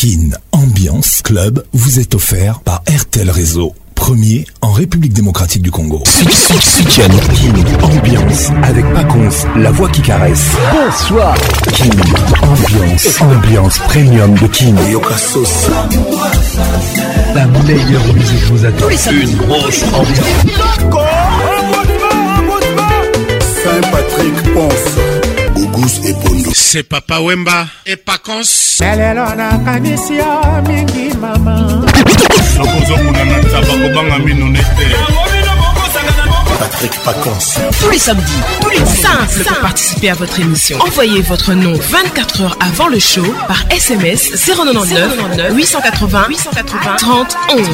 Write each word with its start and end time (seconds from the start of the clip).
Kin 0.00 0.30
Ambiance 0.52 1.22
Club 1.24 1.64
vous 1.72 1.98
est 1.98 2.14
offert 2.14 2.60
par 2.60 2.84
RTL 2.88 3.28
Réseau, 3.30 3.74
premier 3.96 4.44
en 4.62 4.70
République 4.70 5.12
démocratique 5.12 5.60
du 5.62 5.72
Congo. 5.72 6.04
Kin 6.88 7.08
Ambiance 7.82 8.48
avec 8.62 8.84
Paconce, 8.94 9.44
la 9.56 9.72
voix 9.72 9.88
qui 9.88 10.00
caresse. 10.00 10.50
Bonsoir. 10.70 11.34
Kin 11.72 11.88
Ambiance, 12.44 13.20
ambiance 13.20 13.78
premium 13.80 14.34
de 14.38 14.46
Kin. 14.46 14.76
La 17.34 17.46
meilleure 17.46 18.14
musique 18.14 18.44
vous 18.52 18.64
attend. 18.64 18.88
Une 19.10 19.34
grosse 19.36 19.82
ambiance. 19.82 20.28
Saint-Patrick 23.64 24.52
Ponce. 24.54 25.07
Agus 25.78 26.00
Epondo. 26.04 26.50
C'est 26.54 26.82
Papa 26.82 27.20
Wemba 27.20 27.66
et 27.86 27.94
Pacons. 27.96 28.42
lelo 28.80 29.30
nakanisi 29.36 30.16
yo 30.16 30.62
mingi 30.66 31.14
mama 31.22 31.54
nakozokuna 32.58 33.22
na 33.24 33.36
ntaba 33.38 33.74
kobanga 33.82 34.18
mino 34.18 34.46
ne 34.50 34.58
te 34.58 34.84
Patrick 36.58 36.92
Paconce. 37.04 37.58
Tous 37.80 37.90
les 37.90 37.98
samedis, 37.98 38.22
plus 38.62 38.78
les 38.78 38.84
pour 39.44 39.58
participer 39.60 40.10
à 40.10 40.14
votre 40.14 40.40
émission. 40.40 40.78
Envoyez 40.80 41.22
votre 41.22 41.52
nom 41.54 41.72
24 41.74 42.42
heures 42.42 42.56
avant 42.60 42.88
le 42.88 42.98
show 42.98 43.22
par 43.46 43.62
SMS 43.70 44.28
099 44.44 45.54
880 45.54 46.26
880 46.30 46.96
30 46.96 47.36
11 47.54 47.66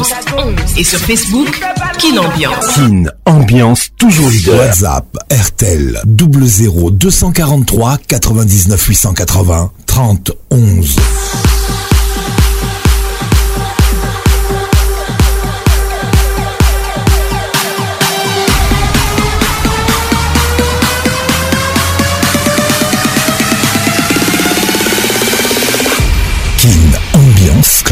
et 0.76 0.84
sur 0.84 0.98
Facebook 0.98 1.60
Kin 1.98 2.16
Ambiance. 2.18 2.66
Kin 2.74 3.04
Ambiance 3.26 3.88
toujours 3.98 4.28
leader. 4.28 4.54
WhatsApp 4.58 5.04
RTL 5.32 6.00
243 6.06 7.98
99 8.06 8.86
880 8.88 9.70
30 9.86 10.32
11. 10.50 10.96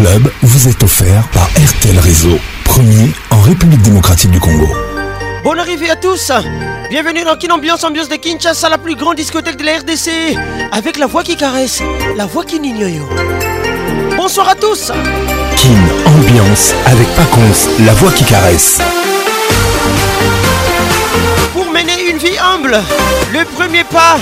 Club 0.02 0.32
vous 0.42 0.68
est 0.68 0.82
offert 0.82 1.28
par 1.32 1.48
RTL 1.54 1.96
Réseau, 2.00 2.36
premier 2.64 3.12
en 3.30 3.40
République 3.40 3.80
démocratique 3.82 4.32
du 4.32 4.40
Congo. 4.40 4.66
Bonne 5.44 5.60
arrivée 5.60 5.90
à 5.90 5.94
tous 5.94 6.32
Bienvenue 6.90 7.22
dans 7.22 7.36
Kin 7.36 7.52
Ambiance, 7.54 7.84
ambiance 7.84 8.08
de 8.08 8.16
Kinshasa, 8.16 8.68
la 8.68 8.78
plus 8.78 8.96
grande 8.96 9.14
discothèque 9.14 9.58
de 9.58 9.64
la 9.64 9.78
RDC, 9.78 10.36
avec 10.72 10.98
la 10.98 11.06
voix 11.06 11.22
qui 11.22 11.36
caresse, 11.36 11.84
la 12.16 12.26
voix 12.26 12.44
qui 12.44 12.58
n'ignore. 12.58 13.08
Bonsoir 14.16 14.48
à 14.48 14.56
tous 14.56 14.90
Kin 15.56 16.06
Ambiance 16.06 16.72
avec 16.86 17.06
Paconce, 17.14 17.68
la 17.86 17.94
voix 17.94 18.10
qui 18.10 18.24
caresse 18.24 18.80
mener 21.84 22.10
une 22.10 22.18
vie 22.18 22.38
humble, 22.38 22.80
le 23.32 23.44
premier 23.56 23.82
pas 23.82 24.16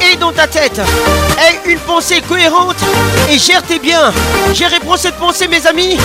est 0.00 0.16
dans 0.16 0.32
ta 0.32 0.46
tête. 0.46 0.78
Aie 0.78 1.70
une 1.70 1.78
pensée 1.78 2.20
cohérente 2.20 2.76
et 3.30 3.38
gère 3.38 3.62
tes 3.62 3.78
biens. 3.78 4.12
J'ai 4.52 4.66
à 4.66 4.70
cette 4.96 5.14
pensée, 5.16 5.48
mes 5.48 5.66
amis, 5.66 5.96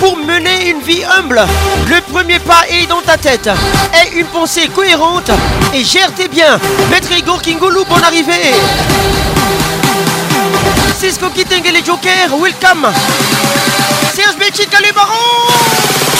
pour 0.00 0.16
mener 0.16 0.68
une 0.70 0.80
vie 0.80 1.02
humble. 1.18 1.44
Le 1.88 2.00
premier 2.12 2.38
pas 2.38 2.62
est 2.68 2.86
dans 2.86 3.00
ta 3.00 3.16
tête. 3.16 3.46
Aie 3.92 4.18
une 4.18 4.26
pensée 4.26 4.68
cohérente 4.68 5.30
et 5.74 5.84
gère 5.84 6.12
tes 6.14 6.28
biens. 6.28 6.58
Maître 6.90 7.10
Igor 7.12 7.42
Kingoulou, 7.42 7.84
bonne 7.88 8.04
arrivée. 8.04 8.54
Cisco 11.00 11.26
Kitengele, 11.34 11.84
Jokers, 11.84 12.38
welcome. 12.40 12.86
Serge 14.14 14.36
les 14.84 14.92
barons. 14.92 15.12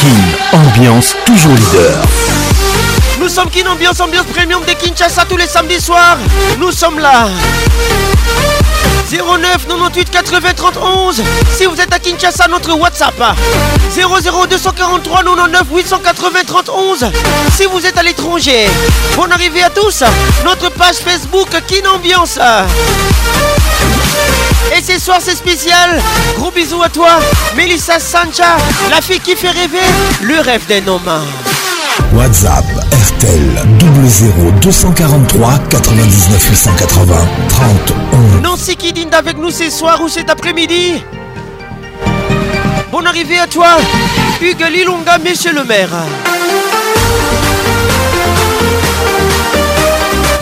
King, 0.01 0.09
ambiance, 0.53 1.15
toujours 1.25 1.55
leader. 1.55 2.03
Nous 3.23 3.29
sommes 3.29 3.51
Kinambiance, 3.51 4.01
Ambiance, 4.01 4.27
premium 4.27 4.65
de 4.65 4.73
Kinshasa 4.73 5.25
tous 5.29 5.37
les 5.37 5.47
samedis 5.47 5.81
soirs. 5.81 6.19
Nous 6.59 6.73
sommes 6.73 6.99
là. 6.99 7.29
09 9.13 9.69
98 9.69 10.11
80 10.11 10.49
31 10.57 11.13
Si 11.57 11.67
vous 11.67 11.81
êtes 11.81 11.93
à 11.95 12.01
Kinshasa, 12.01 12.49
notre 12.49 12.73
WhatsApp 12.77 13.15
00 13.95 14.47
243 14.51 15.23
99 15.23 15.63
880 15.73 16.39
31 16.45 17.09
Si 17.57 17.65
vous 17.67 17.87
êtes 17.87 17.97
à 17.97 18.03
l'étranger, 18.03 18.69
bonne 19.17 19.31
arrivée 19.31 19.63
à 19.63 19.71
tous 19.71 20.03
Notre 20.45 20.71
page 20.71 20.97
Facebook 20.97 21.49
Kinambiance 21.69 22.41
et 24.77 24.81
ce 24.83 24.99
soir 24.99 25.19
c'est 25.23 25.35
spécial, 25.37 26.01
gros 26.39 26.51
bisous 26.51 26.83
à 26.83 26.89
toi, 26.89 27.19
Melissa 27.57 28.01
Sancha, 28.01 28.57
la 28.91 29.01
fille 29.03 29.21
qui 29.21 29.37
fait 29.37 29.51
rêver 29.51 29.79
le 30.23 30.41
rêve 30.41 30.65
des 30.67 30.83
homme. 30.89 31.01
WhatsApp 32.15 32.65
RTL 32.93 33.63
00243 34.61 35.59
99 35.71 36.51
880 36.51 37.15
30 37.49 38.43
Nancy 38.43 38.77
qui 38.77 38.93
dîne 38.93 39.09
avec 39.15 39.39
nous 39.39 39.51
ce 39.51 39.71
soir 39.71 39.99
ou 40.03 40.09
cet 40.09 40.29
après-midi. 40.29 41.03
Bon 42.91 43.05
arrivée 43.07 43.39
à 43.39 43.47
toi, 43.47 43.79
Hugues 44.43 44.67
Lilonga, 44.71 45.17
monsieur 45.19 45.53
le 45.55 45.65
maire. 45.65 45.89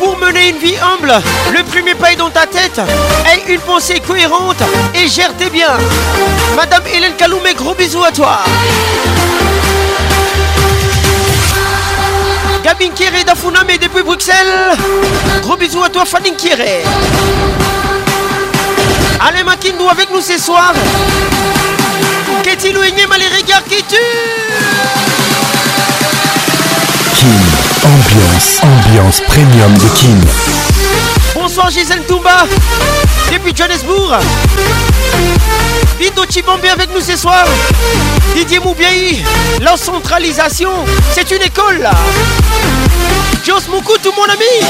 Pour 0.01 0.19
mener 0.19 0.49
une 0.49 0.59
vie 0.59 0.77
humble, 0.77 1.13
le 1.53 1.63
premier 1.65 1.95
pas 1.95 2.13
est 2.13 2.17
dans 2.17 2.31
ta 2.31 2.47
tête. 2.47 2.81
Aie 3.33 3.53
une 3.53 3.61
pensée 3.61 4.01
cohérente 4.05 4.61
et 4.95 5.07
gère 5.09 5.33
tes 5.37 5.49
biens. 5.49 5.77
Madame 6.57 6.83
Hélène 6.93 7.15
Kaloumé, 7.15 7.55
gros 7.55 7.75
bisous 7.75 8.03
à 8.03 8.11
toi. 8.11 8.41
Gabin 12.71 12.93
Kéré 12.95 13.25
d'Afuname 13.25 13.67
depuis 13.83 14.03
Bruxelles. 14.05 14.79
Gros 15.43 15.57
bisous 15.57 15.83
à 15.83 15.89
toi, 15.89 16.05
Fanny 16.05 16.33
Kéré. 16.37 16.85
Allez, 19.27 19.43
Makindou 19.43 19.89
avec 19.89 20.09
nous 20.13 20.21
ce 20.21 20.39
soir. 20.39 20.73
Qu'est-il 22.45 22.79
ou 22.79 22.83
à 22.83 23.19
les 23.19 23.27
regards 23.27 23.65
qui 23.65 23.83
tuent 23.83 23.97
Kim, 27.17 27.41
ambiance, 27.83 28.61
ambiance 28.63 29.21
premium 29.27 29.75
de 29.75 29.89
Kim. 29.97 30.21
Bonsoir 31.35 31.71
Gisèle 31.71 32.03
Toumba 32.07 32.45
depuis 33.31 33.55
Johannesburg. 33.55 34.17
Vito 35.99 36.23
Chibambi 36.29 36.69
avec 36.69 36.93
nous 36.95 37.01
ce 37.01 37.17
soir. 37.17 37.45
Didier 38.35 38.59
Moubiaï, 38.59 39.23
la 39.61 39.77
centralisation, 39.77 40.71
c'est 41.15 41.31
une 41.31 41.43
école 41.43 41.79
là. 41.81 41.93
Jos 43.47 43.61
tout 43.65 44.13
mon 44.17 44.25
ami. 44.25 44.67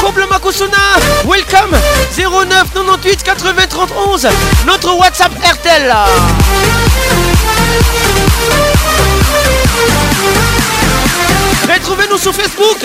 Koble 0.00 0.24
Makusuna, 0.30 0.76
welcome 1.26 1.76
09 2.16 2.64
98 3.22 3.22
80 3.22 3.52
11, 4.08 4.28
notre 4.66 4.94
WhatsApp 4.98 5.32
RTL 5.50 5.94
Retrouvez-nous 11.72 12.18
sur 12.18 12.32
Facebook. 12.34 12.84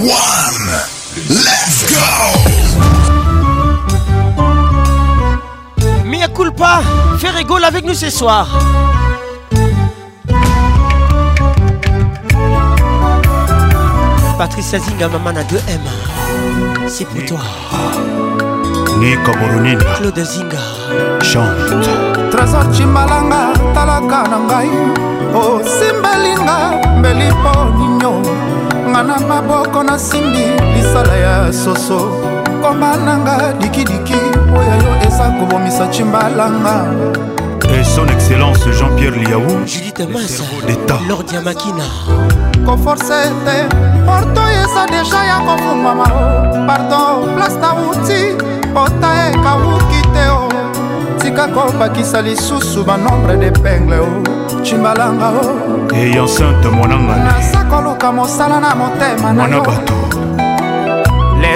2, 0.00 0.06
1. 0.06 0.06
Let's 1.28 1.84
go! 1.88 1.94
Mia 6.04 6.28
culpa, 6.28 6.80
fais 7.18 7.30
rigole 7.30 7.64
avec 7.64 7.84
nous 7.84 7.94
ce 7.94 8.10
soir. 8.10 8.48
Patricia 14.44 14.78
Zinga, 14.78 15.08
maman 15.08 15.38
à 15.40 15.42
2M. 15.42 16.86
C'est 16.86 17.06
pour 17.06 17.24
toi. 17.24 17.38
Nico 18.98 19.32
Boronine. 19.40 19.78
Claude 19.96 20.22
Zinga. 20.22 20.58
Chante. 21.22 22.30
Trésor 22.30 22.64
Chimalanga, 22.74 23.54
Talaka 23.72 24.24
Nangai. 24.28 24.68
Oh, 25.34 25.62
Simbalinga, 25.64 27.00
Belipo 27.00 27.54
Nino. 27.78 28.20
Ngana 28.86 29.18
maboko 29.26 29.82
na 29.82 29.96
simbi 29.98 30.44
lisala 30.76 31.16
ya 31.16 31.52
soso 31.52 32.12
koma 32.62 32.96
nanga 32.96 33.38
dikidiki 33.58 34.14
oyo 34.54 34.76
yo 34.82 35.08
eza 35.08 35.28
kobomisa 35.40 35.88
chimbalanga 35.88 36.86
et 37.72 37.84
son 37.84 38.06
excellence 38.06 38.58
Jean-Pierre 38.70 39.12
Liaou 39.16 39.66
Judith 39.66 39.98
Massa 40.10 40.42
d'État 40.66 40.98
Lord 41.08 41.24
Yamakina 41.32 41.84
koforse 42.64 43.28
te 43.44 43.58
porto 44.06 44.40
eza 44.48 44.86
deja 44.90 45.24
ya 45.24 45.38
kofungwama 45.46 46.04
pardon 46.66 47.28
place 47.36 47.56
nauti 47.60 48.20
ota 48.74 49.10
ekawuki 49.32 50.02
te 50.14 50.26
o 50.30 50.48
tika 51.20 51.48
kobakisa 51.48 52.22
lisusu 52.22 52.84
banombre 52.84 53.36
de 53.36 53.50
pengle 53.50 53.98
o 54.00 54.62
cimbalanga 54.64 55.28
o 55.30 55.94
eyansante 55.94 56.68
monanga 56.70 57.16
naza 57.16 57.64
koluka 57.64 58.12
mosala 58.12 58.60
na 58.60 58.74
motema 58.74 59.32
na 59.32 59.48
yo 59.56 59.64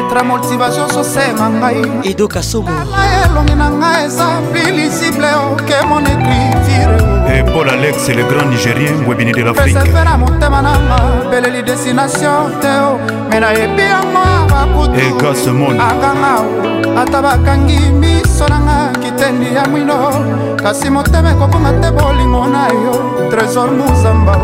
petra 0.08 0.22
motivation 0.24 0.88
sosema 0.90 1.48
ngai 1.50 1.82
edokasomala 2.10 2.84
elongi 3.24 3.54
na 3.54 3.68
ngai 3.70 4.04
eza 4.06 4.26
pilisible 4.52 5.26
oke 5.52 5.76
mon 5.88 6.00
écriture 6.00 6.96
eh, 7.28 7.42
paul 7.44 7.68
alex 7.68 8.08
le 8.08 8.22
grand 8.24 8.48
nigérien 8.50 8.92
webini 9.06 9.32
de 9.32 9.42
l'afriqepesepela 9.42 10.16
motema 10.16 10.62
nanga 10.62 10.98
beleli 11.30 11.62
destination 11.62 12.50
teo 12.60 12.98
me 13.30 13.40
nayebi 13.40 13.82
yango 13.82 14.22
ya 14.32 14.46
bakutu 14.50 15.00
eh, 15.00 15.80
akanga 15.90 16.34
ata 17.02 17.22
bakangi 17.22 17.78
miso 17.92 18.48
nanga 18.48 18.98
kitendi 19.02 19.54
ya 19.54 19.66
mwino 19.68 19.96
kasi 20.62 20.90
motema 20.90 21.30
ekobonga 21.30 21.72
te 21.80 21.90
bolingo 21.90 22.46
na 22.46 22.68
yo 22.68 22.94
trésor 23.30 23.70
muzamba 23.70 24.36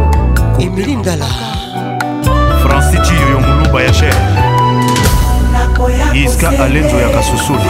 emili 0.58 0.96
ndala 0.96 1.26
franci 2.62 2.98
ciyo 3.08 3.20
yo 3.32 3.38
muluba 3.40 3.82
ya 3.82 3.90
chere 3.92 4.43
iska 6.14 6.48
alenzo 6.48 6.96
ya 7.00 7.08
kasusulu 7.08 7.60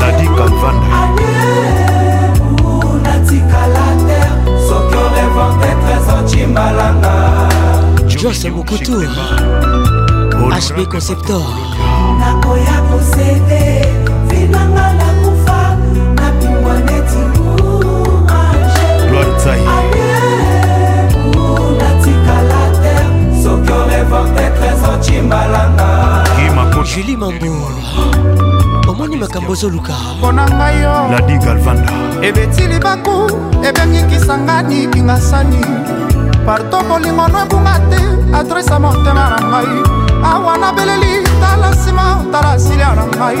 nadi 0.00 0.26
kanvanda 0.38 0.96
Joyce 8.08 8.50
Mokotour 8.50 9.06
HB 10.66 10.78
Conceptor 10.90 11.42
nakoya 12.18 12.80
kosede 12.90 13.86
vinanga 14.28 14.92
nakufa 14.92 15.76
napimwa 16.14 16.74
neti 16.74 17.24
gloire 19.08 19.30
tai 19.44 19.60
porte 24.16 24.44
trésor 24.58 24.96
cimbalanga 25.04 26.24
julie 26.84 27.16
mambo 27.16 27.54
omoni 28.88 29.16
makambo 29.16 29.52
ozoluka 29.52 29.94
mpona 30.18 30.44
ngai 30.56 30.78
yo 30.82 30.92
ladi 31.12 31.36
galvanda 31.44 31.92
ebeti 32.26 32.66
libaku 32.66 33.14
ebengikisanga 33.68 34.62
nikinga 34.68 35.16
sani 35.20 35.60
parto 36.46 36.78
bolingo 36.88 37.28
no 37.32 37.38
ebunga 37.44 37.74
te 37.90 37.98
adresa 38.38 38.78
motema 38.78 39.24
na 39.32 39.38
ngai 39.50 39.72
awa 40.32 40.54
nabeleli 40.62 41.12
tala 41.40 41.70
nsima 41.70 42.04
tala 42.32 42.58
silia 42.58 42.90
na 42.98 43.04
ngai 43.18 43.40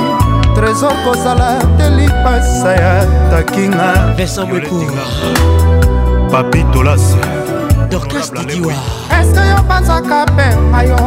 trésor 0.56 0.94
kozala 1.04 1.48
te 1.78 1.86
lipasa 1.96 2.70
ya 2.82 2.92
takinga 3.30 3.86
vesamweku 4.16 4.80
papitolasi 6.30 7.20
dorcas 7.90 8.28
didiwa 8.32 8.74
eske 9.20 9.42
yo 9.52 9.60
banzaka 9.68 10.26
pema 10.36 10.82
yo 10.84 11.00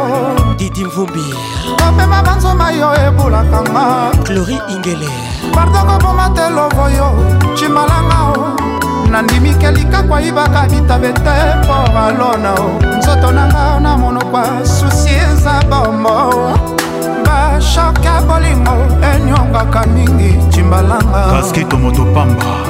didi 0.58 0.86
mvumbi 0.86 1.34
kopema 1.78 2.24
banzoma 2.24 2.72
yo 2.72 2.90
ebulaka 3.06 3.60
nga 3.70 3.84
clori 4.24 4.58
ingele 4.74 5.10
pardo 5.54 5.80
koboma 5.88 6.30
te 6.36 6.46
lovo 6.50 6.86
yo 6.98 7.10
cimalanga 7.58 8.18
o 8.36 8.36
nandimike 9.12 9.72
likakwa 9.72 10.22
yibaka 10.22 10.62
bitabe 10.72 11.12
te 11.14 11.36
mpo 11.64 11.78
balona 11.94 12.52
o 12.54 12.70
nzoto 12.98 13.32
na 13.32 13.46
nga 13.48 13.80
na 13.80 13.98
monokwa 13.98 14.44
susi 14.64 15.10
eza 15.14 15.60
bombo 15.70 16.16
bashoke 17.26 18.06
ya 18.06 18.22
bolingo 18.22 18.74
enyongaka 19.04 19.82
mingi 19.94 20.40
cimbalanga 20.54 21.24
kaski 21.32 21.66
tomoto 21.66 22.06
pamba 22.14 22.69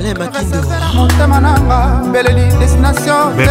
alain 0.00 0.18
makindomotema 0.18 1.40
nanga 1.40 2.00
mbeleli 2.08 2.40
destinationme 2.58 3.48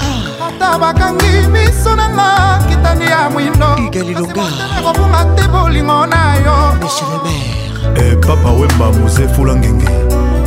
ata 0.48 0.78
bakangi 0.78 1.46
miso 1.52 1.96
nanga 1.96 2.58
kitani 2.68 3.04
ya 3.04 3.30
mwindokobunga 3.30 5.24
te 5.36 5.48
bolingo 5.48 6.06
na 6.06 6.34
yo 6.34 6.74
eh, 7.96 8.16
papa 8.26 8.50
wemba 8.52 8.92
mose 9.00 9.28
fula 9.28 9.54
ngenge 9.56 9.88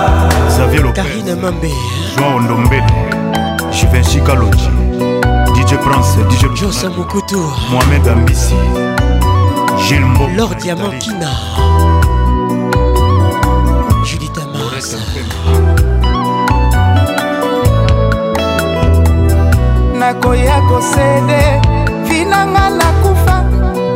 xavier 0.57 0.83
lokarine 0.83 1.35
mambe 1.35 1.71
joan 2.17 2.33
ondombele 2.37 3.09
juvenci 3.71 4.19
kalonji 4.21 4.69
dj 5.55 5.73
prince 5.85 6.17
dj 6.29 6.61
josa 6.61 6.89
mokutu 6.89 7.39
mohamed 7.71 8.07
ambisi 8.07 8.55
Lord 10.37 10.55
Diamant 10.57 10.91
Kina 10.99 11.29
Judith 14.05 14.37
Amas 14.39 14.95
nakoya 19.99 20.61
kosede 20.69 21.41
vinanga 22.07 22.69
nakufa 22.79 23.43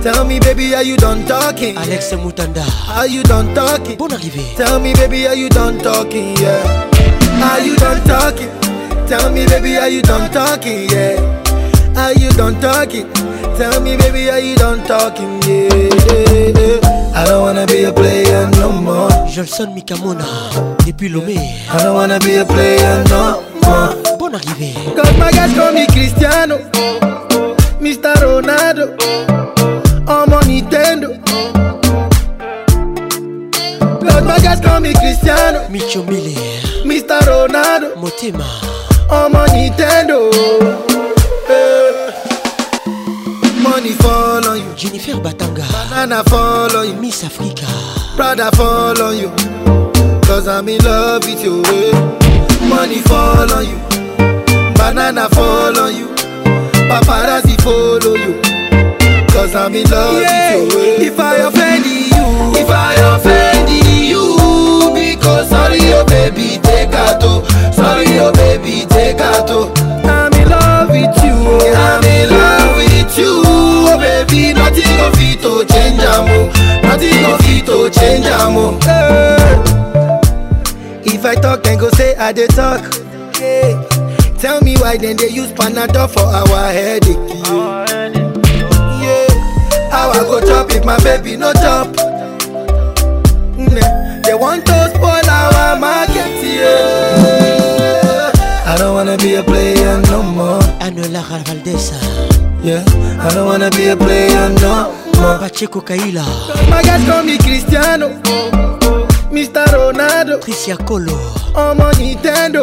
Tell 0.04 0.24
me, 0.26 0.40
baby, 0.40 0.76
are 0.76 0.84
you 0.84 0.96
done 0.96 1.26
talking? 1.26 1.76
Alex 1.76 2.14
Mutanda. 2.14 2.62
Are 2.96 3.08
you 3.08 3.24
done 3.24 3.50
talking? 3.56 3.98
Bon 3.98 4.08
arrivée. 4.14 4.46
Tell 4.58 4.80
me, 4.80 4.94
baby, 4.94 5.26
are 5.26 5.34
you 5.36 5.50
done 5.50 5.80
talking? 5.80 6.38
Yeah. 6.38 6.86
Are 7.50 7.62
you 7.66 7.76
done 7.78 8.00
talking? 8.06 8.52
Tell 9.08 9.32
me, 9.32 9.48
baby, 9.48 9.76
are 9.78 9.90
you 9.90 10.04
done 10.04 10.30
talking? 10.32 10.88
Yeah. 10.92 11.18
Are 11.98 12.14
you 12.14 12.30
done 12.38 12.60
talking? 12.62 13.08
Tell 13.58 13.82
me, 13.82 13.98
baby, 13.98 14.30
are 14.30 14.38
you 14.40 14.56
done 14.56 14.86
talking? 14.86 15.42
Yeah. 15.50 17.10
I 17.16 17.26
don't 17.26 17.42
wanna 17.42 17.66
be 17.66 17.86
a 17.86 17.92
player 17.92 18.46
no 18.62 18.70
more. 18.72 19.10
Johnson 19.34 19.74
Mikamona, 19.74 20.30
depuis 20.86 21.10
Lomé. 21.10 21.40
I 21.74 21.82
don't 21.82 21.96
wanna 21.96 22.20
be 22.20 22.36
a 22.38 22.46
player 22.46 23.04
no 23.10 23.42
more. 23.66 24.07
mon 24.30 24.36
arrivée. 24.36 24.74
Comme 24.96 25.18
Magas, 25.18 25.50
comme 25.56 25.86
Cristiano, 25.88 26.56
Mr. 27.82 28.26
Ronaldo, 28.26 28.84
en 30.08 30.30
mon 30.30 30.40
Nintendo. 30.48 31.10
Comme 34.00 34.26
Magas, 34.26 34.58
comme 34.62 34.92
Cristiano, 34.94 35.60
Micho 35.70 36.04
Miller, 36.04 36.38
Mr. 36.86 37.26
Ronaldo, 37.26 37.88
Motema, 37.98 38.46
en 39.10 39.30
mon 39.32 39.46
Nintendo. 39.54 40.16
Eh, 41.50 43.62
money 43.62 43.94
fall 44.00 44.44
on 44.50 44.58
you. 44.58 44.74
Jennifer 44.76 45.18
Batanga. 45.22 45.64
Banana 45.90 46.24
fall 46.30 46.76
on 46.76 46.86
you. 46.88 46.94
Miss 47.00 47.24
Africa. 47.24 47.66
Prada 48.16 48.50
fall 48.56 49.02
on 49.02 49.18
you. 49.18 49.32
Cause 50.28 50.48
I'm 50.48 50.68
in 50.68 50.80
love 50.84 51.24
with 51.26 51.42
you. 51.44 51.62
Eh. 51.74 51.96
Money 52.70 53.00
fall 53.06 53.50
on 53.54 53.64
you. 53.66 53.97
banana 54.88 55.28
follow 55.36 55.88
you 55.88 56.08
paparazzi 56.90 57.56
follow 57.66 58.16
you 58.16 58.32
cause 59.34 59.54
i'm 59.54 59.76
in 59.76 59.84
love 59.92 60.22
yeah. 60.22 60.56
with 60.56 60.74
you 61.02 61.08
if 61.08 61.20
i 61.20 61.36
offend 61.48 61.84
you 61.86 62.14
if 62.56 62.70
i 62.70 62.94
offend 63.14 63.70
you 64.12 64.24
because 64.96 65.50
sorry 65.50 65.80
oh 65.94 66.06
baby 66.06 66.48
take 66.64 66.94
out 66.94 67.20
oh 67.22 67.44
sorry 67.74 68.08
oh 68.24 68.32
baby 68.40 68.86
take 68.88 69.20
out 69.20 69.46
oh 69.50 69.68
i'm 70.16 70.32
in 70.40 70.48
love 70.48 70.90
with 70.90 71.18
you 71.26 71.38
i'm 71.84 72.04
in 72.16 72.30
love 72.30 72.78
with 72.78 73.12
you 73.22 73.34
oh 73.44 73.98
baby 74.00 74.54
nothing 74.54 74.96
go 75.02 75.12
fit 75.18 75.42
to 75.42 75.54
change 75.74 76.00
am 76.16 76.28
oh 76.38 76.48
nothing 76.88 77.20
go 77.28 77.36
fit 77.44 77.66
to 77.66 78.00
change 78.00 78.26
am 78.40 78.56
oh 78.56 78.90
eh. 78.96 79.36
hey. 81.04 81.14
if 81.14 81.26
i 81.26 81.36
talk 81.36 81.62
dem 81.62 81.78
go 81.78 81.90
say 81.90 82.16
i 82.16 82.32
dey 82.32 82.48
talk. 82.48 82.84
Yeah. 83.42 83.97
Tell 84.40 84.62
me 84.62 84.76
why 84.78 84.98
then 84.98 85.18
they 85.18 85.30
use 85.30 85.52
Panadol 85.52 86.08
for 86.14 86.20
our 86.20 86.72
headache. 86.72 87.18
Yeah, 89.02 89.90
how 89.90 90.12
I 90.12 90.20
go 90.30 90.40
chop 90.46 90.70
if 90.74 90.86
my 90.86 90.96
baby 91.04 91.36
no 91.36 91.54
chop? 91.54 91.88
Nah. 91.98 93.90
They 94.22 94.36
want 94.36 94.64
to 94.68 94.92
spoil 94.94 95.28
our 95.28 95.80
market. 95.80 96.38
Yeah, 96.46 98.30
I 98.68 98.76
don't 98.78 98.94
wanna 98.94 99.18
be 99.18 99.34
a 99.36 99.44
player 99.44 100.00
no 100.12 100.22
more. 100.22 100.62
Anola 100.86 101.24
Valdesa. 101.24 101.98
Yeah, 102.64 102.86
I 103.20 103.34
don't 103.34 103.48
wanna 103.48 103.72
be 103.72 103.88
a 103.88 103.98
player 103.98 104.50
no 104.62 104.94
more. 105.20 105.40
Pacheco 105.40 105.82
Kaila. 105.82 106.70
My 106.70 106.84
guys 106.84 107.04
call 107.10 107.24
me 107.24 107.40
Cristiano. 107.40 108.10
Mr. 109.34 109.66
Ronaldo. 109.66 110.40
Tricia 110.42 110.78
Colo. 110.86 111.18
Oh, 111.60 111.74
my 111.74 111.92
Nintendo. 111.94 112.62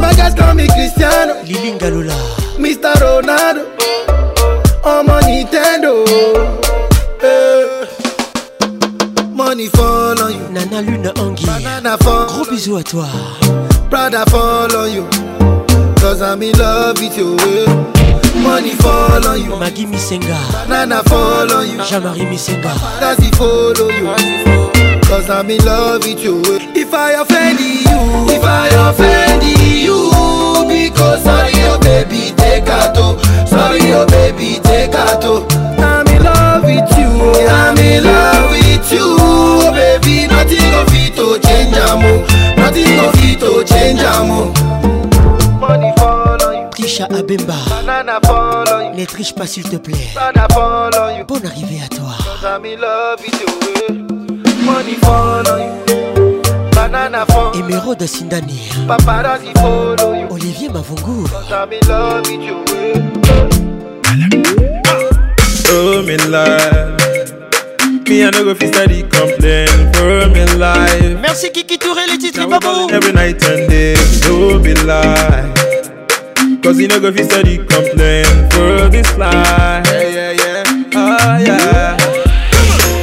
Magasin 0.00 0.34
comme 0.34 0.66
Cristiano 0.68 1.34
Lili 1.44 1.72
Mr. 1.72 2.92
Ronaldo 3.00 3.60
Oh 4.84 5.02
mon 5.06 5.20
Nintendo 5.26 6.04
eh. 7.20 7.86
Money 9.34 9.68
fall 9.68 10.20
on 10.22 10.32
you 10.32 10.48
Nana 10.52 10.80
Luna 10.80 11.12
Anguille 11.20 12.00
Gros 12.00 12.46
bisous 12.50 12.76
à 12.78 12.82
toi 12.82 13.04
Prada 13.90 14.24
fall 14.30 14.70
on 14.74 14.88
you 14.90 15.06
Cause 16.00 16.22
I'm 16.22 16.42
in 16.42 16.52
love 16.58 16.98
with 16.98 17.16
you 17.18 17.36
eh. 17.36 17.68
Money 18.40 18.70
fall 18.76 19.26
on 19.26 19.38
you 19.44 19.54
Maggie 19.56 19.84
Misenga 19.86 20.36
Nana 20.66 21.02
fall 21.04 21.52
on 21.52 21.68
you 21.68 21.76
Jamari 21.84 22.24
Misenga 22.26 22.72
Does 22.98 23.18
he 23.18 23.30
follow 23.36 23.90
you 23.92 24.08
Cause 25.04 25.28
I'm 25.28 25.50
in 25.50 25.62
love 25.66 26.02
with 26.06 26.22
you 26.24 26.40
eh. 26.56 26.72
If 26.74 26.94
I 26.94 27.20
offend 27.20 27.60
you 27.60 28.32
If 28.34 28.42
I 28.42 28.66
offend 28.88 29.42
you 29.44 29.59
you 29.80 29.96
because 30.68 31.24
sorry 31.24 31.52
oh 31.72 31.78
baby 31.80 32.32
take 32.36 32.68
out 32.68 32.94
oh 32.98 33.16
sorry 33.48 33.80
oh 33.96 34.06
baby 34.12 34.60
take 34.68 34.94
out 34.94 35.24
oh 35.24 35.40
I'm 35.80 36.06
in 36.14 36.22
love 36.22 36.62
with 36.64 36.90
you 37.00 37.08
oh 37.32 37.54
I'm 37.58 37.78
in 37.78 38.04
love 38.04 38.50
with 38.60 38.86
you 38.92 39.00
oh 39.24 39.72
baby 39.72 40.26
nothing 40.28 40.68
go 40.76 40.82
fit 40.92 41.12
to 41.16 41.26
change 41.46 41.74
am 41.88 42.04
oh 42.04 42.20
nothing 42.60 42.84
go 42.84 43.06
fit 43.16 43.40
to 43.40 43.50
change 43.64 44.00
am 44.00 44.30
oh 44.30 44.44
money 45.62 45.92
fall 45.96 46.42
on 46.44 46.52
you 46.60 46.68
Tisha 46.76 47.06
Abemba 47.08 47.56
banana 47.70 48.20
fall 48.20 48.68
on 48.74 48.84
you 48.92 49.00
ne 49.00 49.04
triche 49.06 49.34
pas 49.34 49.46
s'il 49.46 49.64
te 49.64 49.76
plaît 49.76 50.08
banana 50.14 50.46
fall 50.52 50.90
on 51.00 51.16
you 51.16 51.24
bonne 51.26 51.46
arrivée 51.46 51.80
à 51.84 51.88
toi 51.88 52.12
cause 52.18 52.44
I'm 52.44 52.64
in 52.66 52.76
love 52.80 53.18
with 53.24 53.42
you 53.42 53.50
eh. 53.88 53.92
money 54.66 54.96
fall 55.02 55.44
on 55.48 55.58
you 56.44 56.49
banana 56.90 57.24
de 57.52 57.58
Emeraude 57.60 58.06
Sindani 58.06 58.60
Olivier 60.28 60.68
Mavungu 60.70 61.24
Oh 65.68 66.02
my 66.02 66.16
life 66.28 66.90
Me 68.08 68.22
and 68.22 68.34
no 68.36 68.44
go 68.44 68.54
complain 68.54 69.68
For 69.94 70.28
me 70.30 70.44
life 70.58 71.20
Merci 71.20 71.50
Kiki 71.52 71.78
Touré 71.78 72.06
les 72.08 72.18
titres 72.18 72.46
Babo 72.48 72.88
Every 72.90 73.12
night 73.12 73.42
and 73.44 73.68
day 73.70 73.94
Oh 74.28 74.58
me 74.58 74.74
life 74.74 76.60
Cause 76.62 76.78
you 76.80 76.88
no 76.88 76.98
go 77.00 77.12
fit 77.12 77.30
study 77.30 77.58
complain 77.58 78.26
For 78.50 78.88
this 78.90 79.16
life 79.16 79.86
Yeah 79.86 80.32
yeah 80.32 80.32
yeah 80.32 80.64
Oh 80.94 81.38
yeah 81.38 81.96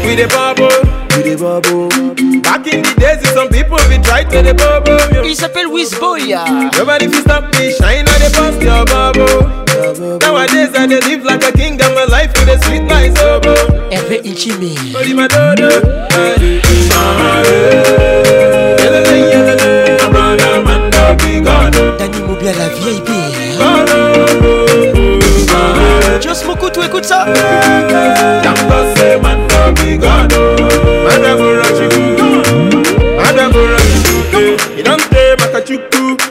We 0.06 0.16
the 0.16 0.28
babou, 0.28 0.70
We 1.16 1.24
the 1.24 1.36
babou. 1.42 2.07
Back 2.48 2.64
in 2.72 2.80
the 2.82 2.94
days, 2.96 3.20
some 3.36 3.50
people 3.50 3.76
be 3.92 4.00
try 4.00 4.24
to 4.24 4.38
the 4.42 4.54
bubble. 4.56 4.96
Il 5.28 5.36
s'appelle 5.36 5.68
Wizboya. 5.68 6.46
Nobody 6.80 7.04
if 7.08 7.16
you 7.16 7.20
stop 7.20 7.44
me, 7.60 7.74
shine 7.76 8.08
on 8.08 8.20
the 8.24 8.32
bust 8.32 8.62
your 8.64 8.86
bubble. 8.86 10.16
Nowadays 10.24 10.72
I 10.74 10.88
dey 10.88 11.02
live 11.10 11.26
like 11.26 11.44
a 11.44 11.52
king, 11.52 11.76
and 11.76 11.94
my 11.94 12.06
life 12.06 12.32
with 12.40 12.48
a 12.48 12.58
sweet 12.64 12.84
like 12.88 13.12
sobo. 13.20 13.52
Hervé 13.92 14.24
Inchimi. 14.24 14.94
Holy 14.96 15.14
my 15.14 15.28
dodo. 15.28 15.68
Dani 22.00 22.20
Mobi 22.22 22.48
à 22.48 22.54
la 22.54 22.68
VIP. 22.70 23.10
Just 26.22 26.46
Mokutu, 26.46 26.80
écoute 26.86 27.04
ça. 27.04 27.26
Just 27.28 28.56
Mokutu, 28.56 30.00
écoute 30.00 30.16
ça. 30.32 30.47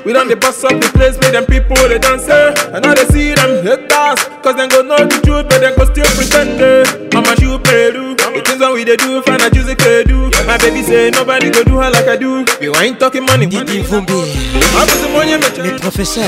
We 0.04 0.12
done 0.12 0.28
the 0.28 0.36
boss 0.38 0.62
up 0.64 0.74
the 0.78 0.90
place, 0.90 1.18
make 1.22 1.32
them 1.34 1.46
people 1.46 1.76
they 1.86 1.98
dance 1.98 2.26
eh? 2.28 2.54
And 2.74 2.82
now 2.82 2.94
they 2.94 3.06
see 3.10 3.34
them 3.34 3.62
haters 3.62 4.18
Cause 4.42 4.54
they 4.58 4.66
go 4.70 4.82
know 4.82 4.98
the 5.02 5.18
truth, 5.22 5.46
but 5.50 5.62
they 5.62 5.70
go 5.74 5.82
still 5.86 6.06
pretend 6.18 6.58
eh? 6.58 6.82
Mama 7.14 7.34
shoot 7.38 7.62
peru 7.62 8.14
The 8.18 8.42
things 8.42 8.58
that 8.62 8.70
we 8.74 8.82
they 8.84 8.96
do, 8.98 9.22
find 9.22 9.42
a 9.42 9.50
juicy 9.50 9.74
they 9.78 10.02
do 10.04 10.30
My 10.50 10.58
baby 10.58 10.82
say 10.82 11.10
nobody 11.10 11.50
go 11.50 11.62
do 11.62 11.76
her 11.78 11.90
like 11.90 12.06
I 12.10 12.16
do 12.16 12.42
We 12.58 12.70
ain't 12.78 12.98
talking 12.98 13.26
money 13.26 13.46
Didi 13.46 13.82
Vumbi 13.86 14.14
Le 14.56 15.78
professor. 15.80 16.22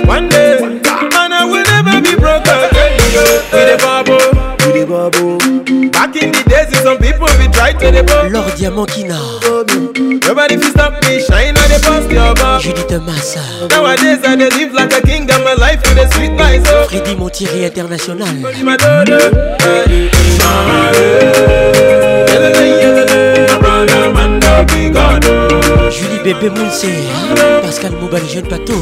One 0.08 0.28
day, 0.30 0.60
man, 0.60 1.34
I 1.34 1.46
will 1.46 1.64
never 1.70 2.02
be 2.02 2.16
broke 2.16 2.48
again. 2.48 2.98
We 3.54 3.64
the 3.66 3.78
bubble, 3.80 4.74
we 4.74 4.80
the 4.82 4.88
bubble. 4.88 5.59
Back 6.00 6.16
in 6.16 6.32
the 6.32 6.44
days, 6.48 6.72
some 6.82 6.98
people 6.98 7.28
we 7.44 7.52
try 7.52 7.74
to 7.74 7.92
the 7.92 8.02
bump. 8.08 8.32
Lord 8.32 8.56
Diamantino. 8.56 9.20
Nobody 10.24 10.56
fi 10.56 10.70
stop 10.70 10.94
me, 11.04 11.20
shine 11.28 11.52
on 11.60 11.68
the 11.68 11.78
bus, 11.84 12.08
your 12.10 12.32
bump. 12.40 12.64
Judith 12.64 13.04
Massa. 13.04 13.44
Nowadays 13.68 14.24
I 14.24 14.38
just 14.40 14.56
live 14.56 14.72
like 14.72 14.94
a 14.96 15.02
king, 15.06 15.30
and 15.30 15.44
my 15.44 15.56
life 15.56 15.82
with 15.84 16.00
a 16.00 16.08
sweet 16.16 16.32
life. 16.40 16.66
So. 16.66 16.88
Oh. 16.88 16.88
Freddy 16.88 17.16
Montieri 17.18 17.66
International. 17.66 18.28
Julie 25.92 26.20
Bébé 26.24 26.50
Mounse, 26.50 26.94
Pascal 27.62 27.92
Moubal, 28.00 28.22
jeune 28.34 28.48
bateau. 28.48 28.82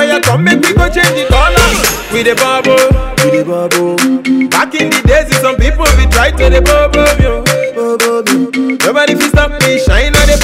yeah, 0.00 0.18
come 0.20 0.44
make 0.44 0.60
me 0.60 0.72
go 0.72 0.88
change 0.88 1.12
the 1.12 1.26
color. 1.28 1.68
With 2.12 2.24
the 2.24 2.34
bubble, 2.34 2.80
with 3.20 3.34
the 3.36 3.44
bubble. 3.44 3.96
Back 4.48 4.74
in 4.74 4.88
the 4.90 5.00
days, 5.04 5.28
some 5.40 5.56
people 5.56 5.84
try 6.10 6.30
to 6.30 6.46
the 6.48 6.60
bubble, 6.60 7.06
Nobody 8.80 9.14
stop 9.28 9.50
me, 9.60 9.78
shine 9.80 10.16
on 10.16 10.26
the 10.26 10.36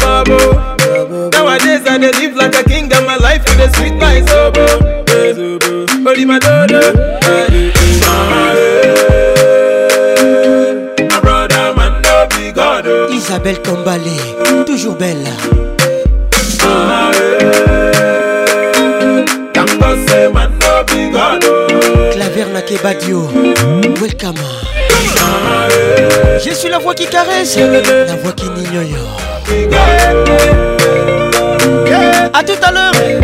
bubble. 0.00 1.28
Nowadays 1.30 1.86
I 1.86 1.98
live 1.98 2.34
like 2.36 2.54
a 2.54 2.64
king, 2.66 2.90
and 2.90 3.06
my 3.06 3.16
life 3.16 3.44
a 3.44 3.68
sweet 3.76 3.94
like 3.96 4.24
sobo. 4.24 4.64
my 6.26 6.38
daughter. 6.38 7.20
Oh. 12.86 13.10
Isabelle 13.12 13.56
Tombale, 13.62 14.64
toujours 14.66 14.96
belle. 14.96 15.73
Claver 22.12 22.46
Nakebadio, 22.52 23.20
welcome. 24.00 24.34
Je 26.44 26.54
suis 26.54 26.68
la 26.68 26.78
voix 26.78 26.94
qui 26.94 27.06
caresse, 27.06 27.58
la 27.58 28.16
voix 28.16 28.32
qui 28.32 28.46
n'ignore. 28.50 29.20
A 32.32 32.42
tout 32.42 32.54
à 32.62 32.72
l'heure. 32.72 33.23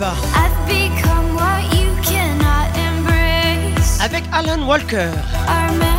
I've 0.00 0.66
become 0.66 1.34
what 1.36 1.62
you 1.78 1.94
cannot 2.02 2.66
embrace. 2.76 4.00
Avec 4.02 4.24
Alan 4.32 4.66
Walker. 4.66 5.12
Our 5.46 5.93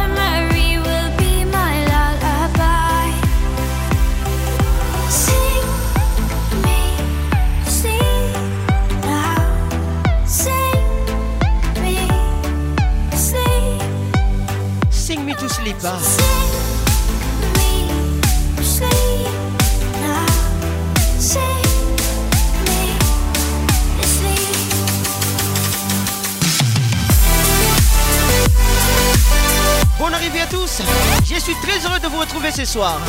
ce 32.55 32.63
soir. 32.63 33.01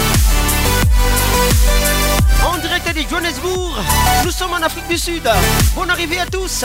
En 2.45 2.59
direct 2.59 2.93
de 2.97 3.05
Johannesburg, 3.09 3.77
nous 4.25 4.31
sommes 4.33 4.53
en 4.55 4.63
Afrique 4.63 4.89
du 4.89 4.99
Sud. 4.99 5.23
Bonne 5.77 5.91
arrivée 5.91 6.19
à 6.19 6.27
tous. 6.27 6.65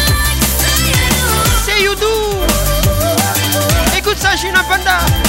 Imagina 4.43 4.59
a 4.59 4.63
banda! 4.67 5.20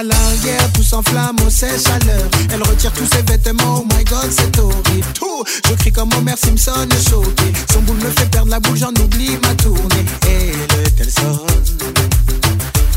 À 0.00 0.04
l'arrière, 0.04 0.72
tout 0.74 0.84
s'enflamme, 0.84 1.34
au 1.44 1.50
ses 1.50 1.76
chaleur. 1.76 2.28
Elle 2.52 2.62
retire 2.62 2.92
tous 2.92 3.04
ses 3.06 3.22
vêtements, 3.22 3.80
oh 3.80 3.86
my 3.98 4.04
god, 4.04 4.30
c'est 4.30 4.56
horrible. 4.56 5.04
Tout, 5.14 5.42
je 5.68 5.74
crie 5.74 5.90
comme 5.90 6.08
Homer 6.16 6.34
Simpson, 6.40 6.86
choqué. 7.10 7.52
Son 7.72 7.80
boule 7.80 7.96
me 7.96 8.10
fait 8.10 8.30
perdre 8.30 8.48
la 8.50 8.60
boule, 8.60 8.76
j'en 8.76 8.92
oublie 8.92 9.36
ma 9.42 9.52
tournée. 9.56 10.06
Et 10.28 10.52
le 10.52 10.90
tel 10.90 11.10
sonne, 11.10 11.80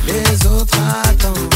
les 0.05 0.45
autres 0.47 0.77
attendent. 1.09 1.50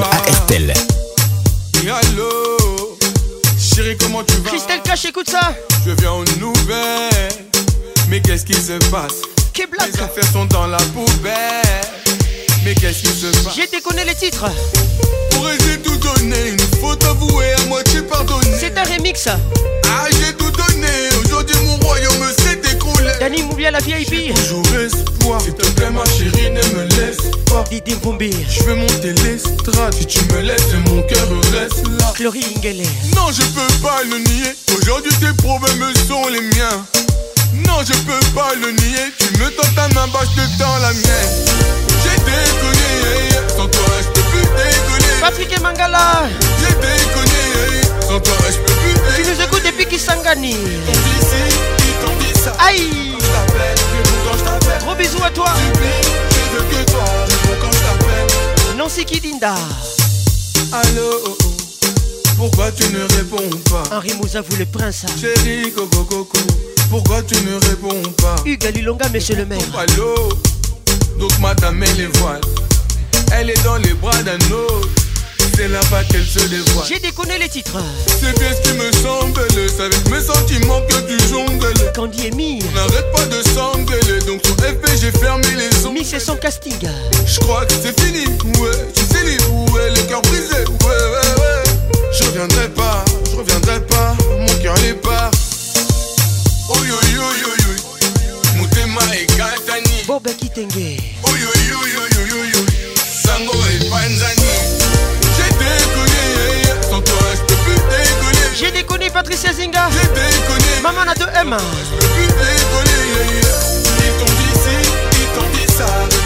à 0.00 0.28
Estelle. 0.28 0.72
Allô, 1.84 2.56
chérie, 3.58 3.96
comment 3.98 4.22
tu 4.22 4.34
vas 4.36 4.50
Christelle 4.50 4.80
Cash, 4.84 5.04
écoute 5.06 5.28
ça. 5.28 5.52
Je 5.84 5.90
viens 5.92 6.12
en 6.12 6.24
nouvelle 6.38 7.12
mais 8.08 8.20
qu'est-ce 8.20 8.44
qui 8.44 8.52
se 8.54 8.72
passe 8.90 9.22
Les 9.56 10.00
affaires 10.00 10.30
sont 10.32 10.44
dans 10.46 10.66
la 10.66 10.76
poubelle. 10.76 12.11
Mais 12.64 12.74
qu'est-ce 12.74 13.02
qui 13.02 13.10
se 13.12 13.26
passe 13.26 13.54
J'ai 13.56 13.66
déconné 13.66 14.04
les 14.04 14.14
titres. 14.14 14.44
Pour 15.32 15.48
j'ai 15.66 15.78
tout 15.80 15.96
donner 15.96 16.50
une 16.50 16.78
faute 16.80 17.02
avouée 17.04 17.52
à 17.54 17.66
moitié 17.66 18.02
pardonné. 18.02 18.46
C'est 18.60 18.76
un 18.78 18.84
remix. 18.84 19.26
Ah, 19.86 20.06
j'ai 20.10 20.32
tout 20.34 20.50
donné, 20.50 20.88
aujourd'hui 21.24 21.56
mon 21.66 21.76
royaume 21.86 22.24
s'est 22.38 22.60
écroulé. 22.72 23.10
Dani 23.18 23.42
bien 23.56 23.72
la 23.72 23.80
vieille 23.80 24.04
fille. 24.04 24.32
Toujours 24.34 24.64
espoir, 24.78 25.40
s'il 25.40 25.54
te 25.54 25.66
plaît, 25.70 25.90
ma 25.90 26.04
chérie, 26.04 26.50
ne 26.50 26.62
me 26.76 26.84
laisse 26.84 27.16
pas. 27.46 27.64
Didi 27.68 27.96
Je 28.48 28.62
veux 28.62 28.74
monter 28.76 29.12
l'estrade, 29.24 29.94
si 29.98 30.06
tu 30.06 30.20
me 30.32 30.40
laisses, 30.42 30.62
mon 30.88 31.02
cœur 31.02 31.28
reste 31.52 31.84
là. 31.98 32.12
Chlorine 32.14 32.44
Non, 33.16 33.26
je 33.32 33.42
peux 33.42 33.74
pas 33.82 34.02
le 34.04 34.18
nier, 34.18 34.52
aujourd'hui 34.80 35.12
tes 35.20 35.32
problèmes 35.42 35.82
sont 36.08 36.28
les 36.28 36.40
miens. 36.40 36.86
Non, 37.66 37.80
je 37.84 37.92
peux 37.92 38.26
pas 38.36 38.54
le 38.54 38.70
nier, 38.70 39.10
tu 39.18 39.26
me 39.40 39.50
tentes 39.50 39.78
un 39.78 39.88
main, 39.94 40.06
de 40.06 40.20
je 40.36 40.60
la 40.60 40.92
mienne. 40.92 41.91
Patrick 45.20 45.52
et 45.56 45.60
Mangala, 45.62 46.24
je 46.60 46.74
peux 46.74 48.20
Tu 49.16 49.22
nous 49.22 49.42
écoutes 49.44 49.62
depuis 49.64 49.86
Kisangani. 49.86 50.56
Aïe. 52.58 53.14
Gros 54.84 54.94
bisous 54.96 55.22
à 55.24 55.30
toi. 55.30 55.52
Nancy 58.76 59.04
Kidinda. 59.04 59.54
Allô, 60.72 61.20
oh, 61.24 61.36
oh. 61.44 61.46
pourquoi 62.36 62.70
tu 62.72 62.84
ne 62.90 63.02
réponds 63.16 63.56
pas 63.70 63.96
Henri 63.96 64.14
Moussa, 64.20 64.40
vous 64.40 64.56
le 64.56 64.66
prince. 64.66 65.04
Chéri, 65.20 65.70
coco, 65.72 66.04
coco, 66.04 66.38
pourquoi 66.90 67.22
tu 67.22 67.34
ne 67.34 67.54
réponds 67.68 68.02
pas 68.18 68.36
Hugues 68.46 68.66
Alilonga, 68.66 69.08
monsieur 69.10 69.36
le 69.36 69.44
maire. 69.46 69.58
Allô 69.78 70.14
donc 71.18 71.30
madame 71.40 71.76
met 71.76 71.92
les 71.96 72.06
voiles. 72.18 72.40
Elle 73.32 73.50
est 73.50 73.64
dans 73.64 73.76
les 73.76 73.94
bras 73.94 74.22
d'un 74.22 74.36
autre, 74.50 74.88
c'est 75.56 75.68
là-bas 75.68 76.04
qu'elle 76.10 76.24
se 76.24 76.46
dévoile. 76.48 76.86
J'ai 76.88 76.98
déconné 76.98 77.38
les 77.38 77.48
titres. 77.48 77.76
C'est 78.06 78.38
bien 78.38 78.48
ce 78.54 78.60
qui 78.68 78.76
me 78.76 78.92
semble, 78.92 79.40
c'est 79.54 79.82
avec 79.84 80.10
mes 80.10 80.20
sentiments 80.20 80.80
que 80.88 81.00
tu 81.10 81.28
jongles. 81.28 81.92
Candy 81.94 82.26
et 82.26 82.30
mis 82.32 82.62
On 82.70 82.74
n'arrête 82.74 83.10
pas 83.12 83.24
de 83.26 83.42
s'engueuler 83.54 84.20
donc 84.26 84.40
sur 84.44 84.54
FP 84.56 84.86
j'ai 85.00 85.10
fermé 85.12 85.46
les 85.56 85.86
ongles. 85.86 85.98
Mais 85.98 86.04
c'est 86.04 86.20
son 86.20 86.36
casting. 86.36 86.78
Je 87.26 87.40
crois 87.40 87.64
que 87.66 87.74
c'est 87.82 87.98
fini, 88.00 88.26
ouais. 88.28 88.70
Tu 88.94 89.04
sais, 89.04 89.22
les 89.24 89.38
ouais, 89.72 89.90
le 89.90 90.02
cœur 90.08 90.22
brisé, 90.22 90.62
ouais, 90.68 90.86
ouais, 90.86 91.40
ouais. 91.40 92.02
Je 92.18 92.24
reviendrai 92.24 92.68
pas, 92.70 93.04
je 93.30 93.36
reviendrai 93.36 93.80
pas, 93.86 94.14
mon 94.38 94.62
cœur 94.62 94.74
n'est 94.80 94.94
pas. 94.94 95.30
Oh 96.68 96.76
E 98.82 98.84
J'ai 108.58 108.70
déconné 108.72 109.08
Patricia 109.10 109.52
Zinga 109.52 109.88
Maman 110.82 111.02
a 111.10 111.14
deux 111.14 111.26
m 111.32 111.56
Ils 114.74 115.38
t'ont 115.38 115.44
dit 115.52 115.72
ça 115.78 116.21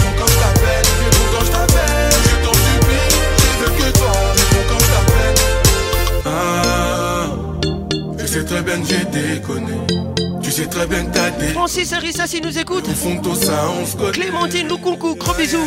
j'ai 8.88 9.05
déconné. 9.07 9.75
Tu 10.42 10.51
sais 10.51 10.66
très 10.66 10.87
bien 10.87 11.05
que 11.05 11.12
t'as 11.14 11.31
des. 11.31 11.49
Francis 11.49 11.92
Arissa, 11.92 12.27
si 12.27 12.40
nous 12.40 12.57
écoute. 12.59 12.87
Ils 13.07 13.21
tout 13.21 13.35
ça, 13.35 13.64
on 13.81 13.87
se 13.87 13.97
connaît. 13.97 14.12
Clémentine 14.12 14.69
Loukoukou, 14.69 15.16
gros 15.16 15.35
bisous. 15.35 15.59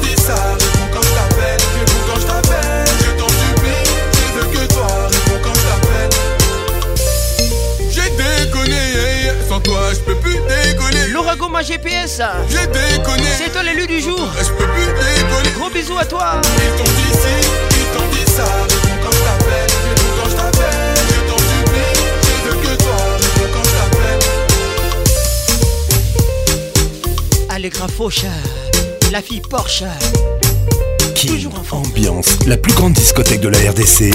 dit 0.00 0.22
ça, 0.22 0.34
réponds 0.90 1.00
toi, 9.62 9.80
je 9.94 9.98
peux 10.00 10.14
plus 10.16 10.34
décoller. 10.34 11.06
L'Orago 11.12 11.48
ma 11.48 11.62
GPS. 11.62 12.20
J'ai 12.48 12.66
déconné. 12.66 13.22
C'est 13.38 13.50
toi 13.52 13.62
l'élu 13.62 13.86
du 13.86 14.00
jour. 14.00 14.28
Je 14.38 14.48
peux 14.50 14.66
plus 14.70 14.86
déconner. 14.86 15.52
Gros 15.58 15.70
bisous 15.70 15.98
à 15.98 16.04
toi. 16.04 16.40
Ils 16.56 16.72
t'ont 16.78 16.84
dit 16.84 17.12
ci, 17.12 17.28
ils 17.70 17.90
t'ont 17.98 18.08
dit 18.10 18.24
ça. 18.32 18.44
quand 19.02 19.10
je 19.10 19.18
t'appelle, 19.18 19.72
quand 20.22 20.30
je 20.30 20.34
t'appelle. 20.36 21.06
t'en 21.28 21.38
supplie, 21.38 22.06
de 22.44 22.50
que 22.50 22.76
toi. 22.82 22.98
quand 23.52 23.66
je 27.18 27.24
Allegra 27.54 27.86
la 29.12 29.20
fille 29.22 29.42
Porsche. 29.42 29.84
Qui 31.14 31.26
Toujours 31.28 31.52
en 31.54 31.64
Ambiance, 31.76 32.26
la 32.46 32.56
plus 32.56 32.72
grande 32.72 32.94
discothèque 32.94 33.40
de 33.40 33.48
la 33.48 33.58
RDC. 33.58 34.14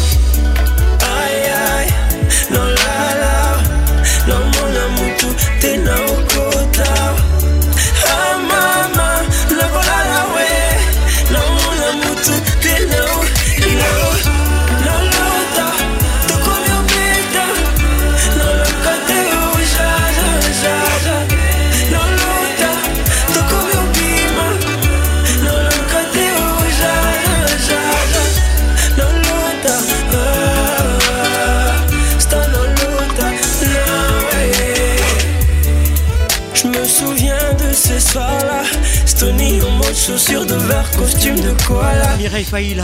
costume 40.98 41.36
de 41.40 41.54
koala. 41.66 42.16
Mireille 42.18 42.44
Faïla. 42.46 42.84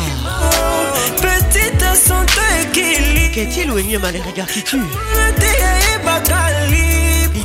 petite 1.18 1.82
à 1.84 1.96
son 1.96 2.26
équilibre. 2.68 3.32
Qu'est-il 3.34 3.72
ou 3.72 3.78
est 3.78 3.84
il 3.88 4.00
mal 4.00 4.14
les 4.14 4.22
regards 4.22 4.48
qui 4.48 4.64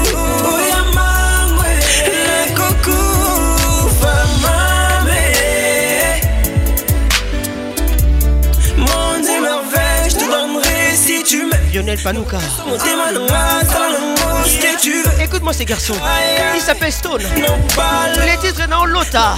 Lionel 11.85 11.99
Écoute-moi 15.20 15.53
ces 15.53 15.64
garçons. 15.64 15.94
Il 16.55 16.61
s'appelle 16.61 16.92
Stone. 16.92 17.23
Les 18.27 18.37
titres 18.38 18.66
dans 18.68 18.85
Lota. 18.87 19.35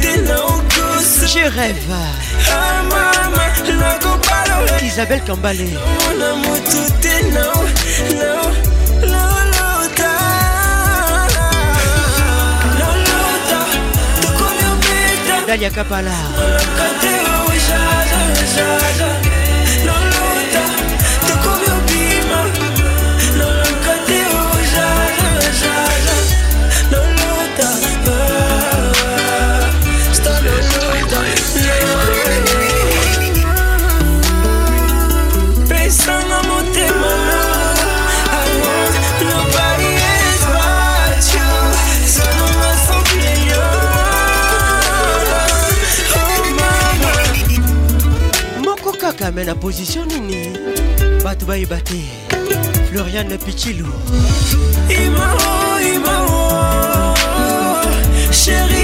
Je 0.00 1.50
rêve. 1.50 1.76
Isabelle 4.82 5.22
Kambalé. 5.26 5.70
Dalia 15.46 15.70
Kapala. 15.70 16.10
ame 49.36 49.44
na 49.46 49.54
position 49.54 50.06
nini 50.08 50.34
bato 51.24 51.46
bayeba 51.46 51.78
te 51.80 52.00
florian 52.90 53.28
pichilo 53.38 53.86
imao 55.04 55.80
imao 55.94 57.14
sheri 58.32 58.82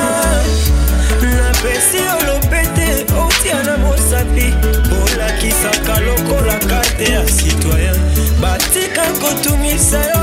napesi 1.35 1.99
olobe 2.15 2.61
te 2.75 2.87
otia 3.21 3.63
na 3.63 3.77
mosapi 3.77 4.47
bolakisaka 4.89 5.99
lokolaka 6.05 6.81
te 6.97 7.03
ya 7.11 7.23
citoyen 7.25 7.97
batika 8.41 9.03
kotumisa 9.21 9.99
yo 10.09 10.14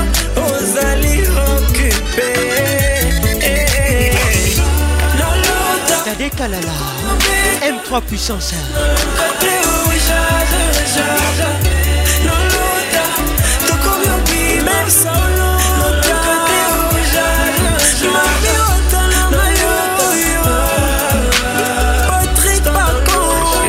M3 6.19 8.01
puissance 8.07 8.53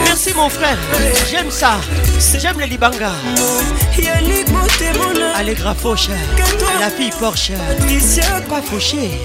Merci 0.05 0.35
mon 0.37 0.49
frère, 0.51 0.77
j'aime 1.31 1.51
ça, 1.51 1.77
j'aime 2.39 2.61
les 2.61 2.67
Libanga. 2.67 3.11
Allégra 5.37 5.75
Fauche, 5.75 6.09
la 6.79 6.91
fille 6.91 7.11
Porsche, 7.19 7.53
pas 8.51 8.61
fauchée. 8.63 9.19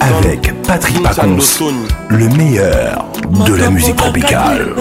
avec 0.00 0.52
Patrick 0.62 1.02
Pacons, 1.02 1.36
le 2.10 2.28
meilleur 2.36 3.04
de 3.44 3.54
la 3.54 3.70
musique 3.70 3.96
tropicale. 3.96 4.72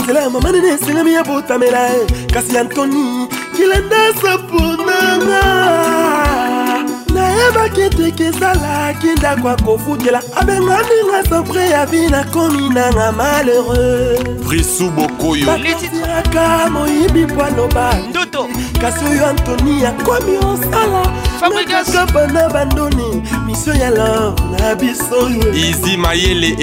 kasi 18.80 19.06
oyo 19.06 19.26
antoni 19.28 19.86
akomi 19.86 20.38
osala 20.38 21.04
nakaka 21.42 22.06
bana 22.14 22.50
bandoni 22.50 23.22
misio 23.46 23.74
ya 23.74 23.90
love 23.90 24.40
na 24.60 24.76
biso 24.76 25.30
izi 25.54 25.98
mayele 25.98 26.56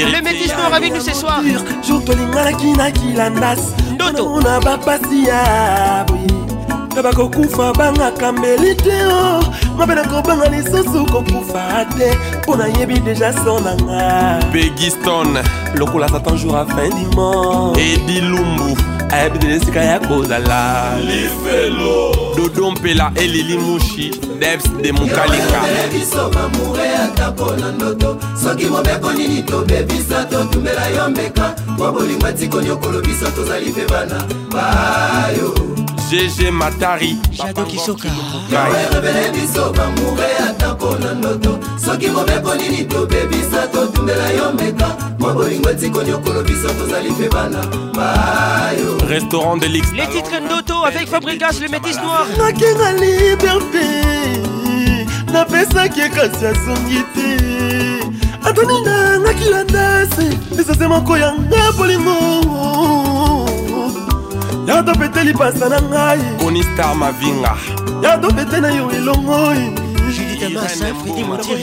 jour 1.89 2.03
tolinganaki 2.05 2.67
na 2.77 2.91
kilandasi 2.91 3.75
ndotomona 3.95 4.61
bapasi 4.61 5.25
ya 5.27 6.05
boye 6.09 6.45
nga 6.93 7.03
bakokufa 7.03 7.73
bangaka 7.73 8.33
mbeli 8.33 8.75
te 8.75 9.07
o 9.07 9.39
oh. 9.39 9.45
nga 9.77 9.87
mpe 9.87 9.95
nakobanga 9.95 10.49
lisusu 10.49 11.07
kokufa 11.07 11.85
te 11.99 12.19
mpo 12.39 12.57
nayebi 12.57 12.99
deja 12.99 13.33
so 13.33 13.61
na 13.61 13.75
nga 13.75 14.41
begiston 14.53 15.39
lokola 15.77 16.09
satan 16.09 16.37
jour 16.39 16.57
afin 16.59 16.91
dimor 16.95 17.79
edi 17.79 18.21
lumbu 18.21 18.94
ayebiseli 19.15 19.55
esika 19.55 19.81
ya 19.85 19.99
kozala 20.01 20.97
lifelo 21.01 22.15
dodo 22.37 22.71
mpela 22.71 23.13
elili 23.15 23.59
mushi 23.59 24.11
debs 24.41 24.65
de 24.83 24.93
mokalinga 24.93 25.61
biso 25.93 26.31
bamure 26.31 26.89
atako 26.97 27.53
na 27.57 27.73
ndoto 27.73 28.17
soki 28.45 28.65
mobeko 28.67 29.13
nini 29.13 29.43
tobebisa 29.43 30.25
totumbela 30.25 30.87
yo 30.87 31.09
mbeka 31.11 31.55
mpo 31.69 31.93
bolingo 31.93 32.27
atikoni 32.27 32.71
okolo 32.71 33.01
biso 33.01 33.31
tozali 33.31 33.71
mpe 33.71 33.85
bana 33.87 34.25
bayo 34.53 35.84
gg 36.17 36.51
matari 36.53 37.17
jado 37.33 37.65
kisoka 37.65 38.09
rebele 38.93 39.31
biso 39.33 39.71
bamure 39.73 40.27
ata 40.49 40.75
mpona 40.75 41.15
ndoto 41.15 41.59
soki 41.87 42.07
mobeko 42.09 42.55
nini 42.55 42.85
tobebisa 42.85 43.67
totundela 43.73 44.29
yo 44.29 44.53
mbeka 44.53 44.97
mwa 45.19 45.33
bolingo 45.35 45.71
etikoni 45.71 46.13
okolo 46.13 46.43
biso 46.43 46.69
tozali 46.69 47.11
mpe 47.11 47.29
bana 47.29 47.59
mayo 47.97 48.99
restaurant 49.09 49.57
de 49.63 49.67
lix 49.69 49.87
les 49.93 50.07
titres 50.07 50.43
ndoto 50.47 50.85
avec 50.85 51.09
fabrigas 51.09 51.59
le 51.63 51.69
métis 51.69 51.97
noir 52.03 52.27
nakenga 52.39 52.91
liberté 52.93 53.87
napesaki 55.33 56.09
kasi 56.15 56.47
azongi 56.47 57.01
te 57.15 57.31
ata 58.45 58.63
nini 58.63 58.81
nangaki 58.87 59.45
landase 59.51 60.27
ezazemoko 60.61 61.17
yanga 61.19 61.73
bolingo 61.77 63.14
ya 64.69 64.83
topete 64.83 65.25
lipasa 65.25 65.69
na 65.69 65.81
ngai 65.83 66.19
bonistar 66.43 66.95
mavinga 66.97 67.57
ya 68.03 68.19
topete 68.19 68.61
na 68.61 68.71
yo 68.71 68.91
elongoi 68.91 69.75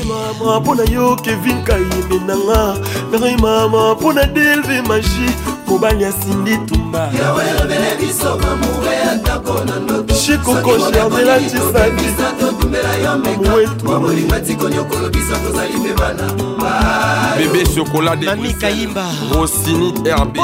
mama 0.05 0.59
mpo 0.59 0.75
na 0.75 0.83
yo 0.83 1.15
kevin 1.15 1.63
kayembe 1.63 2.15
nanga 2.27 2.77
ngai 3.17 3.37
mama 3.37 3.95
mpo 3.95 4.13
na 4.13 4.23
delve 4.25 4.81
magi 4.81 5.29
mobali 5.67 6.05
asindi 6.05 6.57
tumba 6.57 7.09
bebe 17.37 17.63
chokola 17.75 18.15
de 18.15 18.27
rosini 19.33 19.93
herbe 20.03 20.41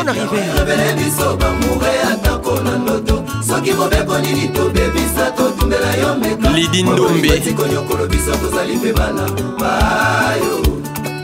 moko 2.48 2.64
na 2.64 2.78
ndoto 2.78 3.24
soki 3.48 3.74
mobeko 3.74 4.20
nini 4.20 4.48
tobebisa 4.50 5.32
totumbela 5.36 5.96
yo 5.96 6.16
mbekalikonyokolo 6.16 8.08
biso 8.08 8.38
kozali 8.38 8.74
mpe 8.78 8.94
bana 8.94 9.28
bayo 9.60 10.66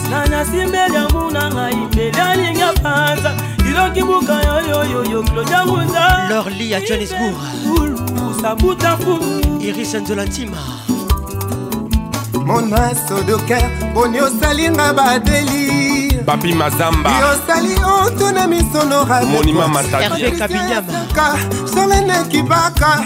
na 0.09 0.25
nasimbeli 0.25 0.95
yangu 0.95 1.31
na 1.31 1.49
ngai 1.53 1.75
mbeli 1.75 2.19
alinga 2.21 2.73
panza 2.83 3.33
iloki 3.69 4.03
buka 4.03 4.41
yoyoyoyo 4.45 5.23
klodangunza 5.23 6.27
lorli 6.29 6.71
ya 6.71 6.81
johannesburg 6.81 7.35
sabutafu 8.41 9.19
iris 9.61 9.93
nzolantima 9.93 10.57
mon 12.45 12.65
maso 12.69 13.21
de 13.27 13.35
ker 13.47 13.93
poni 13.93 14.21
osalinga 14.21 14.93
badeli 14.93 15.84
papi 16.25 16.53
mazamba 16.53 17.09
yosali 17.21 17.75
oto 18.03 18.31
na 18.31 18.47
misonoramonima 18.47 19.67
matabinyama 19.67 20.81
solene 21.73 22.13
kibaka 22.29 23.05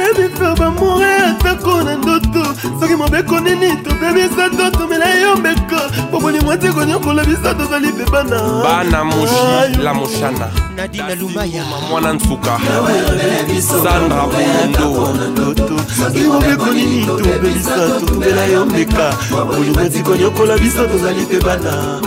faire 0.41 0.55
bamoure 0.55 1.05
atako 1.29 1.81
na 1.83 1.95
ndoto 1.95 2.43
soki 2.79 2.95
mobeko 2.95 3.39
nini 3.39 3.75
tobebisa 3.83 4.49
to 4.49 4.71
tomela 4.77 5.05
yo 5.21 5.35
mbeko 5.35 5.81
po 6.11 6.19
bolingo 6.19 6.51
atiko 6.51 6.83
nyokola 6.85 7.25
biso 7.25 7.53
tozali 7.53 7.87
mpe 7.87 8.05
bana 8.11 8.39
bana 8.63 9.03
moshi 9.03 9.33
ah, 9.35 9.81
la 9.83 9.93
moshana 9.93 10.47
nadina 10.75 11.15
lumaya 11.15 11.63
mwana 11.89 12.13
nsuka 12.13 12.53
ah, 12.53 12.59
sandra 13.61 14.23
bondo 14.27 15.17
soki 16.03 16.19
mobeko 16.19 16.65
nini 16.73 17.05
tobebisa 17.05 17.75
to 17.99 18.05
tomela 18.05 18.45
yo 18.45 18.65
mbeka 18.65 19.13
bolingo 19.47 19.79
atiko 19.79 20.15
nyokola 20.15 20.57
biso 20.57 20.87
tozali 20.87 21.21
mpe 21.21 21.39
bana 21.45 21.99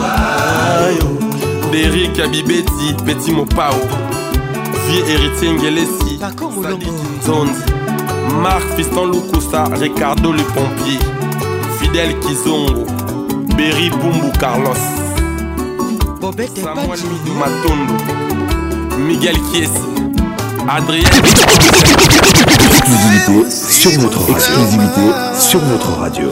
derik 1.70 2.18
ya 2.18 2.28
bibeti 2.28 2.95
peti 3.07 3.30
mopao 3.32 3.80
vie 4.89 5.03
héritier 5.03 5.53
ngelesi 5.55 6.18
zonzi 7.26 7.62
Marc 8.33 8.64
Fiston 8.77 9.09
Lukusa, 9.11 9.64
Ricardo 9.79 10.33
le 10.33 10.43
pompier, 10.43 10.99
Fidel 11.79 12.18
Kizongo, 12.20 12.85
Berry 13.57 13.91
Bumbu 13.91 14.31
Carlos, 14.39 14.70
Bobette 16.20 16.61
Samuel 16.61 17.01
Midou 17.01 17.35
Matondo, 17.39 18.97
Miguel 18.99 19.37
Kies, 19.53 19.70
Adrien. 20.68 21.09
Exclusivité 22.68 23.51
sur 23.51 24.01
notre 24.03 24.31
exclusivité 24.31 25.03
sur 25.39 25.61
radio. 25.99 26.31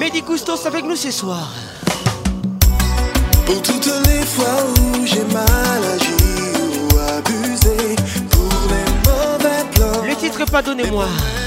Mehdi 0.00 0.22
avec 0.66 0.84
nous 0.84 0.96
ce 0.96 1.10
soir. 1.10 1.50
Pour 3.46 3.60
toutes 3.62 3.90
les 4.06 4.24
fois 4.24 4.44
où 4.94 5.04
j'ai 5.04 5.22
mal 5.34 5.98
jouer, 6.00 6.21
pas 10.50 10.62
moi 10.90 11.06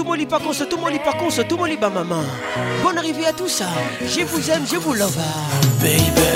Tout 0.00 0.04
tomoli 0.06 0.24
pas 0.24 0.38
tout 0.40 0.52
se 0.54 0.64
tomoli 0.64 0.98
pas 0.98 1.12
tout 1.12 1.44
tout 1.46 1.56
mon 1.58 1.76
pas 1.76 1.90
maman. 1.90 2.22
Bonne 2.82 2.96
arrivée 2.96 3.26
à 3.26 3.34
tout 3.34 3.48
ça. 3.50 3.66
Hein. 3.66 4.06
Je 4.08 4.22
vous 4.24 4.50
aime, 4.50 4.64
je 4.70 4.76
vous 4.78 4.94
love. 4.94 5.14
Hein. 5.18 5.66
Baby. 5.78 6.26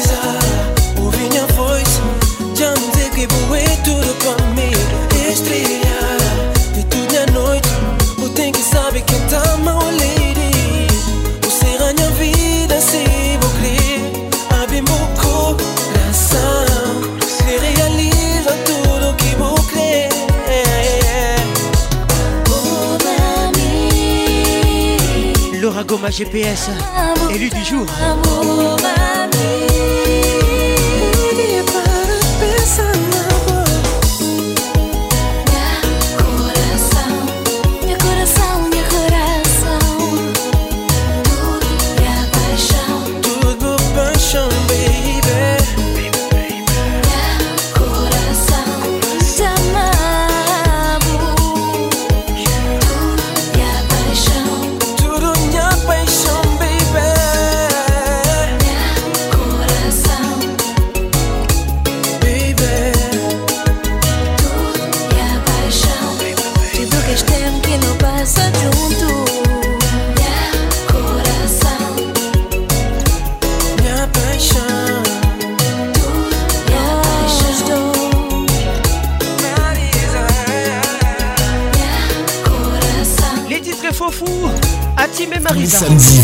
Goma 25.90 26.08
GPS, 26.08 26.70
élu 27.34 27.50
du 27.50 27.64
jour. 27.64 27.84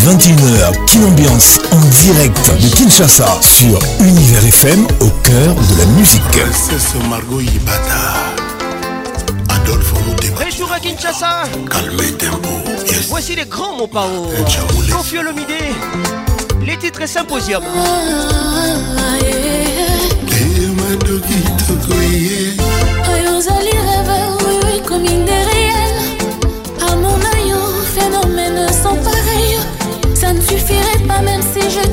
21h, 0.07 0.85
Kinambiance 0.87 1.59
en 1.73 1.81
direct 2.05 2.53
de 2.63 2.69
Kinshasa 2.77 3.27
sur 3.43 3.77
Univers 3.99 4.45
FM 4.47 4.85
au 5.01 5.09
cœur 5.25 5.53
de 5.53 5.79
la 5.81 5.87
musique. 5.99 6.23
Princesse 6.31 6.95
Yibata, 7.41 8.15
Adolfo 9.49 9.97
à 10.73 10.79
Kinshasa. 10.79 11.43
Calmez 11.69 12.13
tempo. 12.13 12.49
Voici 13.09 13.35
les 13.35 13.47
grands 13.47 13.73
mots 13.77 13.89
Pao. 13.89 14.31
Confio 14.97 15.23
Les 16.65 16.77
titres 16.77 17.01
et 17.01 17.07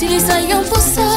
nasilisa 0.00 0.38
yo 0.40 0.62
mposa 0.62 1.10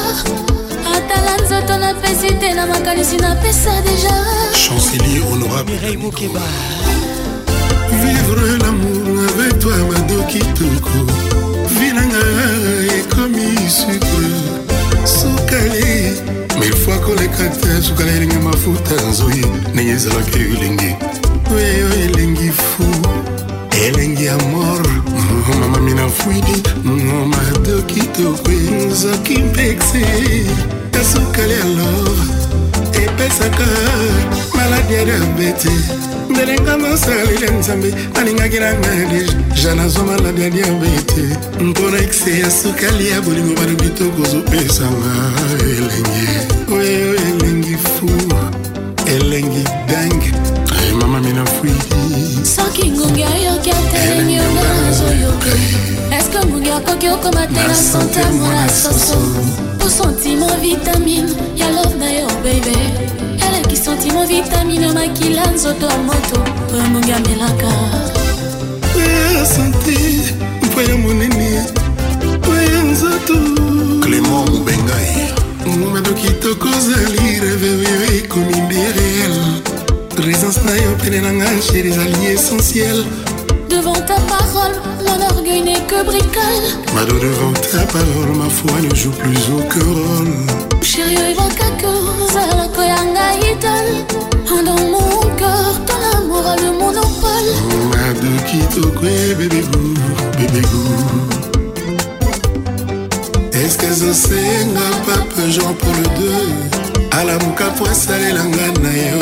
atala 0.96 1.38
nzoto 1.46 1.78
napesi 1.78 2.34
te 2.40 2.54
na 2.54 2.66
makanisi 2.68 3.18
napesa 3.18 3.82
deja 3.82 4.16
chancelier 4.54 5.24
honorable 5.32 5.98
mokeba 5.98 6.42
vivre 7.92 8.58
lamour 8.60 9.24
avec 9.30 9.60
toi 9.60 9.76
madokitoko 9.90 11.00
vinanga 11.80 12.24
ekomi 13.00 13.56
sukre 13.70 14.34
sukali 15.06 16.14
mille 16.60 16.76
fois 16.76 17.00
koleka 17.00 17.50
te 17.56 17.82
sukala 17.82 18.12
elingi 18.12 18.36
mafuta 18.38 18.96
nzoi 19.10 19.46
ndenge 19.74 19.92
ezalaki 19.92 20.40
elengi 20.56 20.96
oyo 21.56 21.88
elengi 22.06 22.52
fu 22.52 22.84
elengi 23.84 24.26
ya 24.26 24.38
mort 24.38 25.13
mamami 25.60 25.94
na 25.94 26.08
fwidi 26.10 26.64
madoki 27.26 28.00
tokwe 28.00 28.54
nzoki 28.88 29.38
mpekse 29.44 30.02
kasukali 30.92 31.54
alor 31.54 32.18
epesaka 33.04 33.68
maladi 34.56 34.94
ya 34.94 35.06
diabete 35.06 35.70
ndelenga 36.30 36.78
mosalile 36.78 37.52
nzambe 37.60 37.94
alingaki 38.16 38.60
na 38.60 38.74
ngade 38.74 39.24
janazwa 39.64 40.04
maladi 40.04 40.42
ya 40.42 40.50
diabete 40.50 41.24
mpona 41.64 41.98
ekse 41.98 42.40
ya 42.40 42.52
sukali 42.52 43.10
ya 43.10 43.22
bolingo 43.22 43.54
balobi 43.62 43.90
tokozopesanga 43.90 45.14
elenge 45.60 46.30
oyo 46.74 47.16
elengi 47.28 47.78
fu 47.78 48.10
elengi 49.10 49.64
dange 49.88 50.43
mamamamamami 51.14 51.34
na 51.34 51.46
fui 51.46 51.70
soki 52.46 52.92
ngungi 52.92 53.24
ayoki 53.24 53.72
atelemi 53.72 54.40
onga 54.40 54.64
nazoyoka 54.86 55.52
eske 56.18 56.40
ngungi 56.48 56.70
akoki 56.72 57.08
okoma 57.10 57.46
te 57.48 57.54
na 57.68 57.76
santamo 57.76 58.48
na 58.52 58.68
soso 58.70 59.18
po 59.80 59.90
sentimo 59.90 60.48
vitamine 60.62 61.32
ya 61.56 61.70
love 61.70 61.96
na 62.00 62.10
yo 62.12 62.28
bebe 62.44 62.76
eleki 63.48 63.76
sentimo 63.78 64.26
vitamine 64.26 64.88
makila 64.94 65.52
nzoto 65.56 65.86
ya 65.90 65.98
moto 65.98 66.40
oyo 66.74 66.84
ngungi 66.90 67.12
amelaka 67.12 67.68
sante 69.56 69.96
mpo 70.66 70.82
ya 70.82 70.98
monene 70.98 71.62
mpo 72.38 72.54
ya 72.56 72.82
nzoto 72.92 73.38
clément 74.02 74.50
mobengai 74.50 75.30
momado 75.78 76.14
kitoko 76.14 76.68
ozali 76.70 77.28
reveve 77.44 78.18
ekomi 78.18 78.58
nde 78.66 78.82
réel 78.96 79.83
présence 80.16 80.58
na 80.64 80.76
yo 80.78 80.94
pene 81.02 81.22
na 81.22 81.32
ngai 81.32 81.60
chéri 81.62 81.92
alliés 81.94 82.34
essentiels 82.34 83.04
devant 83.70 83.94
ta 84.10 84.18
parole 84.36 84.76
mon 85.06 85.18
orgueil 85.32 85.62
n'est 85.64 85.84
que 85.90 86.04
bricole 86.06 86.66
mado 86.94 87.18
devant 87.20 87.54
ta 87.74 87.84
parole 87.92 88.32
ma 88.38 88.50
foi 88.58 88.76
ne 88.88 88.94
joue 88.94 89.12
plus 89.24 89.44
aucun 89.58 89.88
rôle 90.00 90.36
chéri 90.84 91.34
qu'à 91.58 91.72
cause 91.82 92.10
ozalaka 92.26 92.82
la 92.94 93.02
ngai 93.10 93.40
idole 93.54 93.94
dans 94.70 94.86
mon 94.94 95.18
cœur 95.42 95.74
ton 95.88 96.00
amour 96.18 96.46
a 96.54 96.56
le 96.64 96.70
monopole 96.78 97.50
mado 97.92 98.86
bébé 99.02 99.62
goût, 99.72 100.02
bébé 100.38 100.62
goût 100.72 101.12
Est-ce 103.52 103.78
que 103.78 103.86
osent 103.86 104.32
n'a 104.76 104.90
pas 105.06 105.22
peur 105.36 105.74
pour 105.82 105.94
le 106.00 106.04
deux 106.20 106.82
alamuka 107.20 107.66
po 107.78 107.86
asalela 107.86 108.42
nga 108.50 108.66
na 108.84 108.90
yo 109.08 109.22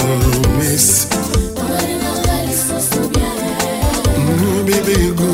mesi 0.57 1.03
mobebego 4.39 5.27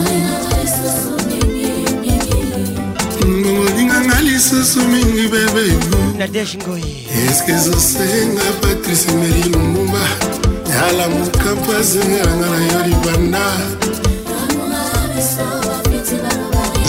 ngolinganga 3.22 4.18
lisusu 4.26 4.82
mingi 4.92 5.26
bebego 5.34 5.98
eske 7.30 7.52
ezosenga 7.60 8.48
patrice 8.62 9.12
meri 9.20 9.44
lumbumba 9.52 10.04
alamuka 10.90 11.50
po 11.64 11.70
azengelanga 11.80 12.48
na 12.54 12.60
yo 12.72 12.80
libanda 12.90 13.46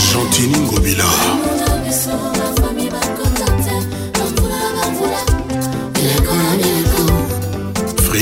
jantini 0.03 0.59
ngobila 0.65 1.11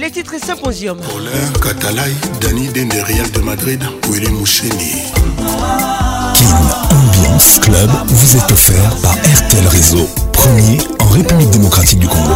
Les 0.00 0.10
titres 0.10 0.36
symposium. 0.42 0.96
Colin 1.12 1.60
Catalay, 1.62 2.12
Dani 2.40 2.68
de 2.68 3.40
Madrid, 3.42 3.82
Ambiance 6.94 7.58
Club 7.60 7.90
vous 8.06 8.36
est 8.38 8.50
offert 8.52 8.96
par 9.02 9.12
RTL 9.12 9.66
Réseau, 9.68 10.08
premier 10.32 10.78
en 11.00 11.06
République 11.08 11.50
démocratique 11.50 11.98
du 11.98 12.08
Congo. 12.08 12.30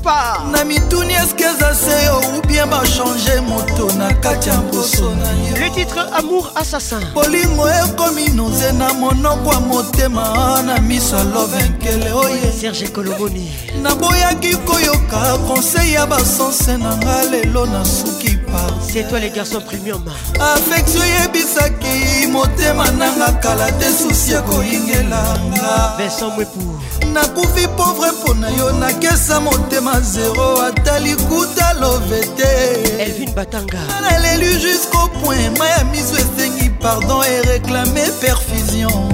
kupa 0.00 0.40
na 0.52 0.64
mituni 0.64 1.12
eske 1.14 1.44
eza 1.44 1.74
seyo 1.74 2.16
oh, 2.16 2.38
ubien 2.38 2.66
bachange 2.70 3.40
moto 3.48 3.86
na 3.98 4.14
kati 4.14 4.48
ya 4.48 4.56
mposo 4.60 5.14
na 5.14 5.28
ye 5.32 5.60
le 5.60 5.70
titre 5.74 6.00
amour 6.14 6.50
assassin 6.54 7.00
bolingo 7.14 7.66
ekomi 7.82 8.28
noze 8.34 8.72
na 8.72 8.92
monoko 8.92 9.52
ya 9.52 9.60
motema 9.60 10.62
na 10.62 10.78
miso 10.80 11.16
alovenkele 11.18 12.12
oye 12.12 12.48
oh, 12.48 12.52
serge 12.60 12.88
koloboni 12.88 13.52
naboyaki 13.82 14.56
koyoka 14.56 15.38
konsei 15.46 15.92
ya 15.92 16.06
basanse 16.06 16.76
na 16.78 16.96
nga 16.96 17.24
lelo 17.30 17.66
nasuki 17.66 18.38
c'est 18.82 19.04
toi 19.08 19.20
les 19.20 19.30
garçons 19.30 19.60
premium 19.60 20.02
affection 20.40 21.02
yebisaki 21.04 22.26
motema 22.30 22.84
nanga 22.90 23.32
kala 23.42 23.70
te 23.72 23.86
susi 24.02 24.32
ekoyingelanga 24.32 25.94
vincent 25.98 26.34
mwepour 26.34 26.80
nakufi 27.10 27.68
pauvre 27.68 28.10
mpo 28.12 28.34
na 28.34 28.48
yo 28.50 28.72
nakesa 28.72 29.40
motema 29.40 30.00
zero 30.00 30.62
ata 30.62 30.98
likuta 30.98 31.72
love 31.80 32.20
te 32.26 32.82
elvin 32.98 33.30
batanga 33.34 33.78
naleli 34.00 34.54
jusqu'au 34.60 35.08
point 35.08 35.58
ma 35.58 35.66
ya 35.68 35.84
miso 35.84 36.16
esengi 36.22 36.68
pardon 36.80 37.22
e 37.24 37.36
réclame 37.50 38.04
perfusion 38.20 39.12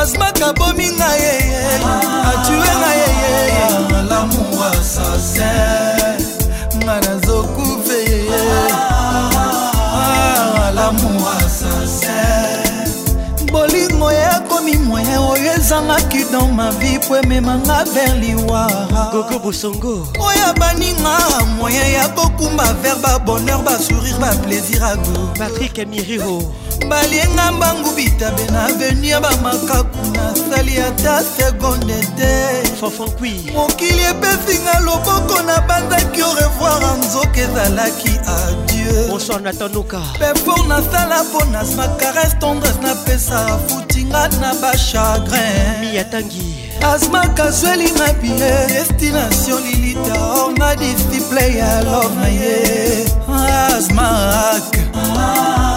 asmaka 0.01 0.47
bomi 0.57 0.87
nga 0.97 1.11
yeye 1.15 1.65
atue 2.29 2.69
nga 2.79 2.91
yeye 3.01 3.51
lamour 4.09 4.63
assassin 4.79 5.82
lamu 10.83 11.15
assassin 11.39 12.91
bolingo 13.55 14.11
ekomi 14.11 14.75
moyen 14.83 15.21
oyo 15.31 15.51
ezangaki 15.55 16.25
dans 16.31 16.51
ma 16.51 16.71
vie 16.71 16.99
po 16.99 17.15
ememanga 17.15 17.85
vers 17.93 18.11
liwaragogo 18.19 19.39
bosongo 19.39 19.95
oyo 20.19 20.47
baninga 20.59 21.15
moyen 21.57 21.89
ya 21.95 22.09
kokumba 22.15 22.67
vers 22.83 22.99
babonheur 23.03 23.63
basourire 23.63 24.19
baplaisir 24.19 24.83
ago 24.83 25.15
patrik 25.39 25.87
miriro 25.87 26.43
balienga 26.89 27.51
mbangu 27.51 27.89
bitabe 27.95 28.43
na 28.51 28.65
avenir 28.65 29.21
bamakaku 29.23 30.02
nasali 30.23 30.77
ata 30.79 31.19
sekonde 31.23 31.99
te 32.17 32.63
mokili 33.55 34.03
epesinga 34.11 34.75
loboko 34.87 35.35
nabandaki 35.49 36.21
orevoir 36.31 36.81
anzoka 36.91 37.41
ezalaki 37.45 38.13
adieupefor 38.37 40.59
nasala 40.71 41.17
mpo 41.23 41.41
na 41.53 41.61
sakares 41.73 42.33
tendresse 42.41 42.81
napesa 42.85 43.39
futinga 43.67 44.23
na 44.41 44.49
bachagrin 44.61 45.93
asma 46.91 47.21
kazweli 47.37 47.89
na 47.99 48.07
bie 48.21 48.51
destination 48.75 49.61
lilita 49.65 50.15
or 50.37 50.49
na 50.59 50.69
display 50.75 51.51
ya 51.57 51.71
love 51.85 52.15
na 52.15 52.27
ye 52.27 52.53
asmak 53.27 54.71
ah. 54.95 55.72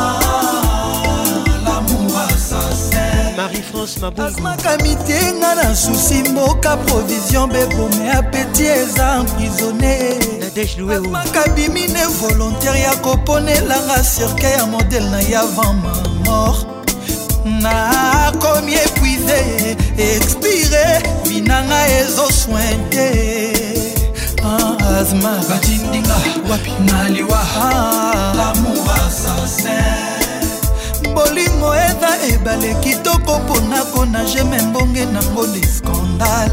carlos 3.87 3.97
mabuazmakami 4.03 4.97
te 5.07 5.33
nga 5.35 5.55
na 5.55 5.77
susi 5.77 6.23
mboka 6.33 6.77
provision 6.77 7.51
bebome 7.51 8.11
apeti 8.19 8.65
eza 8.67 9.25
emprisonnemakabimi 9.29 11.87
ne 11.89 12.07
volontaire 12.21 12.81
ya 12.81 12.97
koponelanga 12.97 14.03
cirke 14.03 14.47
ya 14.59 14.67
modele 14.67 15.11
na 15.11 15.21
yavan 15.21 15.77
ma 15.81 16.09
mort 16.25 16.69
nakomi 17.63 18.75
epuise 18.75 19.41
expire 19.99 21.03
binanga 21.29 21.79
ezoswin 22.01 22.81
te 22.91 23.09
ah, 24.45 24.97
azma 24.99 25.33
batindinga 25.49 26.17
wapi 26.51 26.73
naliwa 26.87 27.41
ah. 27.41 28.35
lamour 28.37 28.91
assassin 29.07 30.15
bolingo 31.17 31.69
eza 31.75 32.11
ebale 32.29 32.75
kitoko 32.81 33.39
mpona 33.41 33.85
konage 33.93 34.43
me 34.45 34.63
mbonge 34.63 35.05
nango 35.05 35.47
de 35.47 35.63
skandale 35.67 36.53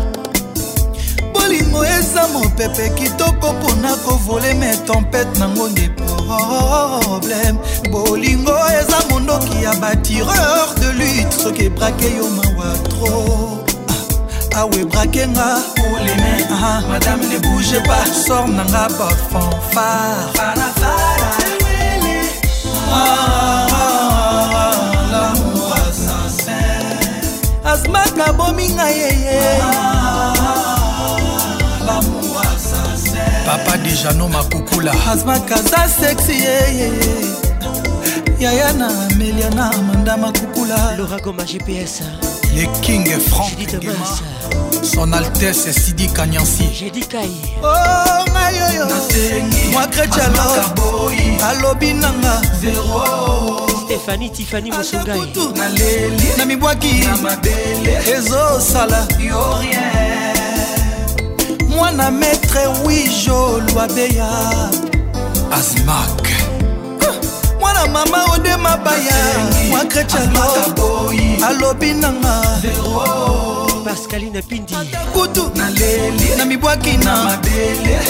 bolingo 1.34 1.86
eza 1.86 2.28
mopepe 2.34 2.89
kitoko 2.89 3.53
mpona 3.53 3.95
kovole 4.05 4.53
me 4.53 4.78
tempete 4.88 5.39
nango 5.39 5.68
nde 5.70 5.89
probleme 5.89 7.59
bolingo 7.91 8.57
eza 8.80 8.97
mondoki 9.09 9.64
ya 9.64 9.74
batireur 9.76 10.66
de 10.80 10.88
lutte 10.97 11.41
soki 11.43 11.64
ebrake 11.66 12.05
yo 12.18 12.26
mawa 12.38 12.70
tro 12.78 13.59
ah, 13.89 14.59
awe 14.59 14.86
brakenga 14.86 15.47
oleme 15.93 16.45
madame 16.89 17.26
ne 17.26 17.39
bouge 17.39 17.80
pas 17.88 18.09
sor 18.28 18.47
nanga 18.47 18.88
bafanfare 18.97 21.03
asmak 27.74 28.17
abomi 28.30 28.67
ngai 28.69 28.97
yeye 28.97 29.39
papa 33.45 33.78
dejano 33.78 34.28
makukula 34.28 34.91
asmak 35.11 35.51
aza 35.51 35.84
sexi 35.99 36.32
yeye 36.47 36.89
yaya 38.39 38.74
na 38.74 38.88
amelia 38.88 39.49
na 39.49 39.71
amanda 39.71 40.17
makukula 40.17 40.78
loragoma 40.97 41.43
gps 41.45 41.95
le 42.55 42.67
king 42.82 43.05
frank 43.30 43.84
son 44.93 45.13
altesse 45.13 45.74
sidi 45.74 46.07
kanyansi 46.07 46.67
oh 47.63 48.24
ngai 48.32 48.57
oyo 48.69 48.88
mwa 49.74 49.88
kretialo 49.88 50.45
alobi 51.49 51.93
nanga 51.93 52.34
stéphanie 54.00 54.30
tiffany 54.32 54.72
mosongai 54.72 55.20
na 56.38 56.46
mibwaki 56.46 57.06
ezosala 58.14 59.08
mwana 61.70 62.12
maître 62.12 62.68
wijo 62.86 63.62
lwabeya 63.74 64.28
asmak 65.52 66.28
mwana 67.60 67.88
mama 67.88 68.26
ode 68.34 68.58
mabaya 68.58 69.16
mwakrechalo 69.70 71.14
alobi 71.48 71.94
nanga 71.94 72.44
pascaline 73.86 74.41
pindi 74.41 74.76
kutu 75.14 75.52
na 76.38 76.46
mibwaki 76.46 76.98
na 76.98 77.39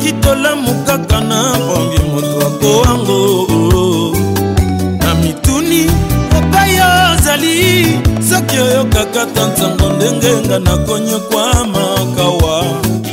kitolamu 0.04 0.72
kaka 0.88 1.20
na 1.30 1.38
bombi 1.66 2.00
moto 2.12 2.32
akoango 2.48 3.22
na 5.02 5.10
mituni 5.22 5.82
epai 6.38 6.74
ozali 6.82 7.56
soki 8.30 8.58
oyokaka 8.66 9.24
ta 9.34 9.44
ntango 9.54 9.86
ndenge 9.96 10.32
nga 10.46 10.58
nakonyokwa 10.66 11.44
makawa 11.74 12.56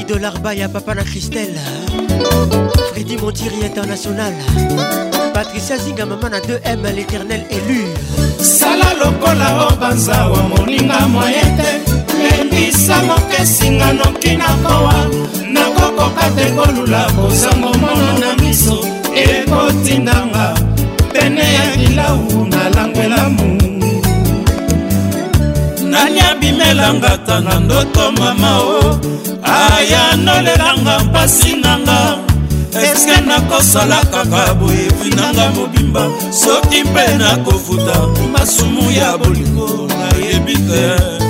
idolarba 0.01 0.51
ya 0.61 0.69
papa 0.69 0.95
na 0.95 1.05
christele 1.05 1.61
fredi 2.93 3.17
montiri 3.19 3.57
international 3.71 4.33
patricia 5.35 5.77
zinga 5.79 6.05
mama 6.07 6.29
na 6.29 6.39
2m 6.45 6.83
l'éternel 6.97 7.43
élu 7.57 7.81
sala 8.41 8.89
lokola 9.01 9.49
o 9.69 9.69
banza 9.81 10.19
wa 10.33 10.43
moninga 10.53 11.01
moye 11.15 11.45
te 11.57 11.98
yembisa 12.39 12.97
mokesinga 13.03 13.93
noki 13.99 14.33
nakowa 14.41 14.95
nakokoka 15.55 16.27
te 16.37 16.47
kolula 16.57 17.03
kozango 17.17 17.73
mono 17.83 18.13
na 18.23 18.31
miso 18.43 18.77
ekotindanga 19.31 20.47
pene 21.13 21.45
ya 21.55 21.67
kilau 21.81 22.47
nalangwela 22.51 23.23
mungu 23.37 23.73
nalia 25.91 26.31
bimelanga 26.41 27.13
ta 27.27 27.37
na 27.45 27.55
ndoto 27.65 28.05
mama 28.19 28.53
o 28.59 28.99
aya 29.43 30.05
nolelanga 30.25 30.95
mpasi 31.05 31.53
nanga 31.63 32.01
eske 32.85 33.17
nakosola 33.29 33.99
kaka 34.13 34.43
boyebi 34.59 35.09
nanga 35.19 35.47
mobimba 35.57 36.05
soki 36.43 36.79
mpe 36.87 37.05
nakofuta 37.21 37.95
masumu 38.33 38.85
ya 38.99 39.09
bolingo 39.21 39.69
nayebi 39.97 40.55
te 40.69 41.28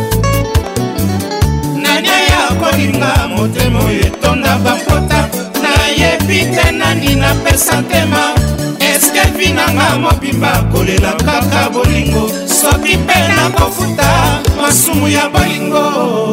nakolinga 2.59 3.28
motema 3.36 3.78
oyo 3.78 4.00
etonda 4.00 4.59
bapota 4.59 5.28
nayebi 5.62 6.52
te 6.54 6.70
nani 6.72 7.14
napesa 7.14 7.80
ntema 7.80 8.32
eske 8.80 9.20
vi 9.38 9.52
nanga 9.52 9.98
mobimba 10.00 10.62
kolela 10.72 11.12
kaka 11.16 11.70
bolingo 11.72 12.30
soki 12.61 12.96
mpe 12.96 13.14
nakofuta 13.36 14.40
masumu 14.62 15.09
ya 15.09 15.30
bolingo 15.30 15.84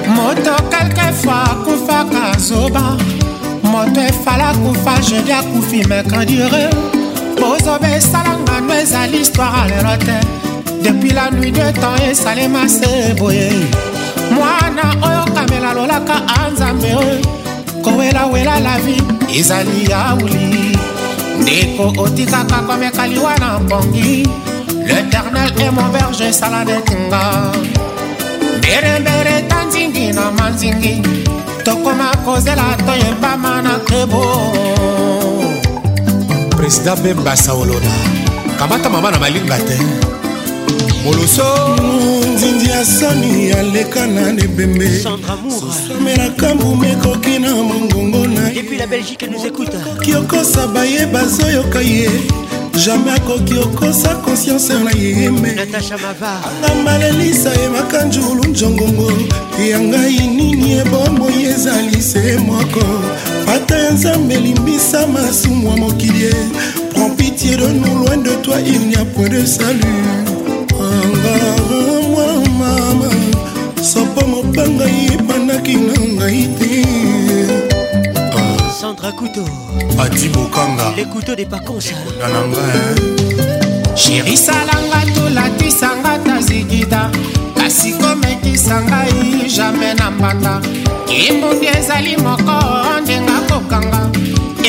moto 0.08 0.52
kelquefois 0.70 1.46
akufaka 1.52 2.38
zoba 2.40 2.98
moto 3.64 4.02
efala 4.02 4.54
kufa 4.54 5.00
jedi 5.02 5.32
akufi 5.32 5.88
mekandire 5.88 6.70
bozoba 7.40 7.88
esalanga 7.98 8.60
no 8.62 8.74
ezali 8.76 9.18
histoire 9.20 9.68
lelo 9.70 9.98
te 9.98 10.18
depuis 10.84 11.12
la 11.14 11.30
nuit 11.32 11.52
de 11.52 11.72
temps 11.80 12.02
esalema 12.10 12.68
se 12.68 13.14
boye 13.18 13.50
mwana 14.32 14.94
oyo 15.02 15.26
kamela 15.34 15.74
lolaka 15.74 16.16
anzambe 16.44 16.96
oyo 16.96 17.84
kowelawela 17.84 18.60
la 18.60 18.78
vie 18.86 19.40
ezali 19.40 19.90
yauli 19.90 20.78
ndeko 21.42 21.94
otikaka 21.98 22.58
komeka 22.68 23.04
liwa 23.08 23.34
na 23.42 23.60
mpongi 23.60 24.24
l'éternel 24.88 25.52
e 25.60 25.68
mon 25.76 25.90
berge 25.92 26.26
esaladetinga 26.30 27.22
mberembere 28.58 29.36
ta 29.50 29.60
nzingi 29.68 30.14
na 30.16 30.32
manzingi 30.32 30.96
tokoma 31.66 32.10
kozela 32.26 32.68
toyebama 32.86 33.54
na 33.66 33.74
kebo 33.88 34.24
président 36.58 37.00
bemba 37.04 37.36
saolola 37.36 37.92
kamata 38.60 38.88
mama 38.90 39.10
na 39.12 39.20
malinga 39.20 39.58
te 39.68 39.78
moloso 41.06 41.76
ndindi 42.34 42.70
ya 42.70 42.86
sani 42.86 43.52
aleka 43.52 44.08
na 44.08 44.32
libembe 44.32 44.90
sosamelaka 45.00 46.56
mbuma 46.56 46.88
ekoki 46.88 47.40
na 47.40 47.56
mongongo 47.56 48.28
nayekoki 48.28 50.14
okosa 50.16 50.68
baye 50.68 51.06
bazoyoka 51.06 51.82
ye 51.82 52.10
jamai 52.86 53.16
akoki 53.18 53.54
okosa 53.54 54.16
konsiance 54.16 54.74
na 54.74 54.92
ye 54.92 55.30
meanga 55.30 55.80
malelisa 56.84 57.52
yemaka 57.62 58.06
njulu 58.06 58.44
njongongo 58.46 59.12
yangai 59.70 60.28
nini 60.28 60.72
ebomoi 60.80 61.44
ezali 61.44 62.02
se 62.02 62.38
moko 62.38 62.84
ata 63.56 63.78
ya 63.78 63.92
nzambe 63.92 64.34
elimbisa 64.34 65.08
masumu 65.08 65.68
ya 65.70 65.78
mokili 65.78 66.24
e 66.24 66.36
prends 66.94 67.16
pitié 67.18 67.58
de 67.58 67.68
nous 67.68 67.96
loin 68.04 68.18
de 68.18 68.32
toi 68.42 68.56
il 68.66 68.88
n'y 68.88 68.96
a 68.96 69.06
point 69.06 69.30
de 69.30 69.46
salut 69.46 70.25
bangai 74.56 75.00
ebandaki 75.16 75.76
na 75.86 75.96
ngai 76.18 76.42
te 76.58 76.72
ah. 78.16 78.72
Sandra 78.78 79.12
Couteau 79.18 79.46
Adi 80.04 80.26
Bokanga 80.34 80.88
Les 80.98 81.04
couteaux 81.12 81.36
des 81.36 81.46
Paconsa 81.46 81.96
Nananga 82.20 82.64
Chéri 84.00 84.36
salanga 84.48 85.00
tolatisanga 85.16 86.14
tazigida 86.26 87.04
kasi 87.58 87.90
komekisa 88.02 88.78
ngai 88.90 89.14
eh, 89.44 89.50
jamai 89.56 89.94
na 90.00 90.08
mbanda 90.16 90.54
kimbundi 91.08 91.68
ezali 91.78 92.14
moko 92.26 92.56
ndenga 93.04 93.38
kokanga 93.50 94.02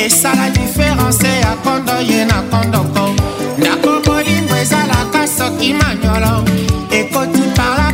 esala 0.04 0.46
diference 0.56 1.28
ya 1.42 1.52
kondo 1.62 1.96
ye 2.10 2.20
na 2.30 2.38
kondoko 2.50 3.04
ndako 3.58 3.90
bolingo 4.06 4.54
ezalaka 4.62 5.20
soki 5.36 5.68
manyolo 5.78 6.34
ekoti 6.98 7.42
parla 7.58 7.85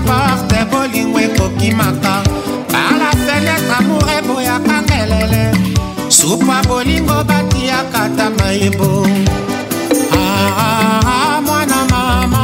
ekokimaka 1.24 2.14
bala 2.72 3.08
fenetre 3.24 3.72
amour 3.78 4.08
eboyaka 4.18 4.76
ngelele 4.84 5.42
supa 6.16 6.56
bolingo 6.68 7.16
batiaka 7.28 8.02
ta 8.16 8.26
mayebo 8.38 8.88
ah, 10.18 10.48
ah, 10.68 10.98
ah, 11.16 11.34
mwana 11.46 11.80
mama 11.92 12.42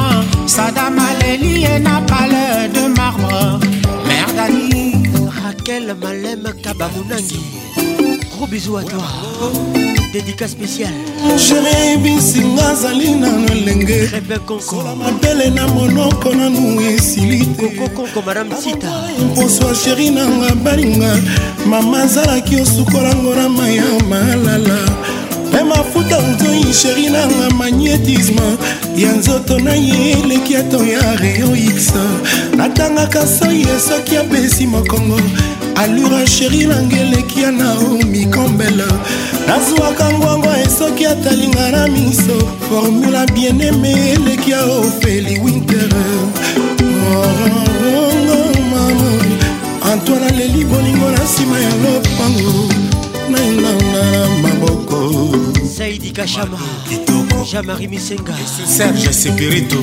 sadam 0.54 0.96
aleli 1.08 1.52
ye 1.64 1.74
na 1.86 1.94
pale 2.10 2.44
de 2.74 2.82
marbre 2.98 3.40
merdani 4.06 4.72
rakel 5.38 5.86
malem 6.02 6.42
kabamunangi 6.64 7.42
gros 8.38 8.46
bisous 8.50 8.76
à 8.78 8.82
toi 8.84 9.02
dédicat 10.12 10.46
spécial 10.48 10.92
jerebisinga 11.36 12.68
azali 12.70 13.10
nano 13.14 13.46
elenge 13.50 14.12
kola 14.46 14.94
mabele 14.96 15.50
na 15.50 15.66
monoko 15.66 16.32
nanu 16.34 16.78
esili 16.88 17.46
teposwa 18.82 19.74
sheri 19.74 20.10
nanga 20.10 20.54
balinga 20.64 21.12
mama 21.66 22.02
azalaki 22.02 22.56
osukolango 22.60 23.34
na 23.34 23.48
mai 23.48 23.76
ya 23.76 23.86
malala 24.10 24.78
mpe 25.50 25.60
mafuta 25.72 26.16
ozoi 26.28 26.72
sheri 26.72 27.08
nanga 27.10 27.48
magnétisme 27.58 28.46
ya 28.96 29.12
nzoto 29.18 29.58
na 29.60 29.74
ye 29.74 30.10
eleki 30.12 30.56
ato 30.56 30.84
ya 30.86 31.02
reox 31.16 31.90
natangaka 32.56 33.26
soi 33.26 33.60
ye 33.66 33.74
soki 33.88 34.16
apesi 34.16 34.66
mokongo 34.66 35.18
alura 35.80 36.26
sheri 36.26 36.66
nanga 36.66 36.96
eleki 37.00 37.42
ya 37.42 37.50
naomi 37.50 38.26
kombele 38.34 38.84
nazwaka 39.46 40.10
ngwango 40.12 40.48
esoki 40.66 41.06
atalinga 41.06 41.70
na 41.70 41.82
miso 41.86 42.36
formula 42.68 43.26
bieneme 43.26 43.92
eleki 44.14 44.50
ya 44.50 44.64
ofeli 44.64 45.38
winter 45.40 45.88
orongo 47.10 48.40
mama 48.70 49.22
antoine 49.92 50.26
aleli 50.26 50.64
bolingo 50.64 51.10
na 51.10 51.24
nsima 51.24 51.58
ya 51.60 51.70
lopango 51.82 52.54
nainanga 53.32 54.04
maboko 54.42 54.98
zaidi 55.78 56.10
kashama 56.10 56.58
jamari 57.52 57.88
misenga 57.88 58.34
serge 58.76 59.12
sekirito 59.12 59.76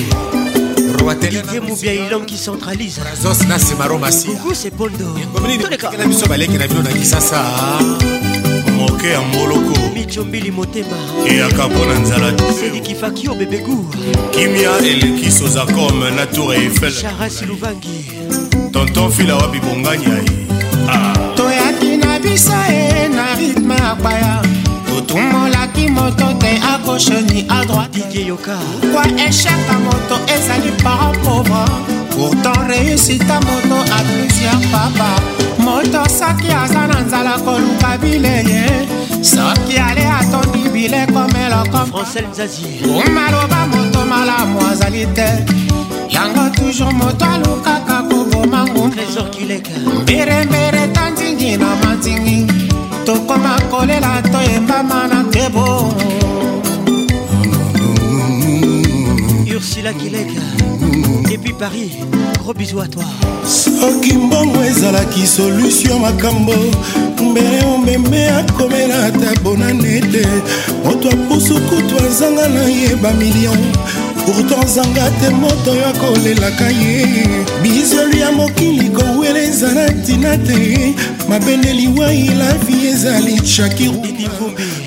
livier 1.14 1.60
mobia 1.62 1.92
elongi 1.92 2.36
centralise 2.36 3.04
razos 3.04 3.46
na 3.46 3.58
simaro 3.58 3.98
masiagu 3.98 4.54
sepondotoleka 4.54 5.90
na 5.90 6.06
biso 6.06 6.26
baleki 6.26 6.58
na 6.58 6.66
bino 6.68 6.82
na 6.82 6.90
kisasa 6.90 7.42
moke 8.78 9.06
ya 9.08 9.20
mboloko 9.20 9.80
micombili 9.94 10.50
motema 10.50 10.96
eyaka 11.28 11.68
mpo 11.68 11.84
na 11.86 11.98
nzala 11.98 12.32
sedikifaki 12.60 13.28
obebegu 13.28 13.94
kimia 14.30 14.78
eleki 14.78 15.30
sozacom 15.30 16.00
na 16.16 16.26
tour 16.26 16.54
eiffel 16.56 16.92
charasi 17.00 17.44
luvangi 17.46 18.04
tonton 18.72 19.12
fila 19.12 19.36
wapi 19.36 19.60
bongani 19.60 20.06
ai 20.06 20.46
ah. 20.88 21.14
toyaki 21.36 21.96
na 21.96 22.18
biso 22.18 22.52
e 22.70 23.08
na 23.08 23.34
rythme 23.34 23.74
akwaya 23.76 24.55
totomolaki 24.96 25.84
moto 25.90 26.24
te 26.38 26.56
a 26.72 26.78
gauche 26.84 27.20
ni 27.28 27.44
a 27.56 27.58
droiteyoka 27.66 28.56
pourkui 28.80 29.08
échec 29.26 29.60
ya 29.68 29.76
moto 29.86 30.16
ezali 30.34 30.72
parent 30.84 31.14
pauvre 31.24 31.62
pourtant 32.10 32.60
réussite 32.72 33.26
ya 33.28 33.38
moto 33.48 33.76
a 33.96 33.98
plusieurs 34.08 34.62
papa 34.72 35.10
moto 35.58 36.02
soki 36.18 36.48
aza 36.62 36.82
na 36.86 36.98
nzala 37.00 37.34
koluka 37.44 37.90
bileye 38.00 38.62
soki 39.22 39.74
ale 39.88 40.04
atondi 40.18 40.62
bileko 40.68 41.22
melokomaloba 41.34 43.60
moto 43.70 44.00
malamu 44.14 44.58
azali 44.72 45.04
te 45.14 45.28
yango 46.08 46.44
toujours 46.56 46.92
moto 46.94 47.24
alukaka 47.24 47.96
koboma 48.08 48.60
ngumbu 48.64 49.02
mbirembire 50.02 50.82
tanzingi 50.92 51.50
na 51.56 51.68
manzingi 51.84 52.40
tokoma 53.06 53.56
kolela 53.70 54.20
toyembama 54.32 55.06
na 55.06 55.22
tebo 55.30 55.94
ursula 59.56 59.92
kileka 59.92 60.42
epuis 61.30 61.54
paris 61.58 61.92
robisou 62.46 62.80
a 62.80 62.86
toi 62.88 63.06
soki 63.46 64.12
mbongo 64.12 64.58
ezalaki 64.64 65.26
solutio 65.26 65.98
makambo 65.98 66.52
mbele 67.30 67.62
omeme 67.74 68.30
akomela 68.30 69.04
ata 69.04 69.40
bonane 69.42 70.00
te 70.12 70.22
moto 70.84 71.08
apusukutu 71.08 71.94
azanga 72.06 72.48
na 72.48 72.62
ye 72.64 72.96
bamilio 73.02 73.52
pourtant 74.26 74.66
zanga 74.68 75.06
te 75.22 75.30
moto 75.30 75.70
oyo 75.70 75.86
akolelaka 75.86 76.68
ye 76.68 77.24
bizwelu 77.62 78.16
ya 78.18 78.32
mokili 78.32 78.90
kowela 78.90 79.38
ezala 79.38 79.86
ntina 79.88 80.36
te 80.38 80.94
mabende 81.28 81.72
liwai 81.72 82.30
lavi 82.38 82.86
ezali 82.88 83.46
shakiru 83.46 84.02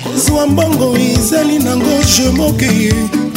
kozwa 0.04 0.46
mbongo 0.46 0.98
ezali 0.98 1.58
nango 1.58 2.04
je 2.16 2.28
moke 2.30 2.92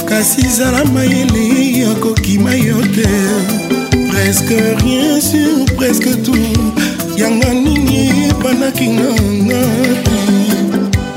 kasi 0.06 0.47
zala 0.58 0.86
mayele 0.86 1.80
ya 1.80 1.95
kokima 1.95 2.56
yo 2.56 2.78
te 2.95 3.08
presque 4.12 4.62
rien 4.84 5.22
sur 5.22 5.76
presque 5.78 6.16
tout 6.24 7.18
yanga 7.18 7.54
nini 7.54 8.10
epanaki 8.30 8.88
nganga 8.89 9.62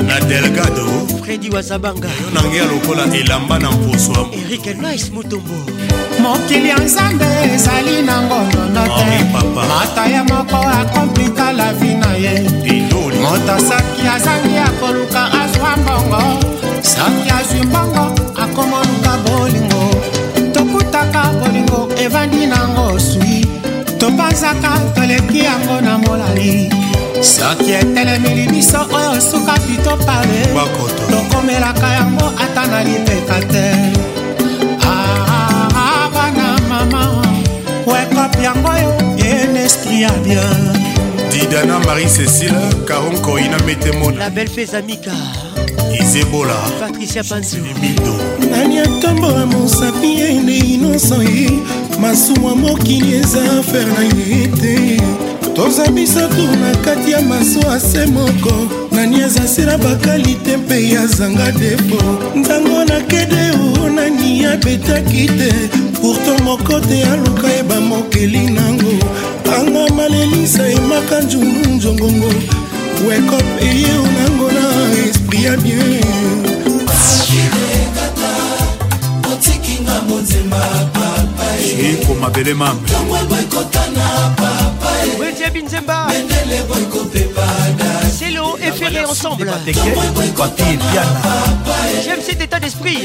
na 0.06 0.20
delgado 0.20 0.95
fredi 1.26 1.50
wazabanga 1.50 2.08
yo 2.08 2.26
nange 2.34 2.56
ya 2.56 2.64
lokola 2.64 3.04
elamba 3.16 3.58
na 3.58 3.70
mposo 3.70 4.12
erike 4.32 4.72
lois 4.82 5.10
motombo 5.10 5.54
mokili 6.22 6.68
ya 6.68 6.76
nzambe 6.78 7.26
ezali 7.54 8.02
na 8.08 8.14
ngondono 8.22 8.84
te 8.98 9.08
mata 9.54 10.06
ye 10.12 10.20
moko 10.30 10.56
akomplika 10.80 11.46
la 11.58 11.68
vi 11.80 11.92
na 12.02 12.10
ye 12.24 12.32
moto 13.22 13.54
soki 13.68 14.02
azangi 14.14 14.56
akoluka 14.68 15.22
azwa 15.42 15.70
mbongo 15.80 16.22
soki 16.94 17.26
azwi 17.38 17.60
mbongo 17.68 18.04
akomoluka 18.44 19.12
bolingo 19.24 19.82
tokutaka 20.54 21.22
bolingo 21.40 21.80
evandi 22.04 22.44
nango 22.52 22.85
topanzaka 24.06 24.70
toleki 24.94 25.40
yango 25.50 25.80
na 25.82 25.98
molali 25.98 26.70
soki 27.34 27.72
etelemeli 27.80 28.44
biso 28.52 28.80
oyo 28.96 29.12
sukaki 29.28 29.76
topale 29.86 30.42
tokomelaka 31.10 31.88
yango 31.98 32.28
ata 32.44 32.62
na 32.70 32.78
lipeka 32.86 33.38
te 33.50 33.66
ah, 34.92 35.18
ah, 35.28 35.66
ah, 35.86 36.06
bana 36.14 36.48
mama 36.70 37.02
wekope 37.90 38.42
yango 38.48 38.70
yo 38.82 38.90
en 39.18 39.56
esprit 39.66 40.02
ya 40.06 40.12
bien 40.22 40.85
didana 41.40 41.78
marie 41.80 42.08
cécile 42.08 42.58
caron 42.86 43.14
corina 43.20 43.58
metemona 43.66 44.18
la 44.18 44.30
belle 44.30 44.48
fezamika 44.48 45.12
izebola 46.00 46.56
patricia 46.80 47.22
panzimido 47.30 48.14
nani 48.50 48.78
atambola 48.84 49.44
mosapi 49.52 50.10
ene 50.28 50.56
inosa 50.74 51.18
ye 51.36 51.50
masuwa 52.02 52.56
mokili 52.62 53.12
eza 53.20 53.42
afere 53.58 53.92
na 53.96 54.04
ye 54.04 54.46
te 54.60 54.76
toza 55.56 55.90
misato 55.90 56.46
na 56.62 56.70
kati 56.84 57.10
ya 57.10 57.20
maso 57.22 57.60
ase 57.76 58.06
moko 58.06 58.54
nani 58.90 59.22
azasila 59.26 59.78
bakalite 59.78 60.56
mpe 60.56 60.76
yazanga 60.92 61.52
depo 61.60 61.98
ntango 62.34 62.84
nakede 62.90 63.44
o 63.82 63.88
nani 63.90 64.46
abetaki 64.52 65.26
te 65.38 65.52
pourtant 66.00 66.40
moko 66.44 66.80
te 66.80 67.04
aluka 67.12 67.48
yeba 67.56 67.80
mokeli 67.80 68.42
nango 68.50 68.96
kanga 69.56 69.94
malelisa 69.94 70.68
emaka 70.68 71.20
njulu 71.20 71.66
njongongo 71.70 72.28
wekop 73.08 73.44
eyeu 73.60 74.02
nango 74.02 74.50
na 74.52 74.66
esprit 75.08 75.44
ya 75.44 75.56
bien 75.56 76.00
iko 81.92 82.14
mabele 82.14 82.54
mambe 82.54 82.90
ensemble. 89.08 89.50
J'aime 92.04 92.20
cet 92.22 92.42
état 92.42 92.60
d'esprit. 92.60 92.98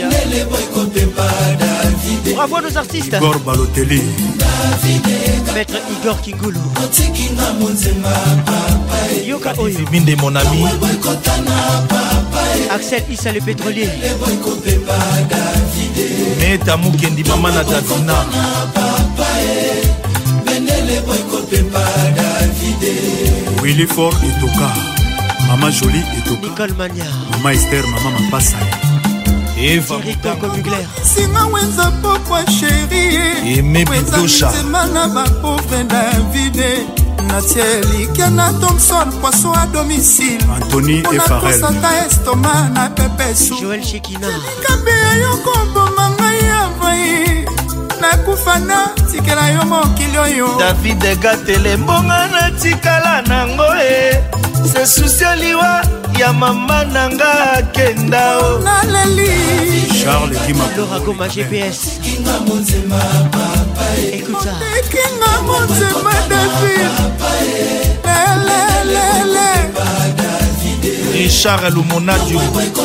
Bravo 2.33 2.55
à 2.57 2.61
nos 2.61 2.77
artistes. 2.77 3.15
Maître 5.53 5.73
Igor 6.01 6.21
Kigulu. 6.21 6.57
Yoka 9.25 9.53
Oyo. 9.57 9.77
mon 10.21 10.35
ami. 10.35 10.65
Axel 12.73 13.03
Issa 13.11 13.31
le 13.31 13.39
pétrolier. 13.39 13.89
Meta 16.39 16.77
Mukendi 16.77 17.23
Mamana 17.23 17.63
Davina. 17.63 18.13
Willy 23.61 23.85
Ford 23.85 24.15
Itoka. 24.23 25.00
mama 25.51 25.71
jolie 25.71 26.03
etokmama 26.17 27.53
ester 27.53 27.85
mama 27.93 28.09
mapasa 28.19 28.57
singa 31.11 31.43
wenza 31.53 31.85
pokwa 32.01 32.41
sheriemema 32.57 34.81
na 34.93 35.03
bapauvre 35.07 35.81
davide 35.83 36.71
natielike 37.27 38.27
na 38.29 38.53
thomson 38.53 39.07
poiso 39.21 39.49
a 39.53 39.55
domisileponakosaka 39.67 41.89
estoma 42.07 42.53
na 42.73 42.83
pepesukambi 42.89 44.91
eyokoboma 45.13 46.05
ngai 46.15 46.43
avai 46.61 47.09
nakufa 48.01 48.53
natikela 48.59 49.45
yo 49.55 49.63
mokili 49.65 50.17
oyo 50.17 50.47
david 50.59 51.03
egatele 51.03 51.77
mbonga 51.77 52.19
natikala 52.33 53.21
nango 53.21 53.65
e 53.83 54.23
se 54.73 54.85
susi 54.85 55.25
aliwa 55.25 55.85
ya 56.19 56.33
mama 56.33 56.83
nanga 56.85 57.31
akenda 57.53 58.23
o 58.37 58.59
naleli 58.59 59.31
charles 60.03 60.39
kimaoragoma 60.47 61.27
gps 61.27 61.77
ekinga 61.95 62.39
monzema 62.47 63.01
david 66.29 66.91
lelelele 68.05 69.51
richard 71.13 71.73
lumonadio 71.73 72.39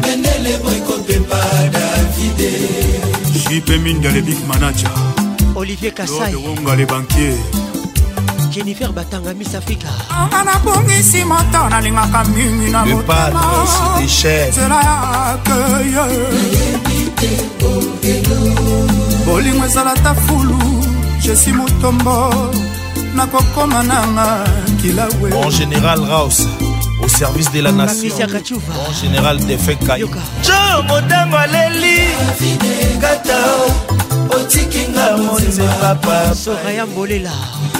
Bendele 0.00 0.54
e. 0.54 0.58
boy 0.58 0.80
kopepa 0.80 1.38
Davide 1.70 2.83
jp 3.50 3.78
minda 3.84 4.10
le 4.10 4.22
big 4.22 4.38
manager 4.48 4.90
olivier 5.54 5.92
kasaiwonga 5.92 6.76
le 6.76 6.86
bankier 6.86 7.36
jennifer 8.50 8.90
batanga 8.92 9.34
miss 9.34 9.54
afrika 9.54 9.88
anga 10.20 10.40
nabongisi 10.48 11.20
moto 11.24 11.68
nalingaka 11.70 12.24
mingi 12.24 12.70
na 12.72 12.80
motamanzela 12.86 14.80
ya 14.88 14.96
akeye 15.32 16.06
bolingo 19.26 19.64
ezala 19.66 19.94
ta 20.04 20.14
fulu 20.14 20.58
jesi 21.22 21.52
motombo 21.52 22.16
nakokoma 23.14 23.82
nanga 23.90 24.28
kilawe 24.80 25.28
en 25.44 25.50
général 25.50 26.00
raus 26.10 26.46
au 27.04 27.08
service 27.08 27.50
de 27.52 27.60
la 27.60 27.70
nation 27.72 28.10
en 28.16 28.90
général 29.00 29.38
defe 29.46 29.74
kai 29.86 30.00
jo 30.48 30.58
motango 30.88 31.36
aleli 31.44 32.00
kata 33.02 33.38
otikinga 34.36 35.06
monzema 35.18 35.72
papasoraya 35.82 36.84
mbolela 36.86 37.32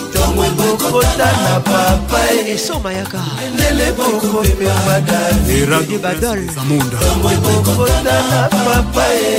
ntongo 0.09 0.43
ekokota 0.49 1.29
na 1.45 1.55
papa 1.70 2.18
e. 2.35 2.37
esoma 2.55 2.91
yaka 2.93 3.20
endele 3.47 3.87
bokopema 3.97 4.97
davidebadolntongo 5.09 7.29
ekokota 7.37 8.03
na 8.31 8.41
papa 8.66 9.05
e 9.33 9.35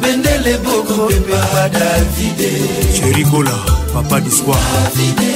bendele 0.00 0.54
bokopema 0.64 1.64
davide 1.78 2.52
cherigola 2.96 3.56
papa 3.94 4.16
disquire 4.20 5.32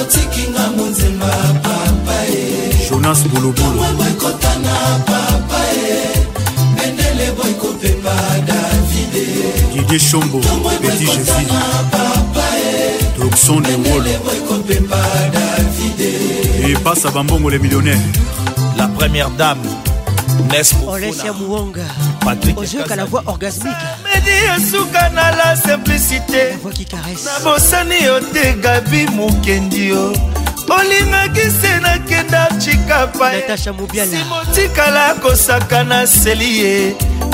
otikinga 0.00 0.64
monzema 0.76 1.32
venance 3.12 3.28
bulubulu 3.28 3.78
didie 9.76 9.98
shombo 9.98 10.40
peti 10.82 11.06
jésus 11.06 11.48
doxon 13.18 13.60
de 13.60 13.88
wolo 13.88 14.10
epasa 16.70 17.10
bambongo 17.10 17.50
le 17.50 17.58
millionnaire 17.58 17.98
la 18.76 18.88
première 18.88 19.30
dame 19.30 19.58
Olesia 20.86 21.32
Mouanga 21.32 21.82
ozoyoka 22.56 22.96
la 22.96 23.04
voix 23.06 23.22
orgasmique 23.26 23.72
esuka 24.58 25.08
na 25.14 25.30
la 25.34 25.56
simplicité 25.56 26.58
na 26.92 27.44
bosani 27.44 28.04
yo 28.04 28.20
te 28.32 28.52
gabi 28.60 29.06
mokendi 29.16 29.88
yo 29.88 30.12
olingaki 30.70 31.40
se 31.50 31.80
nakenda 31.80 32.48
cikapaesimotikala 32.60 35.14
kosaka 35.22 35.84
na 35.84 36.06
seli 36.06 36.58
ye 36.58 36.86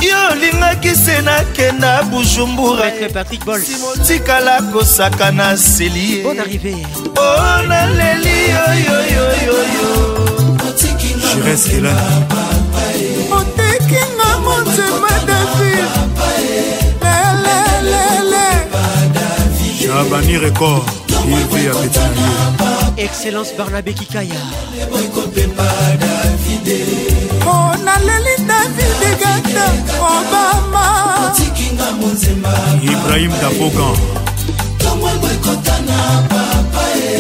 yo 0.03 0.19
olingaki 0.33 0.95
se 0.95 1.23
nakenda 1.23 2.03
bujumburaesimotikala 2.11 4.63
kosaka 4.73 5.31
na 5.31 5.57
seli 5.57 6.11
ye 6.13 6.27
o 6.27 6.35
naleli 7.63 8.37
yoyoyoyoyo 8.55 10.17
otekinga 10.67 11.29
motema 14.47 15.13
david 15.27 15.85
lelelele 17.43 18.47
jabani 19.81 20.35
record 20.39 20.83
ivi 21.25 21.65
ya 21.67 21.75
petinaye 21.75 22.74
excellence 22.97 23.53
barnabe 23.59 23.93
kikaya 23.93 24.41
monaleli 27.45 28.35
davide 28.49 29.11
gata 29.23 29.67
obama 30.09 30.85
ibrahim 32.93 33.33
dabogan 33.43 33.99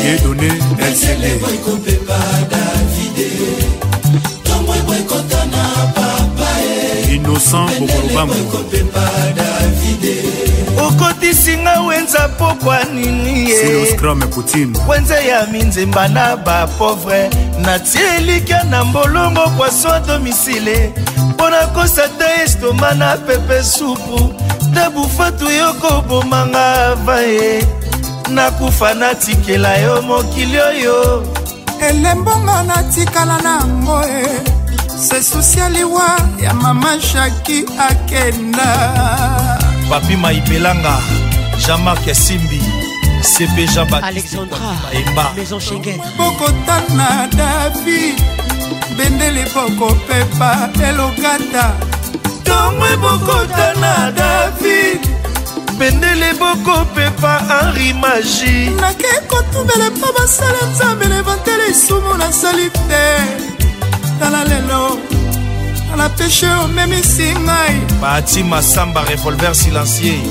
ye 0.05 0.15
donné 0.23 0.51
lcd 0.79 1.23
innocent 7.15 7.71
bokolobambo 7.79 8.39
okotisinga 10.81 11.81
wenza 11.81 12.29
pokwa 12.29 12.85
nini 12.85 13.51
wenze 14.89 15.15
ya 15.29 15.47
minzemba 15.47 16.09
na 16.09 16.37
bapovre 16.37 17.31
natie 17.61 18.01
elikya 18.19 18.65
na 18.65 18.85
mbolongo 18.85 19.41
poisson 19.59 19.93
a 19.95 20.01
domisile 20.01 20.93
mpo 21.29 21.51
na 21.51 21.67
kosa 21.67 22.09
te 22.09 22.25
estoma 22.45 22.95
na 22.95 23.17
pepe 23.17 23.63
supu 23.63 24.35
te 24.75 24.89
bufatu 24.91 25.51
yokobomanga 25.51 26.95
vaye 27.05 27.67
nakufa 28.31 28.95
natikela 28.95 29.77
yo 29.77 30.03
mokili 30.03 30.59
oyo 30.61 31.27
elembonga 31.89 32.63
natikala 32.63 33.39
na 33.43 33.57
yango 33.57 34.03
e 34.03 34.27
sesusi 35.09 35.61
aliwa 35.61 36.19
ya 36.43 36.55
mama 36.55 37.01
shaki 37.13 37.65
akenda 37.79 39.44
papi 39.95 40.17
maibelanga 40.19 40.95
jean-marc 41.65 42.07
esimbi 42.13 42.59
cp 43.31 43.57
jean 43.73 43.87
baptisteemba 43.91 45.25
bokotana 46.19 47.09
davi 47.39 48.01
bendele 48.99 49.45
bokopepa 49.55 50.51
elokata 50.89 51.67
tomwe 52.47 52.91
bokotana 53.03 53.93
davi 54.19 54.81
bendele 55.79 56.31
bokopepa 56.43 57.33
henri 57.49 57.89
magi 58.03 58.55
nake 58.83 59.13
kotumbele 59.31 59.89
mpo 59.95 60.09
basala 60.19 60.61
nzambe 60.73 61.05
levantele 61.13 61.65
esumu 61.71 62.15
nasali 62.21 62.67
te 62.89 63.05
tala 64.19 64.43
lelo 64.51 64.83
na 65.99 66.09
peshe 66.17 66.47
omemisi 66.65 67.29
ngai 67.45 67.75
bati 68.01 68.41
masamba 68.43 69.01
revolver 69.09 69.55
silencier 69.55 70.25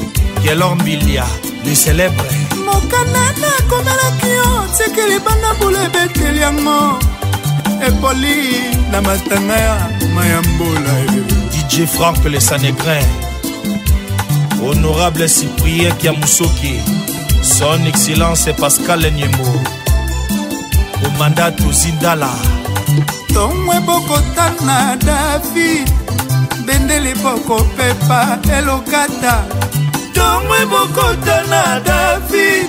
gelor 0.43 0.75
mbilia 0.79 1.23
le 1.65 1.71
célèbre 1.83 2.25
mokanda 2.65 3.23
nakomelaki 3.41 4.27
yo 4.37 4.47
tikeli 4.77 5.17
banda 5.25 5.49
bula 5.59 5.79
ebeteli 5.87 6.39
yango 6.45 6.79
epoli 7.87 8.35
na 8.91 8.97
matanga 9.05 9.55
ya 9.67 9.75
mayambola 10.15 10.93
dj 11.51 11.71
frank 11.93 12.17
le 12.31 12.39
sanegrin 12.47 13.07
honorable 14.67 15.27
cyprien 15.35 15.93
kiamusoki 16.01 16.73
son 17.55 17.81
excellence 17.91 18.47
pascal 18.61 19.01
nyembo 19.17 19.47
komanda 21.03 21.45
tozindala 21.51 22.29
ntongo 23.29 23.73
ebokotana 23.73 24.95
david 25.05 25.85
bendele 26.65 27.13
bokopepa 27.23 28.39
elokata 28.57 29.35
ntongo 30.11 30.53
ebokotana 30.63 31.61
david 31.85 32.67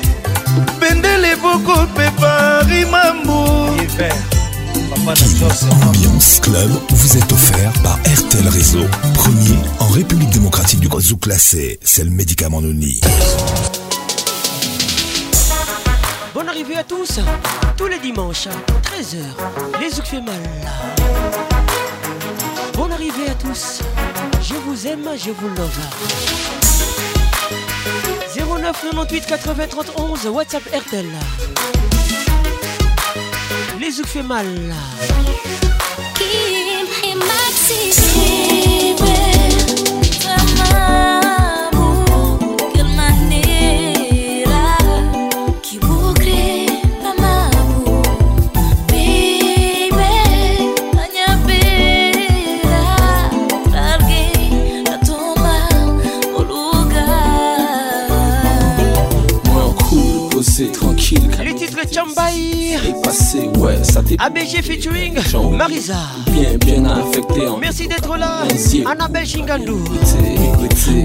bendele 0.80 1.36
bokopepa 1.36 2.32
rimambu 2.68 3.74
Ambiance 5.88 6.40
Club 6.40 6.70
vous 6.90 7.16
est 7.18 7.30
offert 7.32 7.72
par 7.82 7.98
RTL 8.16 8.48
Réseau, 8.48 8.84
premier 9.12 9.58
en 9.78 9.88
République 9.88 10.30
démocratique 10.30 10.80
du 10.80 10.88
Congo 10.88 11.16
classé, 11.20 11.78
c'est 11.82 12.04
le 12.04 12.10
médicament 12.10 12.62
noni. 12.62 13.00
Bonne 16.34 16.48
arrivée 16.48 16.76
à 16.76 16.82
tous, 16.82 17.20
tous 17.76 17.86
les 17.86 18.00
dimanches, 18.00 18.48
13h, 18.90 19.80
les 19.80 19.88
Zouk 19.88 20.04
fait 20.04 20.20
mal. 20.20 20.34
Bonne 22.76 22.90
arrivée 22.90 23.28
à 23.30 23.34
tous, 23.36 23.78
je 24.42 24.54
vous 24.66 24.84
aime, 24.88 25.08
je 25.16 25.30
vous 25.30 25.48
love. 25.56 25.78
09 28.36 28.72
98 28.72 29.26
80 29.26 29.66
31 29.68 30.30
WhatsApp 30.30 30.62
RTL. 30.74 31.06
Les 33.80 33.92
Zouk 33.92 34.06
fait 34.06 34.24
mal. 34.24 34.46
C'est 63.14 63.46
ouais, 63.58 63.78
ça 63.84 64.02
t'est 64.02 64.16
ABG 64.20 64.60
featuring 64.60 65.14
Marisa. 65.52 65.94
Bien, 66.32 66.56
bien 66.56 66.84
affecté. 66.84 67.42
Merci 67.60 67.86
d'être 67.86 68.16
là, 68.16 68.42
Annabelle 68.90 69.24
Chingandou. 69.24 69.78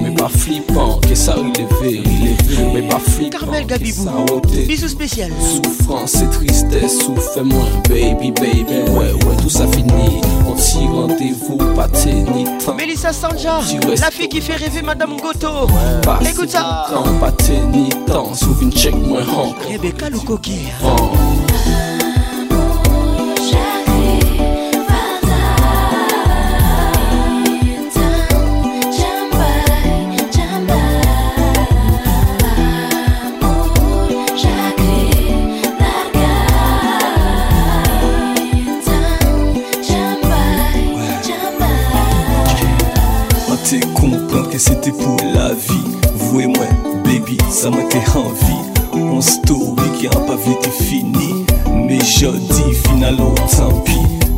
Mais 0.02 0.10
pas 0.14 0.28
flippant, 0.28 0.98
que 1.08 1.14
ça 1.14 1.34
relevé. 1.34 2.02
Mais 2.74 2.82
pas 2.82 2.98
flippant. 2.98 3.38
Carmel 3.38 3.64
Gabibou. 3.66 4.08
Oh, 4.28 4.40
Bisous 4.66 4.88
spécial. 4.88 5.30
Souffrance 5.40 6.16
et 6.16 6.28
tristesse, 6.30 6.98
souffre 6.98 7.42
moins, 7.44 7.68
baby, 7.88 8.32
baby. 8.32 8.90
Ouais, 8.90 9.12
ouais, 9.12 9.36
tout 9.40 9.48
ça 9.50 9.68
finit 9.68 10.20
On 10.48 10.56
s'y 10.58 10.78
rendez-vous, 10.78 11.58
pas 11.76 11.86
t'enit 11.86 12.44
hein. 12.66 12.74
Melissa 12.76 13.12
Sanja, 13.12 13.60
la 13.88 14.10
fille 14.10 14.28
qui 14.28 14.40
fait 14.40 14.56
rêver 14.56 14.82
Madame 14.82 15.16
Goto. 15.20 15.68
Écoute 16.28 16.50
ça. 16.50 16.86
Hein, 16.92 17.18
pas 17.20 17.32
ni 17.72 17.88
temps, 18.06 18.34
souviens 18.34 18.70
check 18.72 18.96
moi 18.96 19.20
hein. 19.22 19.52
Rebecca 19.70 20.06
Tant 53.56 53.82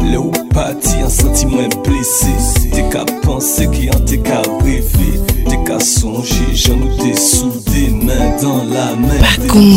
le 0.03 0.19
ou 0.19 0.33
un 0.57 1.09
sentiment 1.09 1.69
blessé 1.85 2.33
mwen 2.71 2.89
qu'à 2.91 3.05
penser, 3.25 3.67
ka 3.67 3.67
en 3.67 3.75
ki 3.75 3.89
an 3.93 4.05
te 4.09 4.17
ka 4.25 4.39
breve 4.63 5.09
Te 5.49 5.57
ka 5.67 5.79
sonje 5.81 6.47
la 8.73 8.89
main 8.97 9.77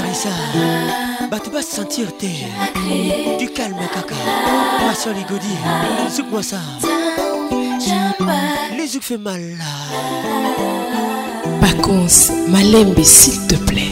marisa 0.07 0.29
bato 1.31 1.49
basentir 1.51 2.11
te 2.19 2.31
du 3.39 3.47
calme 3.53 3.87
kaka 3.93 4.15
maso 4.87 5.11
ligodi 5.11 5.53
zouk-moi 6.15 6.43
ça 6.43 6.59
les 8.77 8.87
zouk 8.87 9.03
fait 9.03 9.17
mal 9.17 9.41
là 9.59 9.71
Bacons, 11.61 12.31
Malembe, 12.47 13.03
s'il 13.03 13.45
te 13.47 13.55
plaît. 13.55 13.91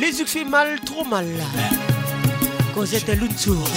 Les 0.00 0.18
yeux 0.18 0.24
fait 0.24 0.44
mal, 0.44 0.80
trop 0.80 1.04
mal. 1.04 1.26
Cosette 2.74 3.08
Luntour. 3.20 3.68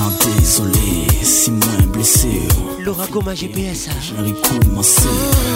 En 0.00 0.10
désolé, 0.40 1.06
si 1.22 1.52
moins 1.52 1.86
blessé. 1.92 2.40
Laura 2.84 3.06
Goma 3.06 3.32
GPS. 3.34 3.88
J'ai 4.02 4.16
recommencé. 4.56 5.02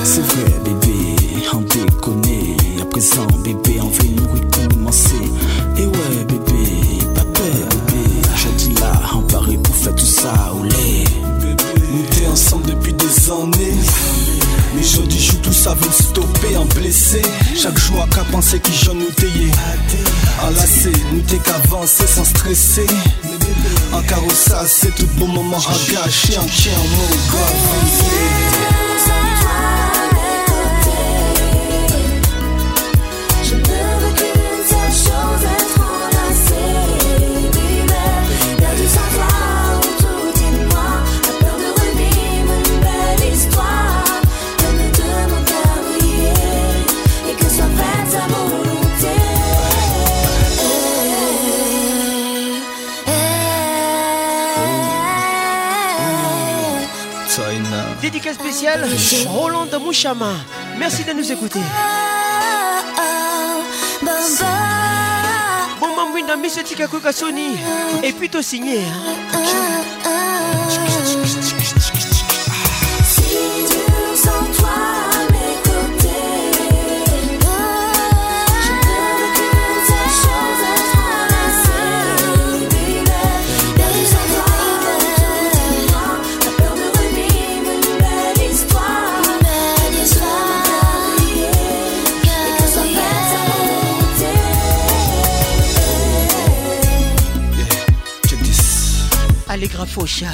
C'est 0.04 0.20
vrai, 0.20 0.60
bébé, 0.64 1.48
en 1.52 1.62
déconné. 1.62 2.56
À 2.80 2.84
présent, 2.84 3.26
bébé. 3.42 3.69
C'est 18.42 18.58
qui 18.62 18.72
j'en 18.84 18.94
nous 18.94 19.04
Enlacé, 20.42 20.90
nous 21.12 21.20
t'es 21.20 21.36
qu'avancé 21.36 22.06
sans 22.06 22.24
stresser 22.24 22.86
En 23.92 24.00
carrossage, 24.00 24.68
c'est 24.68 24.94
tout 24.94 25.06
bon 25.18 25.26
moment 25.28 25.58
à 25.58 25.92
gâcher 25.92 26.38
En 26.38 26.48
chien, 26.48 26.72
mon 26.74 27.36
gars 28.64 28.69
spéciale 58.40 58.86
Roland 59.32 59.66
de 59.66 59.76
Mouchama. 59.76 60.32
Merci 60.78 61.04
de 61.04 61.12
nous 61.12 61.30
écouter. 61.30 61.60
Bon 65.80 66.06
Mbinda 66.12 66.36
Miss 66.36 66.58
Tika 66.64 66.86
Sony 67.12 67.54
et 68.02 68.12
plutôt 68.12 68.42
signé. 68.42 68.78
Hein. 68.78 69.69
Sandra 99.80 99.86
Faucha, 99.86 100.28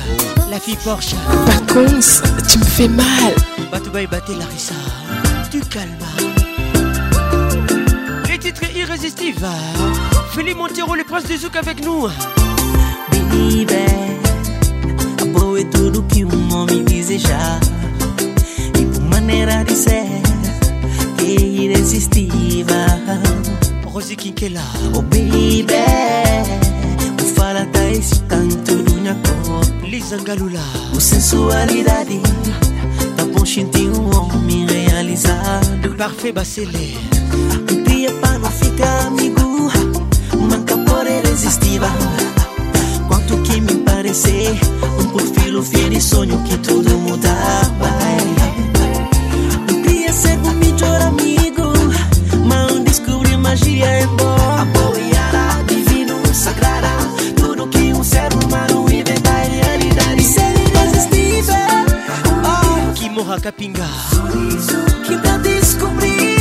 la 0.51 0.59
fille 0.59 0.77
Porsche. 0.83 1.15
Paconce, 1.47 2.23
tu 2.51 2.59
me 2.59 2.65
fais 2.65 2.89
mal. 2.89 3.33
Batoubaï 3.71 4.07
Baté 4.07 4.33
Larissa, 4.37 4.75
tu 5.51 5.61
calmes. 5.61 5.87
Les 8.29 8.39
titres 8.39 8.67
irrésistibles. 8.77 9.47
Félix 10.35 10.57
Montero, 10.57 10.95
le 10.97 11.05
prince 11.05 11.25
des 11.25 11.39
zouk 11.39 11.55
avec 11.57 11.85
nous. 11.85 12.09
Believe 13.11 13.69
boe 15.33 15.63
tudo 15.71 16.03
que 16.13 16.25
um 16.25 16.51
homem 16.53 16.85
desejar. 16.85 17.61
E 18.79 18.85
por 18.85 19.03
maneira 19.03 19.65
de 19.65 19.75
ser, 19.75 20.23
que 21.19 21.67
irresistível. 21.67 22.75
Rose 23.93 24.17
Kinkela, 24.17 24.61
oh 24.95 25.03
baby. 25.03 26.26
Zangalula. 30.07 30.63
sensualidade, 31.01 32.21
tá 33.17 33.25
bom 33.25 33.43
em 33.45 33.91
um 33.91 34.17
homem 34.17 34.65
realizado. 34.65 35.97
Parfait 35.99 36.33
Bacelé. 36.33 36.95
dia 37.89 38.13
pra 38.21 38.39
não 38.39 38.49
ficar 38.53 39.07
amigo, 39.09 39.69
manca 40.49 40.79
por 40.79 41.05
irresistível. 41.09 41.89
Quanto 43.09 43.37
que 43.39 43.61
me 43.61 43.83
parecer, 43.85 44.57
um 45.01 45.09
perfil 45.09 45.61
fiel 45.65 45.93
e 45.93 46.01
sonho 46.01 46.41
que 46.45 46.57
tudo 46.59 46.97
mudar. 47.01 47.66
até 63.49 63.53
pingar. 63.53 63.87
Sorriso 64.11 64.85
que 65.07 65.17
dá 65.19 65.37
descobrir 65.39 66.39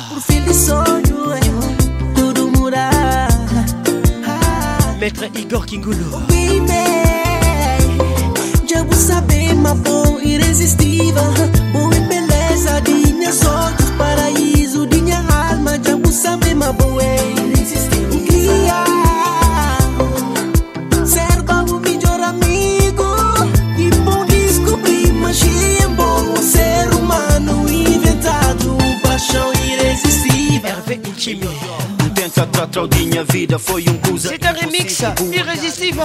Maître 4.99 5.23
Igor 5.35 5.65
Kingulo 5.65 6.09
oui, 6.29 6.45
mais... 6.61 7.12
vou 8.85 8.95
saber, 8.97 9.51
uma 9.53 9.75
boa, 9.75 10.23
irresistível 10.23 11.21
Boa 11.71 11.91
beleza 12.07 12.81
de 12.81 13.13
meus 13.13 13.39
olhos 13.45 13.89
Paraíso 13.97 14.85
de 14.87 14.99
minha 15.01 15.19
alma 15.51 15.77
Já 15.83 15.95
vou 15.95 16.11
saber, 16.11 16.53
uma 16.55 16.73
boa, 16.73 17.01
é 17.03 17.31
irresistível 17.31 18.21
Cria 18.27 18.83
Ser 21.05 21.41
como 21.43 21.79
melhor 21.79 22.19
amigo 22.21 23.05
E 23.77 23.89
bom 24.03 24.25
descobrir 24.25 25.11
magia 25.13 25.83
é 25.83 25.87
Bom 25.89 26.35
ser 26.37 26.91
humano 26.95 27.69
inventado 27.69 28.75
Paixão 29.01 29.51
irresistível 29.53 30.73
Vida 33.29 33.57
foi 33.59 33.83
um 33.89 34.17
C'est 34.17 34.43
un 34.45 34.53
remix 34.53 35.01
irrésistible. 35.31 36.01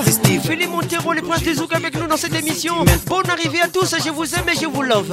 Philippe 0.46 0.68
Montero, 0.70 1.12
les 1.12 1.22
princes 1.22 1.42
des 1.42 1.54
Zouk 1.54 1.74
avec 1.74 1.94
nous 1.98 2.06
dans 2.06 2.16
cette 2.18 2.34
émission. 2.34 2.74
Bonne 3.06 3.30
arrivée 3.30 3.60
à 3.62 3.68
tous, 3.68 3.94
je 4.04 4.10
vous 4.10 4.24
aime 4.34 4.42
et 4.54 4.54
je 4.58 4.66
vous 4.66 4.82
love. 4.82 5.10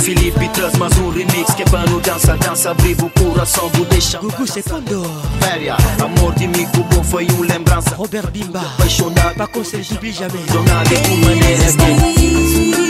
Philippe 0.00 0.34
Felipe 0.38 0.52
Tras 0.52 0.70
mais 0.78 0.94
um 0.98 1.08
remix 1.08 1.54
que 1.56 1.62
é 1.62 1.64
para 1.66 1.88
no 1.90 2.00
dança, 2.00 2.36
dança, 2.36 2.74
vivo 2.82 3.10
o 3.14 3.20
coração 3.20 3.68
do 3.70 3.84
deixa. 3.86 4.18
Gugu 4.18 4.46
Secondo. 4.46 5.10
Féria, 5.40 5.76
amor 6.02 6.32
de 6.34 6.46
Mico 6.46 6.82
bon 6.90 7.02
foi 7.02 7.26
um 7.38 7.42
lembrança. 7.42 7.94
Robert 7.96 8.30
Bimba, 8.30 8.60
pas 8.78 9.34
para 9.36 9.46
conseguir 9.46 10.12
jamais. 10.12 10.46
Jornada 10.52 10.90
com 10.94 11.16
maneiras. 11.16 12.89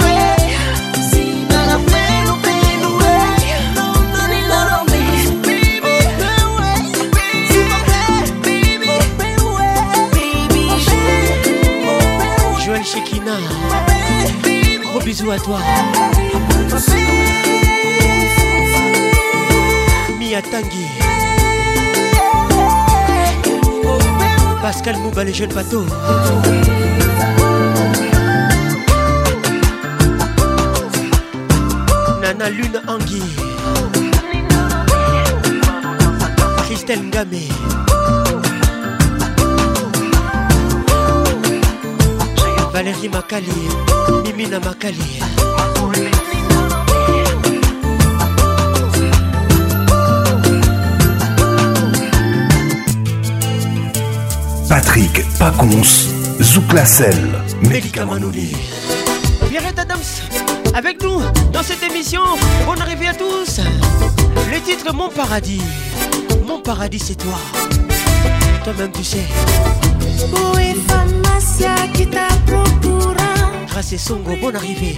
Bisous 15.03 15.31
à 15.31 15.39
toi. 15.39 15.57
Mia 20.19 20.41
Tanguy. 20.43 20.85
Pascal 24.61 24.97
Mouba, 24.97 25.23
les 25.23 25.33
jeunes 25.33 25.53
bateaux. 25.53 25.85
Nana 32.21 32.49
Lune 32.51 32.81
Anguille. 32.87 33.23
Christelle 36.63 37.01
Ngamé. 37.07 37.47
Mimi 43.01 44.45
na 44.47 44.59
Patrick 54.69 55.27
Pacons, 55.39 55.81
Adams, 59.77 59.97
avec 60.75 61.01
nous 61.03 61.21
dans 61.51 61.63
cette 61.63 61.81
émission, 61.81 62.21
bonne 62.67 62.81
arrivée 62.83 63.07
à 63.07 63.15
tous. 63.15 63.61
Le 64.53 64.59
titre 64.61 64.93
Mon 64.93 65.09
paradis. 65.09 65.61
Mon 66.47 66.59
paradis, 66.59 66.99
c'est 66.99 67.15
toi 67.17 67.89
toi-même 68.63 68.91
tu 68.91 69.03
sais. 69.03 69.19
est 70.59 70.75
pharmacia 70.87 71.75
qui 71.93 72.05
t'a 72.07 72.27
procura. 72.45 73.33
Grâce 73.67 73.93
à 73.93 73.97
Songo, 73.97 74.35
bonne 74.41 74.55
arrivée. 74.55 74.97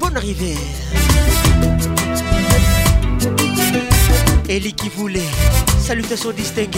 Bonne 0.00 0.16
arrivée. 0.16 0.56
Ellie 4.48 4.72
qui 4.74 4.88
voulait. 4.88 5.20
Salutations 5.78 6.32
distinguées. 6.32 6.75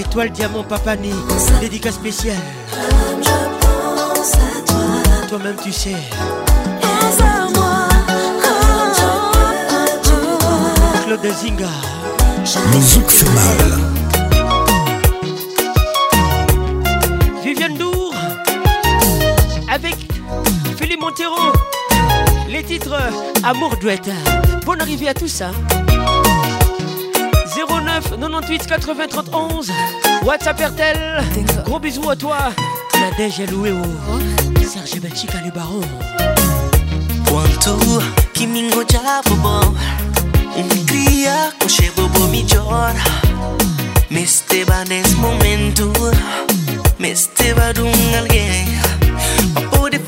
Étoile 0.00 0.30
diamant 0.30 0.62
papani, 0.64 1.10
dédicace 1.60 1.96
spéciale. 1.96 2.34
Toi. 3.22 4.18
Toi-même 5.28 5.56
tu 5.62 5.70
sais. 5.70 5.94
Claude 11.06 11.32
Zinga. 11.34 11.68
Le 12.72 12.80
zouk 12.80 13.10
fait 13.10 13.26
mal. 13.34 14.48
Viviane 17.44 17.74
Dour 17.74 18.14
avec 19.70 19.96
Philippe 20.78 21.00
Montero. 21.02 21.52
Les 22.48 22.62
titres 22.62 22.96
Amour 23.44 23.76
Duet. 23.76 24.00
Bonne 24.64 24.80
arrivée 24.80 25.10
à 25.10 25.14
tout 25.14 25.28
ça. 25.28 25.48
Hein. 25.48 25.89
09 27.90 28.16
98 28.20 28.70
80 28.86 29.12
31 29.14 29.72
WhatsApp 30.22 30.58
Airtel 30.60 31.24
Gros 31.64 31.80
bisous 31.80 32.08
à 32.08 32.14
toi 32.16 32.36
Nadège 32.98 33.40
Elouéo 33.40 33.78
oh. 34.12 34.18
Serge 34.72 35.00
Benchika 35.00 35.38
le 35.44 35.50
baron 35.50 35.80
Kwantu 37.26 38.00
kimingoja 38.32 39.00
bobo 39.28 39.76
Nilia 40.56 41.52
kushe 41.60 41.90
bobo 41.96 42.28
mijora 42.28 42.94
Meste 44.10 44.64
Mestebanes 44.64 45.16
momentu 45.16 45.92
Meste 46.98 47.54
badungalge 47.54 48.68
Papo 49.54 49.90
de 49.90 49.98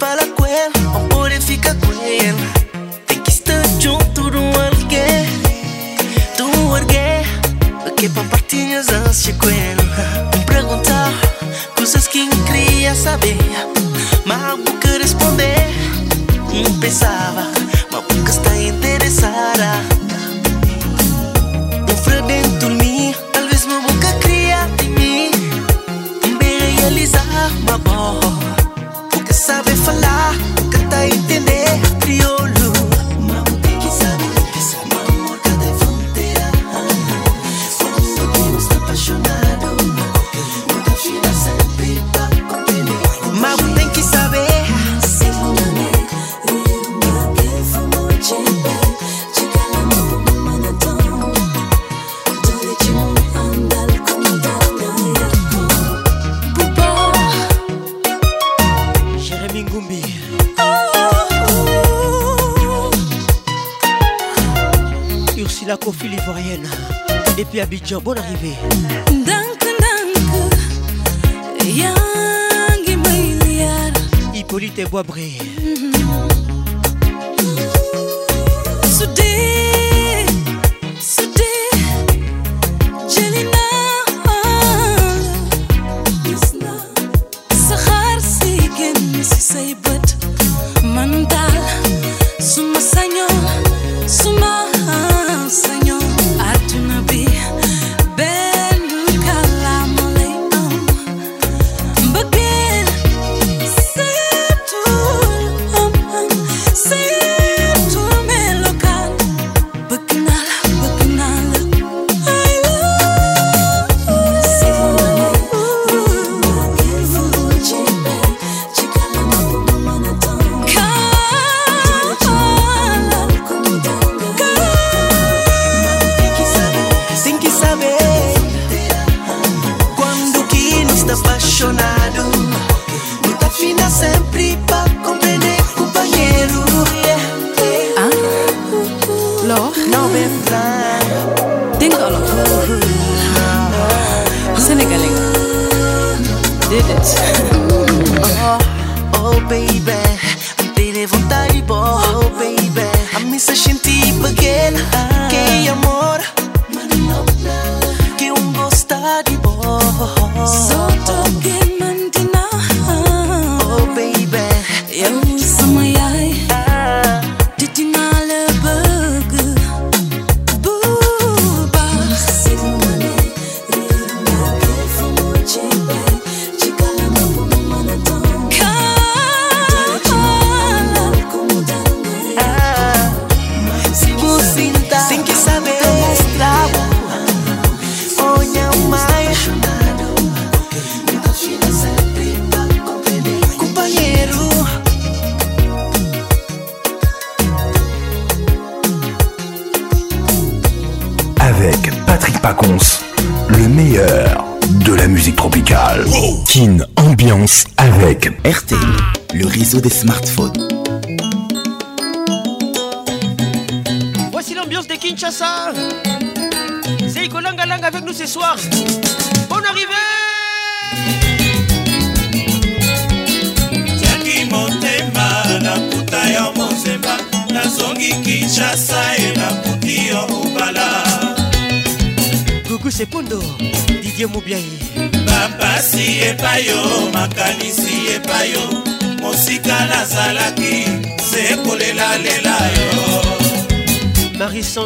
quer 12.93 12.97
saber 12.99 13.33
heavy. 68.51 68.82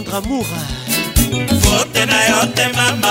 notre 0.07 0.17
amour 0.17 0.45
vote 1.31 2.07
na 2.07 2.29
yo 2.29 2.47
te 2.55 2.65
mama 2.77 3.06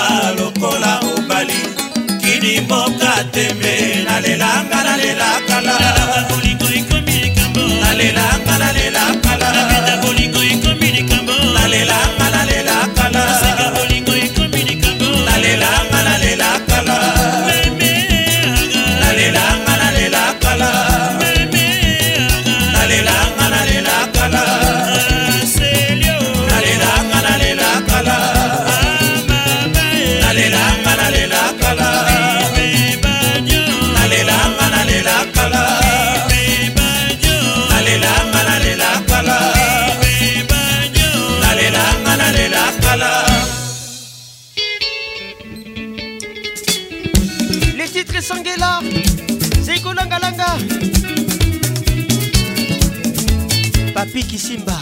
kisimba 54.28 54.78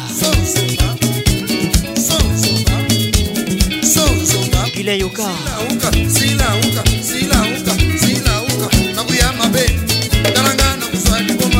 gile 4.73 4.97
yoka 4.97 5.29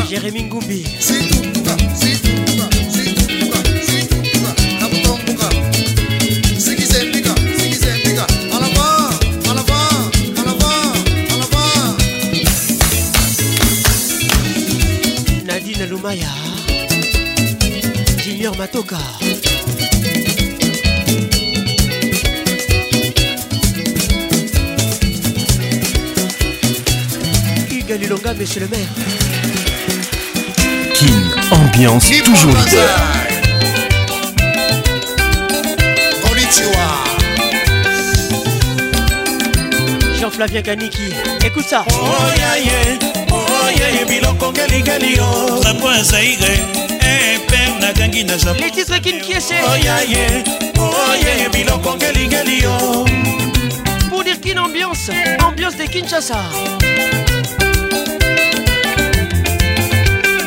jérémi 0.10 0.44
ngumbi 0.44 0.80
motoka 18.74 18.96
Hugues 27.70 28.10
mais 28.26 28.34
monsieur 28.36 28.62
le 28.62 28.68
maire 28.68 28.88
King, 30.94 31.24
ambiance 31.52 32.10
toujours 32.24 32.56
leader 32.58 32.98
Jean-Flavien 40.20 40.62
Kaniki, 40.62 41.12
écoute 41.46 41.66
ça 41.68 41.84
Oh 41.90 41.94
yeah 42.38 42.60
yeah, 42.60 42.98
oh 43.32 43.46
yeah 43.76 43.90
yeah, 43.92 44.06
biloko 44.06 44.54
geligeli 44.54 45.16
La 45.18 45.62
Sapo 45.74 45.92
ezaire, 45.92 46.40
eh 47.02 47.43
nagangi 47.84 48.24
na 48.24 48.38
japonletitre 48.38 49.00
kinkiesheoyaye 49.00 50.44
oh, 50.80 50.96
oye 51.12 51.48
oh, 51.48 51.50
biloko 51.54 51.96
ngelingeli 51.96 52.64
yo 52.64 52.78
pour 54.10 54.24
dire 54.24 54.40
kin 54.46 54.58
ambiance 54.58 55.14
ambiance 55.48 55.78
de 55.78 55.88
kinshasa 55.88 56.40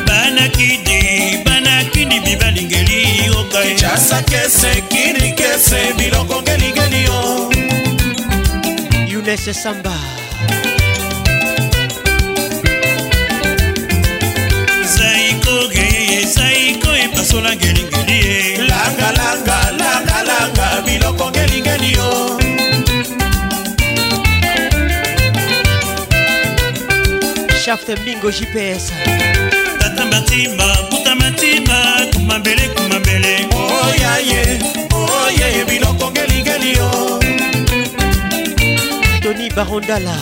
banakidi 0.07 0.99
banakidi 1.45 2.19
bibalingeli 2.19 3.01
yokakinshasa 3.25 4.17
eh. 4.17 4.25
kese 4.31 4.83
kini 4.91 5.33
kese 5.39 5.81
biloko 5.97 6.41
ngelingeli 6.41 7.03
yo 7.05 7.17
yunes 9.11 9.49
samba 9.63 9.93
esola 17.27 17.51
ngelingeli 17.55 18.17
ye 18.27 18.37
langalanga 18.69 19.57
langalanga 19.81 20.67
biloko 20.85 21.25
ngelingeli 21.33 21.89
yo 21.99 22.09
shaft 27.63 27.87
bingo 28.05 28.29
gps 28.37 28.83
tata 29.79 30.03
matimba 30.11 30.67
buta 30.89 31.11
matimba 31.21 31.77
kumabele 32.15 32.65
kumabele 32.75 33.33
oyaye 33.59 34.43
oye 35.25 35.47
biloko 35.69 36.05
ngelingeli 36.13 36.69
yo 36.79 36.89
tony 39.23 39.49
barondala 39.55 40.17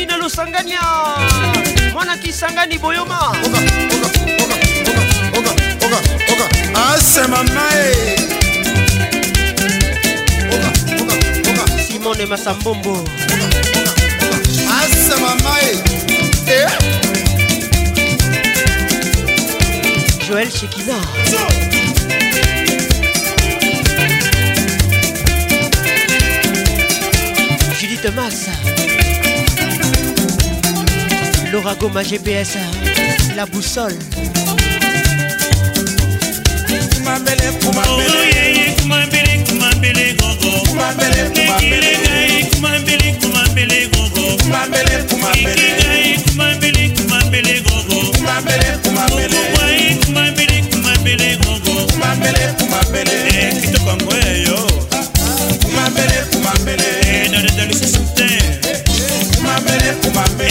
mine 0.00 0.12
lusangania 0.22 0.80
mwana 1.92 2.16
kisangani 2.18 2.78
boyoma 2.78 3.36
asema 6.92 7.42
mae 7.44 8.16
simone 11.88 12.26
masambombo 12.26 12.98
asema 14.80 15.34
mae 15.34 15.76
eh? 16.46 16.70
joel 20.28 20.50
shekina 20.50 20.96
judith 27.80 28.14
massa 28.16 28.69
Laura 31.62 31.74
Goma 31.74 32.02
GPS, 32.02 32.56
la 33.36 33.44
boussole. 33.44 33.94
kitoko 33.98 34.20
yango 53.86 54.14
eyo 54.26 54.79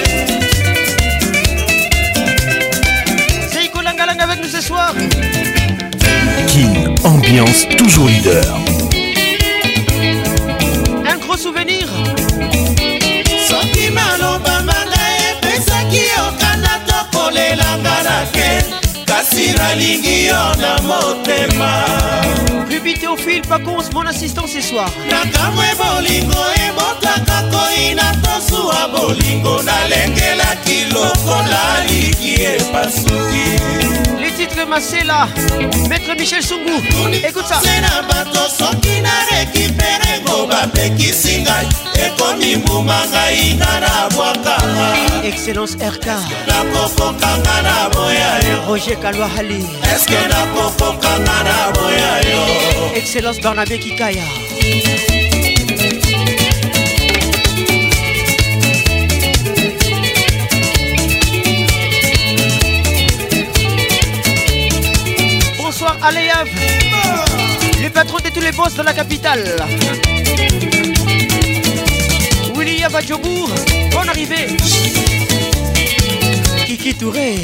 Seiko 3.51 3.79
Langalanga 3.81 4.23
avec 4.25 4.37
nous 4.39 4.49
ce 4.51 4.61
soir 4.61 4.87
King 6.49 6.95
Ambiance 7.03 7.67
toujours 7.77 8.07
leader 8.07 8.45
ngai 19.49 19.59
nalingi 19.59 20.27
yo 20.27 20.41
na 20.61 20.75
motema 20.87 21.71
rubi 22.69 22.93
théophile 22.93 23.41
paconse 23.41 23.91
mon 23.93 24.05
assistant 24.07 24.47
ce 24.47 24.61
soir 24.61 24.89
nakamwe 25.09 25.65
bolingo 25.79 26.41
ebotaka 26.67 27.39
koina 27.51 28.11
tosuwa 28.23 28.87
bolingo 28.93 29.61
nalengelaki 29.63 30.85
lokola 30.93 31.83
liki 31.87 32.33
epasuki 32.43 34.28
Masela, 34.69 35.27
Maître 35.89 36.13
Michel 36.17 36.43
Sungu. 36.43 36.75
Écoute 37.27 37.45
ça. 37.51 37.59
soki 38.59 39.01
nareki 39.05 39.63
mperengo 39.73 40.35
bapekisi 40.49 41.41
ngai 41.41 41.65
ekomi 42.03 42.51
mbuma 42.61 42.97
ngai 43.11 43.53
nga 43.59 43.71
nabwakanga 43.83 44.85
excellence 45.29 45.75
rk 45.95 46.07
nakokokanga 46.47 47.55
na 47.67 47.75
boya 47.95 48.31
yo 48.47 48.57
roger 48.67 48.97
kalwahali 49.01 49.61
eske 49.93 50.19
nakokokanga 50.33 51.37
na 51.47 51.57
boya 51.77 52.11
yo 52.29 52.41
excellence 52.99 53.39
barnabe 53.43 53.77
kikaya 53.83 54.25
de 68.17 68.29
tous 68.31 68.39
les 68.41 68.51
boss 68.51 68.73
dans 68.73 68.83
la 68.83 68.93
capitale. 68.93 69.43
Willy 72.57 72.83
Adjobourg, 72.83 73.49
bonne 73.91 74.09
arrivée. 74.09 74.47
Kiki 76.65 76.95
Touré. 76.95 77.35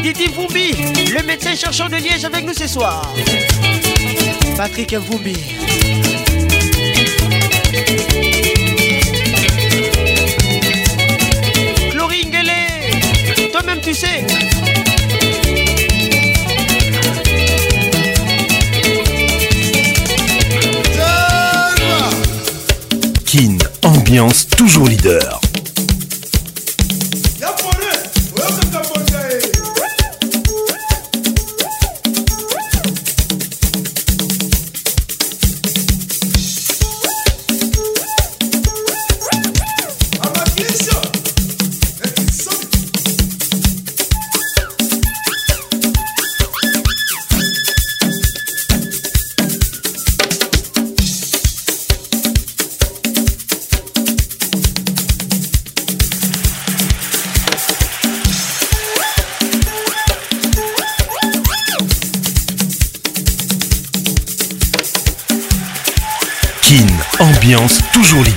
Didi 0.00 0.26
Vumbi, 0.28 0.72
le 1.12 1.22
médecin 1.26 1.56
chercheur 1.56 1.88
de 1.90 1.96
Liège 1.96 2.24
avec 2.24 2.46
nous 2.46 2.54
ce 2.54 2.68
soir. 2.68 3.02
Patrick 4.56 4.94
Voubi 4.94 5.34
Kin, 23.26 23.58
ambiance 23.82 24.46
toujours 24.46 24.86
leader. 24.86 25.40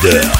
Yeah. 0.06 0.34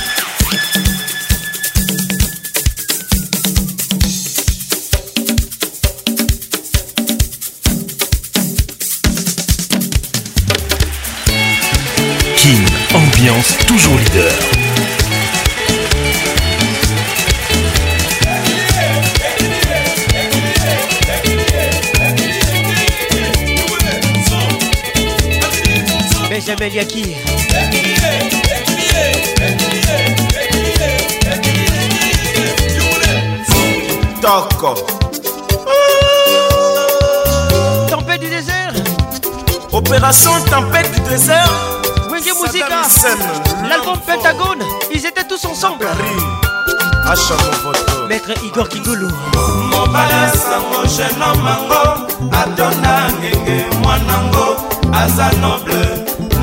angelo 51.04 51.36
mango 51.44 52.08
atona 52.32 53.12
ngenge 53.20 53.66
mwanango 53.84 54.56
aza 55.04 55.30
noble 55.42 55.88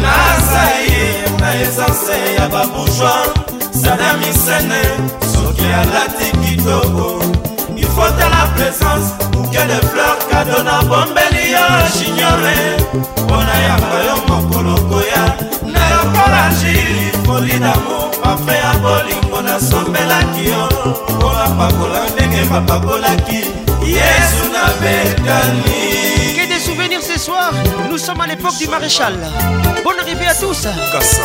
naza 0.02 0.64
ye 0.88 1.24
na 1.40 1.60
esanse 1.62 2.34
ya 2.36 2.48
babourgois 2.48 3.32
sadamisene 3.80 4.82
soki 5.32 5.64
alati 5.64 6.36
kitoko 6.36 7.22
ifota 7.76 8.28
la 8.28 8.46
présence 8.56 9.12
buke 9.32 9.52
de 9.66 9.86
fleur 9.88 10.16
kado 10.30 10.62
na 10.62 10.82
bombeli 10.82 11.52
yo 11.52 11.66
jiniore 11.96 12.54
mpona 13.24 13.54
yango 13.54 13.96
yo 14.06 14.16
mokolo 14.28 14.74
koya 14.88 15.24
na 15.72 15.80
yokola 15.90 16.52
jili 16.60 17.12
foli 17.26 17.58
damo 17.58 18.12
parfum 18.22 18.48
ya 18.48 18.72
bolingo 18.82 19.42
nasombelaki 19.42 20.44
yo 20.48 20.68
mpona 21.08 21.46
pakola 21.58 22.02
ndenge 22.14 22.44
bapakolaki 22.50 23.61
Yesu 23.86 24.44
na 24.52 24.64
Bethanie. 24.80 26.34
Que 26.36 26.46
des 26.54 26.60
souvenirs 26.60 27.02
ce 27.02 27.18
soir, 27.18 27.52
nous 27.90 27.98
sommes 27.98 28.20
à 28.20 28.26
l'époque 28.28 28.56
du 28.59 28.68
maréchal. 28.68 29.14
Bonne 29.84 29.98
arrivée 30.00 30.28
à 30.28 30.34
tous. 30.34 30.66
Kassa. 30.92 31.22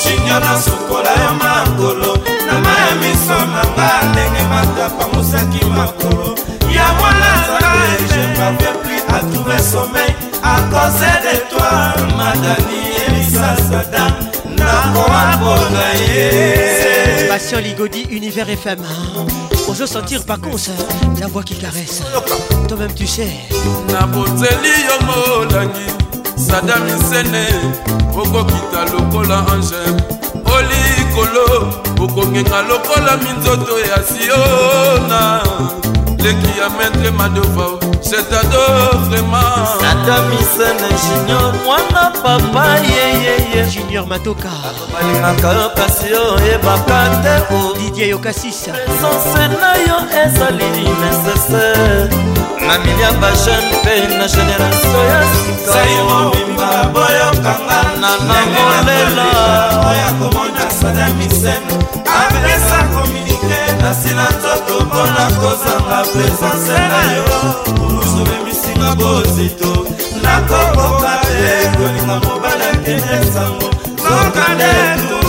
shinga 0.00 0.40
na 0.40 0.56
sokola 0.62 1.10
ya 1.22 1.32
makolo 1.32 2.14
na 2.46 2.54
ma 2.62 2.74
ya 2.80 2.94
miso 3.00 3.38
na 3.54 3.62
nga 3.74 3.90
ndenge 4.10 4.42
matapangusaki 4.52 5.64
makolo 5.66 6.34
ya 6.74 6.86
mwana 6.96 7.30
nzambe 7.44 7.88
je 8.10 8.40
pavais 8.40 8.78
plus 8.82 9.00
à 9.16 9.18
trouver 9.30 9.58
sommeil 9.58 10.12
à 10.42 10.58
cause 10.70 11.04
de 11.24 11.36
toi 11.50 11.70
madani 12.16 12.80
elisasada 13.04 14.06
nakoakola 14.58 15.92
ye 16.06 17.28
passion 17.28 17.60
ligodi 17.60 18.04
univers 18.16 18.48
fm 18.48 18.78
ozo 19.82 19.86
sentir 19.86 20.20
pakonse 20.26 20.72
la 21.20 21.26
voix 21.28 21.42
qui 21.42 21.54
caresse 21.56 22.02
toi-même 22.68 22.92
tu 22.92 23.06
sais 23.06 23.28
naboteli 23.88 24.74
yo 24.86 24.96
molangi 25.08 25.86
sada 26.36 26.76
misene 26.84 27.46
okokita 28.20 28.80
lokola 28.92 29.38
ange 29.52 29.82
olikolo 30.54 31.46
okokenga 32.04 32.62
lokola 32.68 33.16
minzoto 33.24 33.78
ya 33.88 34.02
siona 34.10 35.20
leki 36.22 36.50
ya 36.58 36.68
maître 36.76 37.10
madovao 37.12 37.79
jetado 38.02 39.00
vraiment 39.08 39.84
atamisana 39.90 40.88
junior 41.04 41.54
mwana 41.64 42.12
papa 42.22 42.76
yeyeye 42.78 43.64
junior 43.70 44.06
matoka 44.06 44.48
balingaka 44.92 45.68
pasi 45.76 46.14
oyebaka 46.14 47.10
te 47.22 47.54
o 47.54 47.74
didie 47.78 48.08
yokasisa 48.08 48.72
presence 48.72 49.58
na 49.60 49.74
yo 49.76 49.98
ezali 50.22 50.64
nécessaire 50.82 52.08
na 52.66 52.78
milia 52.78 53.12
bajeune 53.12 53.70
mpe 53.82 54.16
na 54.16 54.26
génération 54.28 55.04
ya 55.14 55.22
sikaomima 55.64 56.84
boyokanga 56.92 57.80
na 58.00 58.10
namolela 58.10 59.30
oya 59.90 60.10
komona 60.18 60.70
sada 60.80 61.08
misen 61.18 61.62
apesa 62.20 62.78
kominike 62.94 63.82
na 63.82 63.94
silanzo 63.94 64.49
mpo 65.00 65.12
nakozanga 65.16 66.02
presence 66.12 66.72
na 66.72 67.02
yo 67.12 67.24
omosobemisinga 67.84 68.94
bozito 68.98 69.86
nakokoka 70.22 71.12
te 71.22 71.68
kolinga 71.76 72.14
mobala 72.24 72.70
kende 72.84 73.32
sango 73.32 73.68
koka 73.96 74.54
detu 74.60 75.20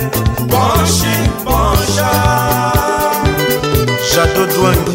jado 4.14 4.42
dwangi 4.50 4.94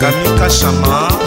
kamikashama 0.00 1.21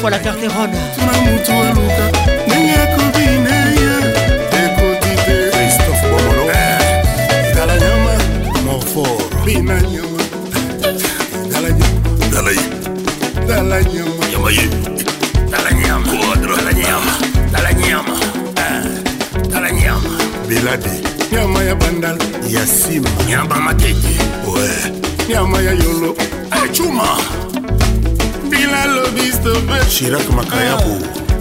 Pour 0.00 0.08
la 0.10 0.18
faire 0.18 0.36
des 0.36 0.46
rondes 0.46 0.74
shirak 30.02 30.26
makayabo 30.34 30.98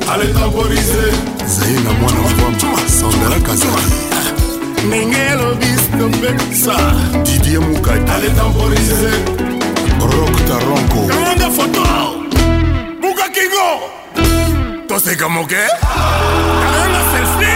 ah. 0.07 0.13
alekaborise 0.13 1.01
zaye 1.45 1.79
na 1.81 1.91
mwana 1.93 2.17
mabwama 2.21 2.77
sandarak 2.89 3.49
azali 3.49 3.91
ndenge 4.87 5.17
elobistopeksa 5.17 6.93
didie 7.23 7.59
mukadi 7.59 8.11
alekaborise 8.11 9.11
rok 10.01 10.35
taronko 10.47 11.07
kamanda 11.07 11.49
foto 11.49 11.81
bukakingo 13.01 13.69
toseka 14.87 15.29
moke 15.29 15.61
ah. 15.81 15.97
kalanga 16.63 17.01
selfi 17.11 17.53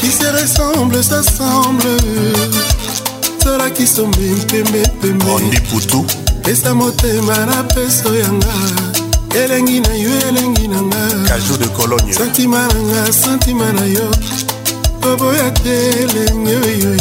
Qui 0.00 0.10
se 0.10 0.26
ressemble, 0.26 1.02
s'assemble. 1.02 1.88
Cela 3.42 3.70
qui 3.70 3.86
sont 3.86 4.08
mpe 4.08 4.64
mpe 4.68 5.30
Ondi 5.30 5.60
putu. 5.62 6.04
pesa 6.44 6.74
motema 6.74 7.36
na 7.46 7.62
peso 7.74 8.12
yanga 8.14 8.54
elengi 9.34 9.80
na 9.80 9.94
yo 9.96 10.10
elengi 10.28 10.66
na 10.68 10.80
nga 10.82 11.36
de 11.58 11.66
cologne 11.68 12.12
santima 12.12 12.58
na 12.66 12.80
nga 12.88 13.12
santima 13.12 13.64
na 13.72 13.86
yo 13.86 14.10
koboya 15.00 15.50
te 15.62 15.74
elenge 16.02 16.56
oyo 16.66 16.96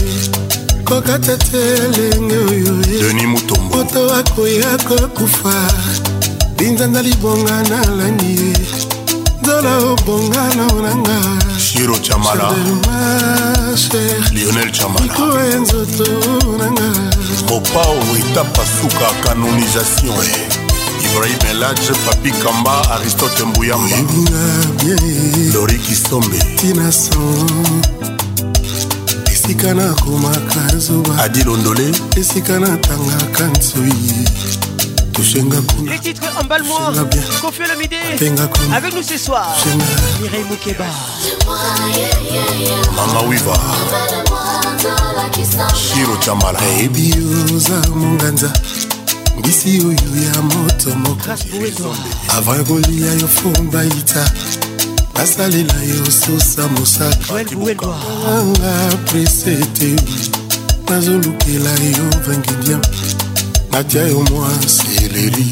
okokata 0.91 1.37
te 1.37 1.59
elenge 1.73 2.37
oyomoto 2.37 4.13
akoya 4.19 4.77
kokufa 4.87 5.53
linzanza 6.59 7.01
libonga 7.01 7.63
nalani 7.63 8.35
ye 8.37 8.53
nzola 9.41 9.77
obonga 9.77 10.43
naonanga 10.55 11.15
shiro 11.59 11.97
chamala 11.97 12.51
lionel 14.33 14.71
chamalaiko 14.71 15.23
ya 15.51 15.59
nzoto 15.59 16.03
nanga 16.57 16.91
mopao 17.49 17.95
etapa 18.19 18.61
suka 18.79 19.07
kanonisation 19.23 20.27
ibrahim 21.05 21.39
elage 21.51 21.91
papi 22.05 22.31
kamba 22.31 22.89
aristote 22.91 23.43
mbuyamba 23.43 23.97
lori 25.53 25.79
kisombe 25.79 26.39
tina 26.61 26.91
son 26.91 28.00
esika 29.51 29.73
nakomaka 29.73 30.77
zuba 30.77 31.23
adi 31.23 31.43
londole 31.43 31.91
esika 32.17 32.59
natangaka 32.59 33.47
nsoi 33.47 33.93
touchenga 35.11 35.61
kuna 35.61 35.91
les 35.91 35.99
titres 36.01 36.31
emballe 36.41 36.63
moi 36.63 36.93
confie 37.41 37.63
le 37.67 37.75
midi 37.77 37.97
avec 38.73 38.93
nous 38.95 39.03
ce 39.03 39.17
soir 39.17 39.53
Mireille 40.21 40.45
Moukeba 40.49 40.85
Mama 42.95 43.27
Wiva 43.27 43.53
Shiro 45.75 46.13
Chamala 46.21 46.57
Baby 46.77 47.13
oza 47.55 47.81
monganza 47.93 48.53
mbisi 49.37 49.81
oyo 49.81 50.11
ya 50.25 50.41
moto 50.41 50.95
moko 50.95 51.29
avant 52.37 52.63
kolia 52.67 53.13
yo 53.21 53.27
fumba 53.27 53.83
ita 53.85 54.25
asalela 55.21 55.75
yo 55.85 56.01
sosa 56.11 56.67
mosakaanga 56.67 58.91
prese 59.05 59.55
te 59.77 59.95
nazolukela 60.89 61.69
yo 61.95 62.07
vangidiam 62.27 62.81
natia 63.71 64.01
yo 64.07 64.19
mwa 64.31 64.49
seleri 64.67 65.47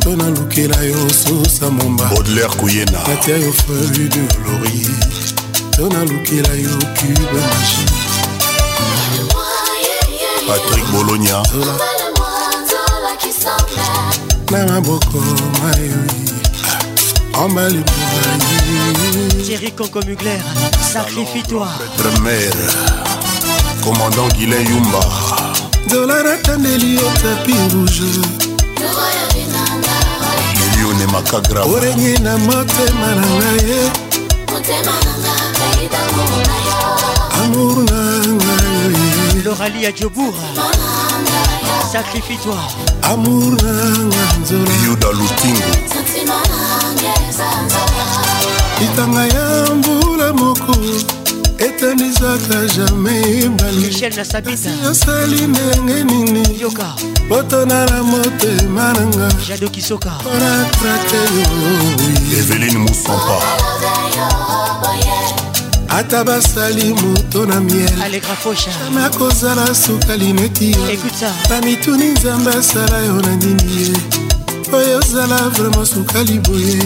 to 0.00 0.10
nalukela 0.16 0.76
yo 0.82 1.10
sosa 1.10 1.70
mombanatia 1.70 3.36
yo 3.36 3.52
feuille 3.52 4.08
de 4.14 4.24
lori 4.44 4.86
to 5.76 5.84
nalukela 5.88 6.52
yo 6.64 6.74
cube 6.98 7.38
magi 7.38 7.82
patrik 10.46 10.86
bologna 10.90 11.38
na 14.50 14.58
maboko 14.66 15.18
mayoi 15.62 16.31
Thierry 19.42 19.72
Concomugler, 19.72 20.38
sacrifie-toi. 20.92 21.66
Notre 21.98 22.20
mère, 22.20 22.52
commandant 23.82 24.28
Guilain 24.36 24.60
Yumba. 24.60 25.00
De 25.90 25.98
la 26.06 26.16
retenelle 26.22 26.98
au 26.98 27.10
tapis 27.20 27.58
rouge. 27.74 28.02
yone 30.80 31.12
makagra 31.12 31.66
orenge 31.66 32.18
na 32.22 32.36
motema 32.36 33.14
na 33.16 33.26
amour 37.44 37.78
na 37.78 38.02
ngai 38.26 39.42
lorali 39.44 39.82
ya 39.84 39.90
jobour 39.94 40.34
sacrifie-toi 41.90 42.56
amour 43.02 43.54
na 43.62 43.72
ngai 43.90 44.38
nzola 44.42 44.70
yuda 44.84 45.08
litanga 48.80 49.24
ya 49.26 49.74
mbula 49.74 50.32
moko 50.32 50.74
etanisaka 51.58 52.66
jamai 52.76 53.42
ebaliasali 53.44 55.46
ndenge 55.46 56.04
nini 56.04 56.68
botona 57.28 57.86
na 57.86 58.02
motema 58.02 58.92
nanga 58.92 59.32
mpona 59.32 59.58
trake 60.64 61.16
yo 61.36 61.46
ata 65.88 66.24
basali 66.24 66.94
moto 66.94 67.46
na 67.46 67.60
mieljamai 67.60 68.22
akozala 69.06 69.74
suka 69.74 70.16
lineti 70.16 70.70
yo 70.72 70.78
bamituni 71.50 72.04
nzambe 72.04 72.50
asala 72.50 72.98
yo 72.98 73.12
na 73.12 73.36
nini 73.36 73.62
ye 73.82 73.92
oyo 74.74 74.98
ozala 74.98 75.36
vraimen 75.54 75.86
sukali 75.86 76.38
boye 76.38 76.80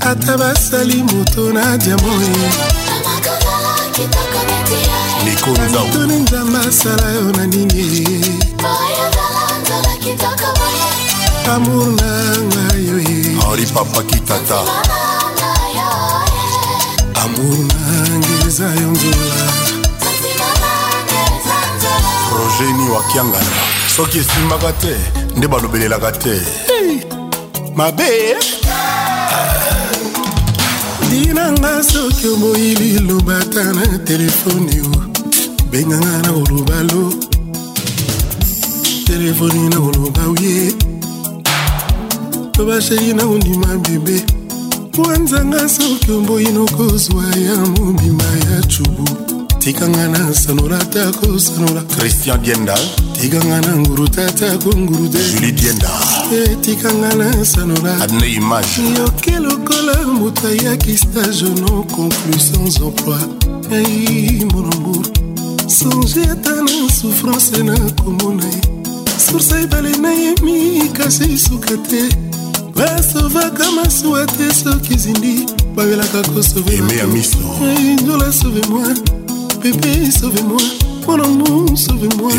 ata 0.00 0.36
basali 0.38 1.02
moto 1.02 1.52
na 1.52 1.76
diamoye 1.78 2.46
mitoni 5.24 6.14
nzambe 6.14 6.58
asala 6.68 7.06
yo 7.16 7.22
na 7.32 7.46
nini 7.46 7.84
amour 11.54 11.88
na 11.94 12.10
ngai 12.36 12.86
yoye 12.88 13.16
henri 13.40 13.66
papa 13.74 14.02
kitata 14.02 14.60
amour 17.22 17.58
nange 17.70 18.36
eza 18.46 18.64
yo 18.80 18.90
nzola 18.92 19.42
progeni 22.30 22.90
wakiangana 22.90 23.60
soki 23.96 24.18
esimbaka 24.18 24.72
te 24.72 24.94
nde 25.36 25.46
balobelelaka 25.48 26.12
te 26.12 26.34
hey. 26.68 27.19
mabe 27.76 28.34
dinanga 31.10 31.82
soki 31.82 32.26
oboyi 32.28 32.74
liloba 32.76 33.38
ta 33.52 33.64
na 33.74 33.84
telefoni 34.04 34.80
o 34.90 34.94
benganga 35.70 36.14
na 36.22 36.30
koloba 36.32 36.78
lo 36.90 37.04
telefoni 39.06 39.68
na 39.70 39.76
koloba 39.78 40.22
oye 40.34 40.74
loba 42.58 42.80
sheri 42.82 43.14
na 43.14 43.24
kondima 43.24 43.68
bebe 43.84 44.16
wanzanga 44.98 45.68
soki 45.68 46.10
oboyi 46.12 46.48
nokozwa 46.52 47.22
ya 47.46 47.56
mobima 47.74 48.30
ya 48.50 48.56
cubu 48.66 49.04
tikanga 49.58 50.08
na 50.08 50.34
sanola 50.34 50.78
ta 50.78 51.10
kosanola 51.20 51.82
christian 51.98 52.42
dienda 52.42 52.74
tikanga 53.20 53.60
na 53.60 53.72
nguru 53.76 54.08
ta 54.08 54.26
ta 54.38 54.48
konguru 54.62 55.08
te 55.08 55.18
julie 55.30 55.52
dienda 55.52 56.19
etikanga 56.36 57.14
na 57.14 57.44
sanorayoke 57.44 59.38
lokola 59.40 60.02
moto 60.06 60.48
ayaki 60.48 60.96
stage 60.98 61.42
non 61.60 61.82
conclu 61.90 62.38
sans 62.38 62.78
emploi 62.82 63.18
ai 63.74 64.44
molongo 64.52 65.02
songe 65.66 66.20
ata 66.32 66.54
na 66.62 66.88
souffrance 66.94 67.56
nakomona 67.64 68.44
ye 68.44 68.60
source 69.18 69.54
ebale 69.58 69.90
nayemi 70.02 70.88
kasi 70.96 71.38
suka 71.38 71.74
te 71.88 72.02
basovaka 72.76 73.64
masuwa 73.76 74.26
te 74.36 74.46
soki 74.62 74.98
zindi 74.98 75.32
babelaka 75.74 76.22
kosovedola 76.34 78.32
sauve 78.32 78.62
moi 78.70 78.94
pepe 79.60 79.92
sauve 80.18 80.42
moi 80.48 80.68
mon 81.08 81.20
amour 81.24 81.76
sauve 81.76 82.08
moi 82.16 82.34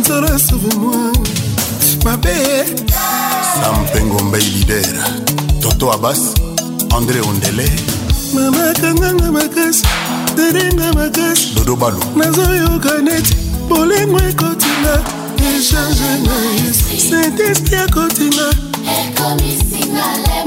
nzola 0.00 0.38
sauve 0.38 0.72
moi 0.80 1.45
mabe 2.06 2.36
sampengo 3.56 4.20
mbailidera 4.22 5.04
toto 5.62 5.92
abas 5.92 6.18
andré 6.96 7.18
ondele 7.30 7.66
mama 8.34 8.66
kanganga 8.80 9.26
makasi 9.38 9.82
derenga 10.38 10.88
makasi 10.98 11.48
dodo 11.56 11.74
balo 11.80 12.00
nazoyoka 12.20 12.94
neti 13.06 13.34
bolengo 13.68 14.18
ekotinga 14.30 14.94
echange 15.50 16.10
nais 16.26 16.76
saint-esprit 17.08 17.74
akotinga 17.84 18.46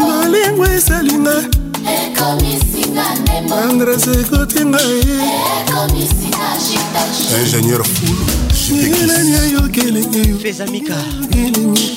bolengo 0.05 0.63
esalinga 0.77 1.35
andres 3.65 4.03
ekotinga 4.21 4.81
ingénieur 7.43 7.83
fulu 7.93 8.28
nani 9.05 9.35
ayokeli 9.35 10.03
feza 10.41 10.65
mika 10.67 10.95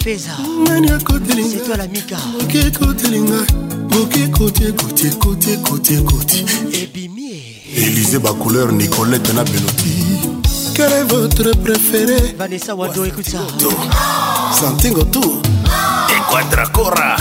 feza 0.05 0.31
nani 0.69 0.91
akotelinga 0.91 1.77
la 1.77 1.87
mika 1.87 2.17
oke 2.43 2.59
ekotelinga 2.59 3.41
oke 4.03 4.23
ekoti 4.25 4.65
ekoti 4.67 5.07
ekoti 5.07 5.51
ekoti 5.53 5.95
ekoti 5.95 6.39
ebimi 6.83 7.43
elize 7.77 8.19
bacouleur 8.19 8.73
nicolete 8.73 9.33
na 9.33 9.45
beloti 9.45 9.93
Quel 10.75 10.91
est 10.91 11.05
votre 11.05 11.51
préféré 11.63 12.35
Vanessa 12.39 12.75
Wado, 12.75 13.05
écoute 13.05 13.29
ça. 13.29 13.41
Santingo 14.59 15.03
tout. 15.05 15.35
Equadra 16.17 16.65
Cora. 16.73 17.17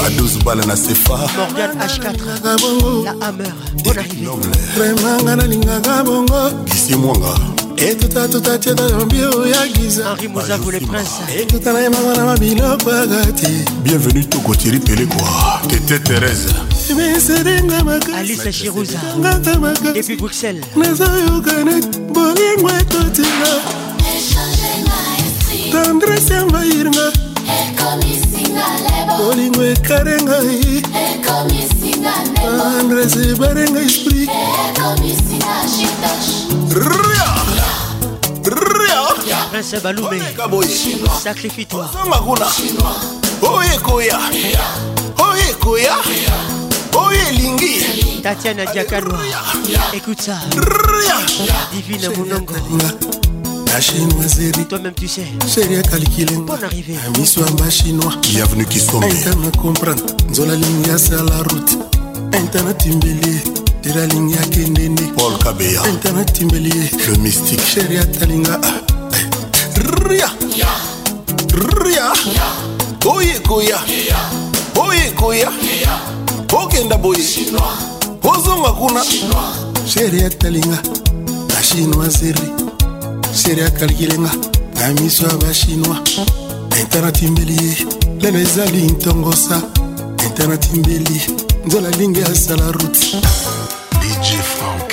Badous 0.00 0.38
Balana 0.42 0.74
Sefa. 0.74 1.18
Morgan 1.36 1.78
H4. 1.78 3.04
La 3.04 3.10
Hammer. 3.26 3.44
Bon 3.84 3.90
arrivée. 3.90 4.48
Vraiment, 4.74 5.22
Galingagabongo. 5.24 6.64
Ici, 6.74 6.96
Mwanga. 6.96 7.34
etuta 7.82 8.28
tuta 8.28 8.58
tieta 8.58 8.84
jambi 8.90 9.22
oya 9.24 9.66
gizaekota 9.66 11.72
na 11.72 11.78
yebanga 11.80 12.16
na 12.16 12.24
mabiloko 12.24 12.90
yaka 12.90 13.32
te 13.32 13.64
bienvenu 13.82 14.22
tokotiri 14.24 14.80
pele 14.80 15.06
kwa 15.06 15.60
tete 15.68 15.98
terese 15.98 16.48
nazoyokana 20.76 21.74
bolingo 22.14 22.70
ekotinga 22.80 23.52
tendrese 25.72 26.34
envahirnga 26.34 27.06
bolingo 29.18 29.62
ekare 29.72 30.16
ngai 30.22 30.82
tendrese 32.42 33.20
ebare 33.32 33.64
ngai 33.70 33.86
esprit 33.86 34.30
koya 38.86 39.46
prince 39.50 39.80
balume 39.82 40.20
sacrifie 41.22 41.64
toi 41.64 41.86
samba 41.92 42.18
kuna 42.18 42.46
oye 43.42 43.78
koya 43.82 44.18
oye 45.30 45.54
koya 45.60 45.96
oye 46.92 47.20
elingi 47.30 48.20
tatiana 48.22 48.66
diakanwa 48.66 49.18
écoute 49.94 50.20
ça 50.22 50.34
divine 51.72 52.08
monongo 52.16 52.54
La 53.74 53.80
chinoiserie 53.80 54.66
Toi-même 54.68 54.94
tu 54.94 55.08
sais 55.08 55.24
Chérie 55.52 55.82
calculé 55.82 56.32
Bonne 56.36 56.62
arrivée 56.62 56.94
Amiso 57.08 57.42
amba 57.42 57.68
chinois 57.68 58.12
Bienvenue 58.22 58.66
qui 58.66 58.78
sommes 58.78 59.02
Interne 59.02 59.50
comprendre 59.60 60.00
Nzola 60.30 60.54
ligne 60.54 60.90
à 60.90 61.22
la 61.24 61.38
route 61.42 61.78
Internet 62.32 62.84
imbélé 62.86 63.42
tera 63.84 64.02
alingi 64.02 64.34
akende 64.34 64.88
nde 64.88 65.02
paul 65.16 65.34
kabeya 65.44 65.80
internatimbeli 65.88 66.68
ye 66.78 66.84
le 67.08 67.18
mystique 67.18 67.66
sheri 67.72 67.98
atalinga 67.98 68.54
ah, 68.62 68.72
eh. 69.16 69.84
ria 70.08 70.28
ria 71.84 72.06
oye 73.14 73.34
koya 73.48 73.78
oye 74.88 75.06
koya 75.20 75.50
okenda 76.60 76.96
boye 76.96 77.22
ozonga 78.32 78.72
kuna 78.78 79.00
sheri 79.92 80.22
atalinga 80.28 80.78
bachinois 81.48 82.10
zeri 82.20 82.48
sheri 83.42 83.62
akalikilenga 83.68 84.30
na 84.80 84.86
miso 85.00 85.24
ya 85.28 85.34
bachinois 85.44 86.00
internatimbeli 86.80 87.56
ye 87.66 87.72
lelo 88.22 88.38
ezali 88.38 88.82
ntongosa 88.92 89.56
internatimbeli 90.26 91.18
nzola 91.66 91.90
lingi 91.98 92.20
asala 92.22 92.72
ruti 92.76 93.16
dj 94.00 94.28
frank 94.52 94.90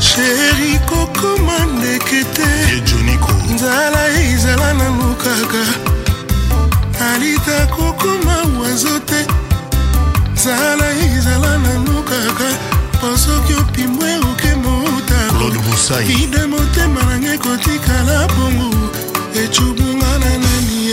sheri 0.00 0.78
kokoma 0.88 1.56
ndeke 1.76 2.20
te 2.36 2.48
joniko 2.88 3.32
nzala 3.54 4.00
ezala 4.32 4.68
nanu 4.78 5.08
kaka 5.24 5.62
alita 7.12 7.58
kokoma 7.76 8.34
wazo 8.60 8.96
te 9.08 9.20
nzala 10.34 10.86
ezala 11.12 11.52
nanu 11.64 11.96
kaka 12.10 12.48
mpo 12.96 13.08
soki 13.24 13.52
opimwe 13.60 14.10
oke 14.30 14.50
motaida 14.64 16.42
motema 16.52 17.02
nangai 17.08 17.38
kotikala 17.38 18.18
bongo 18.34 18.86
ecubunga 19.42 20.10
na 20.22 20.30
nani 20.44 20.89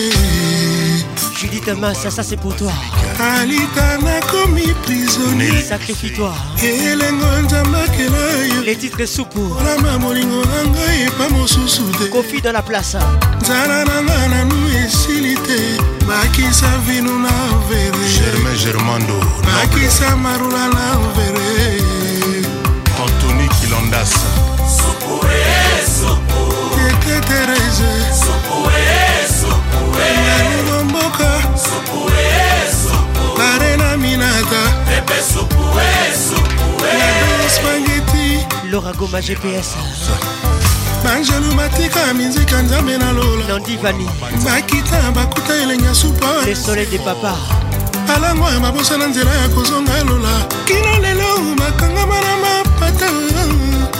Judith 1.40 1.68
Massa, 1.78 2.10
ça 2.10 2.24
c'est 2.24 2.36
pour 2.36 2.56
toi. 2.56 2.72
alitana 3.20 4.20
commis 4.32 4.74
prisonnier 4.86 5.62
sacrifie-toi 5.62 6.34
elengo 6.64 7.28
nzambakela 7.46 8.26
yo 8.56 8.62
les 8.66 8.76
titres 8.76 9.06
soupu 9.06 9.42
olama 9.60 10.00
molingo 10.00 10.42
na 10.46 10.60
ngai 10.70 11.04
epa 11.08 11.30
mosusu 11.30 11.84
te 12.00 12.06
kofi 12.10 12.42
dans 12.42 12.52
la 12.54 12.62
place 12.64 12.98
nzala 13.42 13.86
na 13.86 14.02
nga 14.04 14.20
nanu 14.32 14.56
esili 14.84 15.36
te 15.46 15.60
vino 16.88 17.20
na 17.20 17.34
vere 17.70 18.02
germain 18.18 18.58
germando 18.58 19.18
bakisa 19.46 20.16
marula 20.16 20.66
na 20.74 20.86
vere 21.16 21.60
antony 23.04 23.48
kilondas 23.62 24.10
supuesupu 24.80 26.40
tete 27.04 27.20
terese 27.30 27.92
supuesupu 28.26 29.07
arena 33.40 33.98
minata 33.98 34.58
laura 38.72 38.94
goma 38.94 39.22
gps 39.22 39.70
banjelu 41.04 41.54
batika 41.56 42.14
mizika 42.14 42.62
nzambe 42.62 42.98
na 42.98 43.12
lolalondivani 43.12 44.10
bakita 44.46 45.12
bakuta 45.12 45.56
elenge 45.64 45.94
supa 45.96 46.46
le 46.46 46.56
soleil 46.56 46.90
de 46.90 46.98
papa 46.98 47.36
alango 48.16 48.50
ya 48.50 48.60
babosa 48.60 48.98
na 48.98 49.08
nzela 49.08 49.32
ya 49.36 49.50
kozonga 49.50 50.04
lola 50.04 50.46
kino 50.66 50.98
lelo 51.02 51.56
bakangama 51.60 52.16
na 52.22 52.32
mapata 52.38 53.06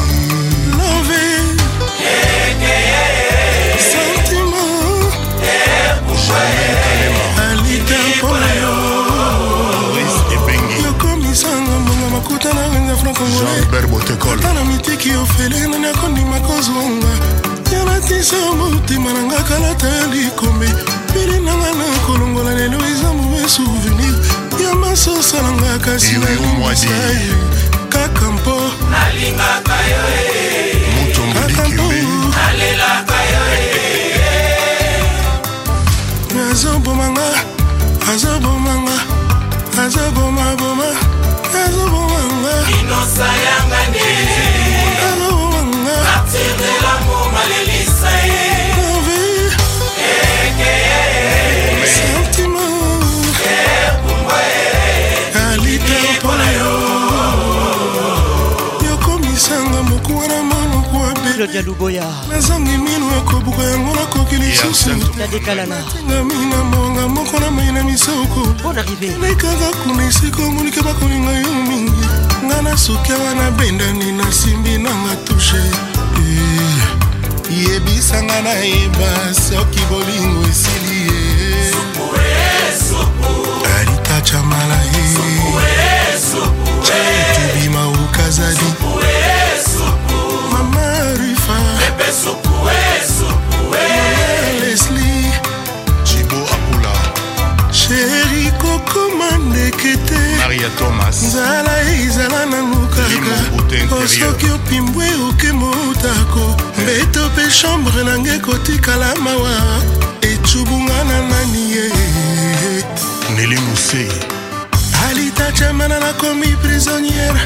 jean-bert 13.39 13.87
botekol 13.89 14.41
tala 14.41 14.65
mitiki 14.65 15.11
ofele 15.15 15.67
nani 15.67 15.87
akondima 15.87 16.41
kozwanga 16.41 17.42
nalatisa 17.73 18.37
motema 18.57 19.13
na 19.13 19.23
nga 19.23 19.43
kalata 19.49 19.89
ya 19.89 20.07
likombe 20.07 20.69
pele 21.13 21.41
nanga 21.41 21.73
na 21.79 21.89
kolongola 22.07 22.53
lelo 22.55 22.79
eza 22.93 23.09
mauvais 23.17 23.49
souvenir 23.55 24.15
ya 24.65 24.75
masosa 24.75 25.43
na 25.43 25.51
nga 25.61 25.73
kasi 25.79 26.13
nalingisa 26.21 26.91
ye 27.17 27.33
kaka 27.89 28.27
mpo 28.37 28.57
nalingaka 28.93 29.77
yo 29.91 30.03
e. 30.21 30.39
kaka 31.35 31.69
mpo 31.69 31.89
nalelaka 32.35 33.19
yo 33.33 33.43
e. 33.57 33.65
azobomanga 36.53 37.29
azobomanga 38.13 38.97
azobomaboma 39.85 40.89
azobomanga 41.65 42.55
inosa 42.81 43.29
yanga 43.47 43.83
ne 43.93 44.62
claudia 61.43 61.63
luboya 61.63 62.05
nazangi 62.29 62.71
mino 62.79 63.17
ekobuka 63.19 63.63
yango 63.63 63.95
nakoki 63.95 64.37
lisusutengamina 64.37 66.65
monga 66.71 67.09
moko 67.09 67.41
na 67.41 67.51
mai 67.51 67.73
na 67.73 67.83
misokolekaka 67.85 69.73
kuna 69.83 70.05
esika 70.07 70.43
omonika 70.45 70.83
bakolinga 70.83 71.33
yo 71.33 71.55
mingi 71.69 72.07
nga 72.45 72.63
na 72.63 72.77
suki 72.77 73.13
awa 73.13 73.35
nabendani 73.35 74.13
nasimbi 74.13 74.79
nanga 74.79 75.17
tushe 75.27 75.57
eh, 76.23 76.83
yebisanga 77.69 78.43
nayeba 78.43 79.35
soki 79.35 79.81
bolingo 79.91 80.49
esili 80.49 80.82
supue 92.25 92.91
supue 93.17 93.89
lesli 94.61 95.25
jibo 96.07 96.41
apula 96.55 96.95
sheri 97.73 98.47
kokoma 98.63 99.29
ndeke 99.47 99.97
te 100.09 100.23
maria 100.39 100.69
thomas 100.79 101.17
nzala 101.27 101.73
ye 101.89 101.95
ezala 102.07 102.41
nango 102.53 102.83
kaka 102.95 103.95
osoki 104.05 104.47
opimbwe 104.57 105.07
oke 105.29 105.51
motako 105.61 106.45
eh. 106.79 106.83
mbeto 106.83 107.23
mpe 107.31 107.43
chambre 107.61 108.01
nange 108.09 108.35
kotikala 108.47 109.11
mawa 109.25 109.57
etubunga 110.31 110.99
na 111.09 111.17
nani 111.31 111.63
ye 111.75 111.87
neli 113.35 113.59
mosei 113.67 114.15
alita 115.07 115.53
chamana 115.59 115.99
nakomi 116.05 116.55
prisonniere 116.63 117.43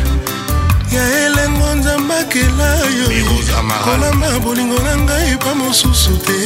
ya 0.93 1.27
elengo 1.27 1.75
nzambe 1.75 2.15
akela 2.15 2.77
yo 2.77 3.07
kolamba 3.85 4.39
bolingo 4.45 4.79
na 4.83 4.97
ngai 4.97 5.33
epa 5.35 5.55
mosusu 5.55 6.15
te 6.25 6.41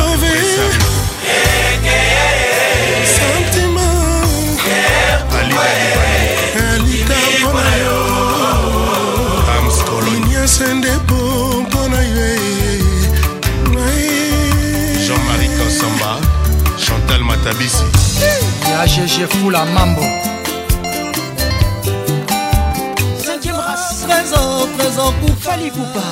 na 17.53 17.59
bisi 17.59 17.85
ya 18.70 18.87
gg 18.87 19.27
fula 19.33 19.65
mambo 19.66 20.01
trésor 23.23 24.69
trésor 24.79 25.12
kufali 25.12 25.70
kupa 25.70 26.09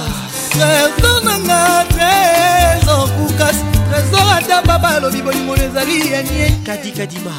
trésor 0.51 1.25
nanga 1.25 1.85
trésor 1.93 3.09
kukas 3.09 3.57
trésor 3.89 4.29
ata 4.37 4.63
baba 4.63 4.89
alobi 4.97 5.23
bolingo 5.23 5.57
na 5.57 5.65
ezali 5.65 6.13
ya 6.13 6.23
nie 6.23 6.53
kadikadima 6.67 7.33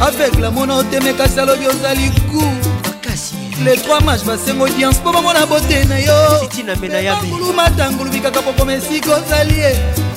aveugle 0.00 0.46
amona 0.46 0.74
oteme 0.76 1.12
kasi 1.12 1.40
alobi 1.40 1.66
ozali 1.66 2.10
ku 2.30 2.42
makasi 2.88 3.36
le 3.64 3.74
3 3.76 4.04
match 4.04 4.24
basenga 4.24 4.64
audience 4.64 5.00
mpo 5.00 5.12
bamona 5.12 5.46
bote 5.46 5.84
na 5.84 5.98
yo 5.98 6.38
titinamenayabe 6.40 7.26
ngulu 7.28 7.52
matangulu 7.52 8.10
bikaka 8.10 8.42
pokoma 8.42 8.72
esika 8.74 9.16
ozali 9.16 9.58
ye 9.58 9.70
eh. 9.72 10.10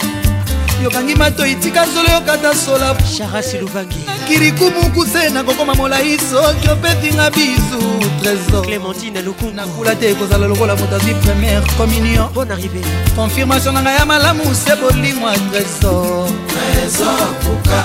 yokangi 0.84 1.16
matoi 1.16 1.56
tika 1.56 1.86
zolo 1.86 2.08
yokata 2.10 2.56
sola 2.56 2.96
charasi 3.18 3.58
lubangi 3.58 3.96
kirikumukuse 4.28 5.30
nakokoma 5.30 5.74
molai 5.76 6.18
soki 6.20 6.68
opetinga 6.70 7.30
bisu 7.30 7.80
trésorclémentine 8.24 9.22
luku 9.26 9.46
nakula 9.56 9.96
te 9.96 10.12
ekozala 10.12 10.48
lokola 10.48 10.76
moto 10.76 10.96
azwi 10.96 11.14
première 11.26 11.62
communion 11.78 12.30
bon 12.34 12.50
arrivé 12.52 12.82
confirmation 13.16 13.72
na 13.74 13.82
ngai 13.82 13.98
ya 14.00 14.06
malamu 14.06 14.44
se 14.56 14.76
bolimwa 14.76 15.34
trésor 15.52 16.28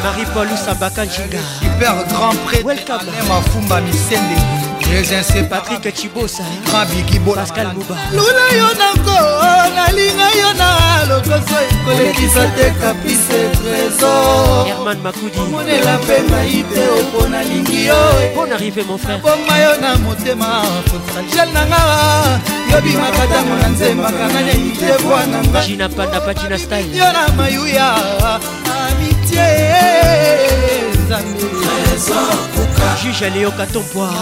marie 0.04 0.26
paul 0.34 0.48
usabaka 0.54 1.04
jinga 1.06 1.40
hyper 1.62 1.92
grand 2.10 2.36
prêtre 2.46 2.64
welcome 2.64 3.10
mafumba 3.28 3.80
misende 3.80 4.69
c'est 5.22 5.48
Patrick 5.48 5.96
Chibosa 5.96 6.42
Grand 6.66 6.84
Biggie 6.86 7.18
Bola 7.20 7.42
Pascal 7.42 7.68
Mouba 7.74 7.94
Lula 8.12 8.22
yo 8.52 8.68
nango 8.78 9.20
nalinga 9.74 10.28
yo 10.34 10.52
na 10.58 10.68
lokoso 11.08 11.58
kolekisa 11.84 12.44
te 12.56 12.64
kapise 12.80 13.38
trésor 13.54 14.64
Herman 14.66 14.98
Makoudi 15.02 15.40
Monela 15.50 15.94
pe 16.06 16.16
maite 16.30 16.82
opo 16.88 17.20
nalingi 17.28 17.80
yo 17.86 17.96
Bonne 18.34 18.52
arrivée 18.52 18.84
mon 18.84 18.98
frère 18.98 19.20
Boma 19.20 19.58
yo 19.60 19.74
na 19.80 19.96
motema 19.96 20.62
futsal 20.86 21.24
gel 21.32 21.48
nanga 21.54 21.80
yo 22.70 22.80
bimaka 22.82 23.26
tango 23.28 23.54
na 23.62 23.68
nzemba 23.68 24.10
kana 24.10 24.42
nyangi 24.42 24.72
te 24.76 24.98
bwana 25.04 25.38
nga 25.48 25.60
Jina 25.62 25.88
Panda 25.88 26.20
Patina 26.20 26.58
style 26.58 26.90
Yo 26.96 27.12
na 27.12 27.28
mayuya 27.36 27.94
amitié 28.26 29.68
Zambi 31.08 31.59
juge 33.02 33.24
aleyoka 33.26 33.66
tombwa 33.66 34.12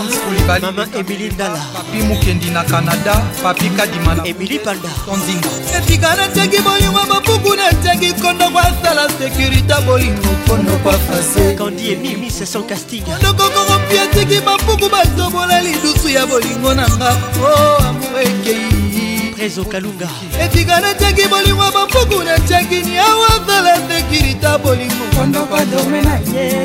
mama 0.60 0.86
emili 0.96 1.30
ndala 1.30 1.58
papi 1.74 2.02
mokendi 2.02 2.46
na 2.50 2.64
canada 2.64 3.14
papi 3.42 3.70
kadima 3.70 4.14
na 4.14 4.26
emili 4.26 4.58
panda 4.58 4.88
tondinga 5.06 5.48
etika 5.78 6.16
nateki 6.16 6.62
bolingo 6.62 6.98
babuku 7.08 7.54
nateki 7.56 8.12
kondo 8.22 8.50
kwasala 8.50 9.08
sekurité 9.18 9.80
bolingo 9.86 10.28
kondo 10.46 10.72
kwafase 10.82 11.54
kandi 11.54 11.92
emimi 11.92 12.30
seson 12.30 12.62
castinga 12.68 13.06
kondokokoropi 13.14 13.98
ateki 13.98 14.40
babuku 14.40 14.88
batobola 14.88 15.60
lidusu 15.60 16.08
ya 16.08 16.26
bolingo 16.26 16.74
na 16.74 16.86
nga 16.88 17.10
o 17.42 17.46
oh, 17.46 17.84
amour 17.86 18.20
ekei 18.22 19.07
Thérèse 19.38 19.58
Okalunga 19.62 20.08
etika 20.42 20.80
natiaki 20.82 21.28
bolingo 21.30 21.62
bapuku 21.70 22.22
natiaki 22.26 22.82
niawa 22.82 23.28
zala 23.46 23.74
sekirita 23.88 24.58
bolingo 24.58 25.04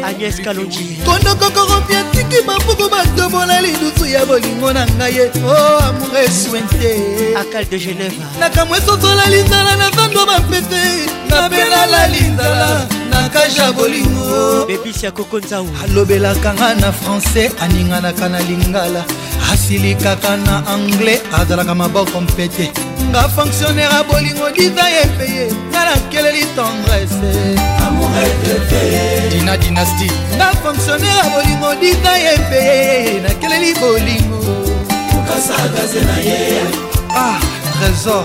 agnès 0.10 0.38
kalonji 0.42 0.98
kondokokorompi 1.06 1.94
atiki 2.02 2.42
bapuku 2.48 2.90
batobola 2.94 3.62
lidusu 3.62 4.06
ya 4.10 4.26
bolingo 4.26 4.74
na 4.74 4.86
ngai 4.98 5.14
ye 5.16 5.26
o 5.46 5.54
oh, 5.54 5.84
amour 5.86 6.18
eswente 6.18 7.36
akal 7.38 7.64
de 7.70 7.78
genève 7.78 8.18
nakamwa 8.40 8.78
esosola 8.78 9.30
linzala 9.30 9.76
na 9.76 9.92
zando 9.92 10.26
bapete 10.26 11.06
napelala 11.30 12.08
linzala 12.10 13.03
nalingaka 13.14 13.46
ja 13.58 13.72
bolingo 13.74 14.66
bebisi 14.66 15.06
ya 15.06 15.12
koko 15.12 15.40
nzau 15.40 15.68
alobelaka 15.84 16.54
nga 16.54 16.74
na 16.76 16.92
francais 16.92 17.52
aninganaka 17.62 18.30
na 18.30 18.40
lingala 18.40 19.06
asilikaka 19.52 20.38
na 20.38 20.64
anglais 20.68 21.22
azalaka 21.34 21.76
maboko 21.76 22.22
mpete 22.22 22.72
nga 23.12 23.30
fonctionnaire 23.36 23.94
ya 23.94 24.04
bolingo 24.04 24.50
diva 24.58 24.84
epeye 24.92 25.52
nga 25.72 25.86
nakeleli 25.86 26.46
tendresse 26.56 27.32
dina 29.32 29.58
dynastie 29.58 30.12
nga 30.38 30.50
fonctionnaire 30.64 31.18
ya 31.18 31.24
bolingo 31.30 31.70
diva 31.82 32.14
epeye 32.20 33.20
nakeleli 33.22 33.70
bolingo 33.78 34.42
ah 37.16 37.63
trésor 37.86 38.24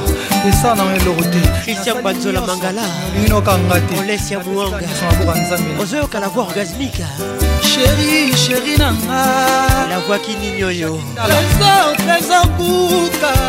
esa 0.48 0.70
na 0.78 0.84
eloko 0.98 1.22
te 1.32 1.42
christian 1.64 1.98
banzola 2.04 2.40
mangala 2.48 2.82
olinokanga 3.16 3.76
te 3.86 3.94
olesia 4.02 4.38
buanga 4.44 4.80
naboka 5.02 5.34
nzambe 5.42 5.70
ozoyoka 5.82 6.18
la 6.22 6.28
voix 6.32 6.44
orgasmique 6.50 7.04
sheri 7.70 8.12
sheri 8.44 8.72
nanga 8.82 9.16
alabwaki 9.84 10.34
nini 10.40 10.62
oyo 10.70 10.92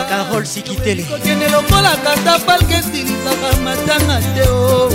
carole 0.10 0.46
sikitele 0.54 1.04
kokende 1.12 1.48
lokola 1.56 1.92
kata 2.04 2.34
palke 2.46 2.80
silisaka 2.90 3.50
matanga 3.66 4.18
te 4.36 4.46
o 4.50 4.90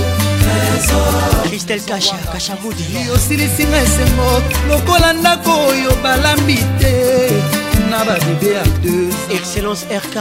oh. 0.97 1.45
kristel 1.49 1.81
kasha 1.91 2.17
kasha 2.33 2.55
mudi 2.63 2.87
osilisinga 3.15 3.79
esengo 3.87 4.31
lokola 4.71 5.09
ndako 5.19 5.53
oyo 5.71 5.93
balambi 6.03 6.59
te 6.79 6.93
na 7.91 7.99
babebe 8.07 8.51
acteuse 8.65 9.17
excellence 9.37 9.85
rk 10.05 10.19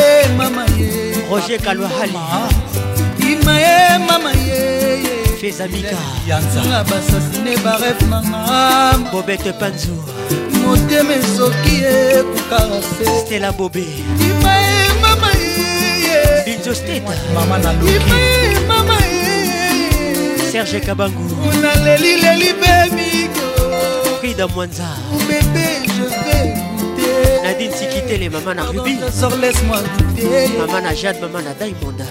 ye 0.00 0.36
mama 0.36 0.64
ye 0.78 0.90
roger 1.30 1.58
kalwahali 1.64 2.18
ima 3.32 3.52
ye 3.64 3.80
mama 4.08 4.32
ye 4.46 4.60
fezamikaanga 5.40 6.80
basasine 6.90 7.54
baref 7.64 8.00
nanga 8.10 8.42
bobete 9.12 9.52
panzu 9.60 9.96
motema 10.62 11.12
esoki 11.20 11.74
ekokarase 11.94 13.04
stela 13.20 13.50
bobe 13.58 13.84
ima 14.30 14.52
ye 14.64 14.78
mama 15.04 15.30
ye 15.42 16.18
binzo 16.46 16.72
steta 16.80 17.12
mama 17.36 17.56
na 17.64 17.70
loki 17.78 17.96
mama 18.70 18.96
ye 19.14 19.28
serge 20.50 20.80
kabangu 20.86 21.26
nalelileli 21.62 22.50
bemiko 22.60 23.46
frida 24.20 24.44
mwanza 24.52 24.88
ubebe 25.16 25.79
Nadine 27.42 27.72
Sikité, 27.72 28.18
les 28.18 28.28
mamans 28.28 28.54
na 28.54 28.62
Ruby. 28.64 28.96
Maman 30.58 30.80
na 30.82 30.94
Jade, 30.94 31.18
maman 31.20 31.40
na 31.42 31.54
Daimonda. 31.54 32.04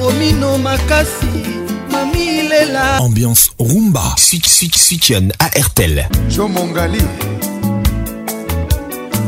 romino 0.00 0.58
makasi 0.58 1.26
mami 1.90 2.48
lela 2.48 2.96
ambiance 3.00 3.50
rumba 3.58 4.14
switch 4.18 4.46
switch 4.48 4.76
switchen 4.78 5.30
à 5.38 5.48
RTL 5.60 6.06
jo 6.30 6.48
mongali 6.48 7.00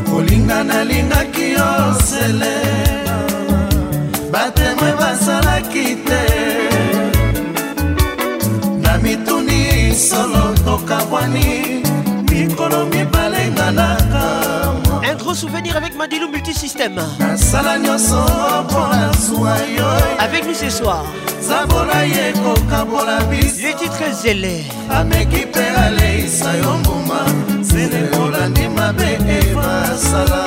kolinga 0.06 0.64
nalingaki 0.64 1.50
yo 1.52 1.68
sele 2.04 2.52
batemwe 4.30 4.90
basalaki 4.98 5.96
te 6.06 6.22
na 8.82 8.96
mituni 8.98 9.94
solo 9.96 10.54
tokabwani 10.64 11.61
venir 15.52 15.76
avec 15.76 15.94
Mandilou 15.96 16.28
Multisystème. 16.30 16.98
Avec 20.18 20.46
nous 20.46 20.54
ce 20.54 20.70
soir. 20.70 21.04
Les 23.82 23.88
très 23.88 24.12
zélé. 24.12 24.62
ameki 24.90 25.46
mpe 25.48 25.62
aleisa 25.84 26.52
yo 26.58 26.72
mbuma 26.82 27.20
zelekola 27.62 28.48
ndima 28.48 28.92
be 28.92 29.08
evasala 29.38 30.46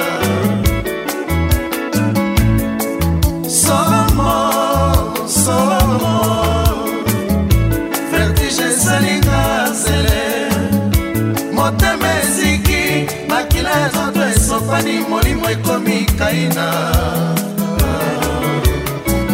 afani 14.76 14.99
molimo 15.10 15.47
ekomi 15.49 16.06
kaina 16.19 16.65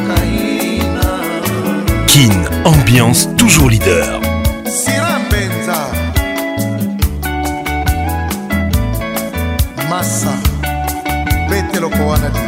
kaina 0.07 1.07
kin 2.05 2.33
ambiance 2.65 3.25
toujours 3.37 3.71
leader 3.71 4.05
sira 4.77 5.19
mpenza 5.25 5.77
masa 9.89 10.33
mpe 11.47 11.61
teloko 11.71 12.07
wana 12.07 12.40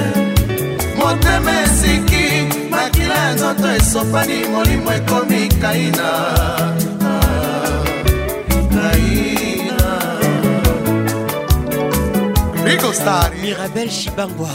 Motemé, 0.99 1.61
Siki, 1.79 2.27
Maquila, 2.71 3.21
Zanté, 3.39 3.75
Sopani, 3.83 4.41
Molimwe, 4.55 4.97
Komikaïna, 5.09 6.13
Kaïna, 8.75 9.89
Mikostari, 12.65 13.37
Mirabel 13.43 13.89
Chibamboa, 13.91 14.49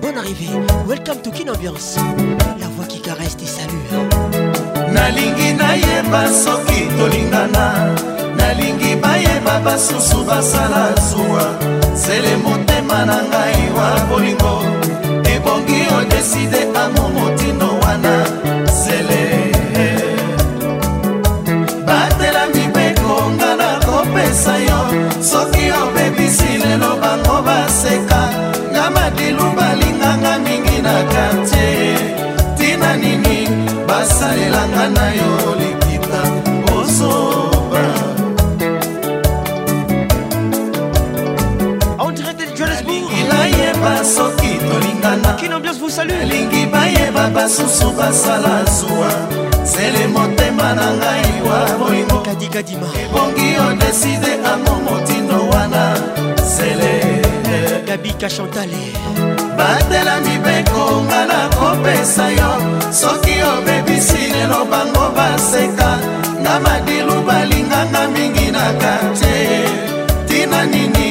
Bon 0.00 0.14
arrivée, 0.16 0.48
Welcome 0.86 1.20
to 1.20 1.30
Kinobiance, 1.32 1.96
guitariste 3.02 3.44
esalur 3.44 4.10
nalingi 4.94 5.50
nayeba 5.60 6.22
soki 6.44 6.80
tolingana 6.98 7.66
nalingi 8.38 8.92
bayeba 9.02 9.54
basusu 9.64 10.22
basala 10.28 10.84
zuwa 11.10 11.44
zele 11.94 12.36
motema 12.44 13.04
na 13.08 13.18
ngai 13.30 13.62
wa 13.78 13.88
bolingo 14.08 14.54
ebongi 15.34 15.80
odeside 15.98 16.60
ango 16.82 17.04
motindo 17.16 17.68
wana 17.82 18.41
osalelanga 34.22 34.86
na 34.96 35.06
yo 35.18 35.54
likita 35.60 36.20
osoba 36.76 37.82
ilayeba 43.20 44.04
soki 44.04 44.52
tolinganaelingi 44.68 46.62
bayeba 46.72 47.24
basusu 47.34 47.88
basala 47.98 48.64
zuwa 48.76 49.12
sele 49.72 50.02
motema 50.14 50.68
na 50.78 50.86
ngai 51.00 51.32
wa 51.48 51.60
bolingo 51.78 52.18
ebongi 53.02 53.48
odeside 53.68 54.32
amo 54.50 54.72
motindo 54.86 55.38
wana 55.52 55.82
sele 56.56 56.90
gabika 57.86 58.28
chantale 58.34 59.41
batela 59.68 60.14
mibeko 60.26 60.82
nga 61.06 61.20
na 61.30 61.40
kopesa 61.58 62.24
yo 62.38 62.50
soki 63.00 63.36
obebisi 63.54 64.22
lelo 64.34 64.60
bango 64.72 65.06
baseka 65.16 65.90
nga 66.42 66.54
madilu 66.64 67.16
balinganga 67.28 68.02
mingi 68.14 68.48
na 68.56 68.64
kartie 68.80 69.46
tina 70.28 70.60
nini 70.72 71.08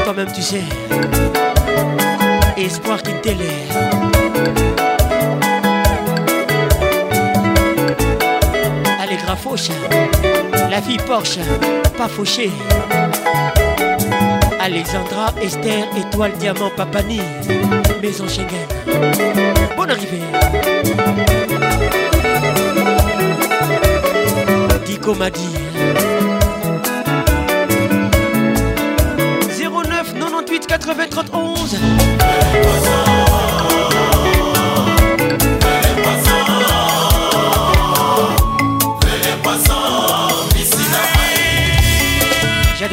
toi-même 0.05 0.33
tu 0.35 0.41
sais, 0.41 0.63
Espoir 2.57 3.03
Kintele. 3.03 4.00
fauche. 9.37 9.69
La 10.71 10.81
fille 10.83 10.99
Porsche, 11.07 11.39
pas 11.97 12.09
Fauché 12.09 12.51
Alexandra, 14.61 15.33
Esther, 15.43 15.85
Étoile, 15.97 16.33
Diamant, 16.39 16.71
Papani, 16.77 17.21
Maison 18.03 18.27
Schengen. 18.29 18.67
Bonne 19.77 19.91
arrivée. 19.91 20.21
Dico 24.87 25.15
m'a 25.15 25.31
dit. 25.31 25.49
09 29.59 30.15
98 30.15 30.67
93 30.67 31.25
11 31.33 31.81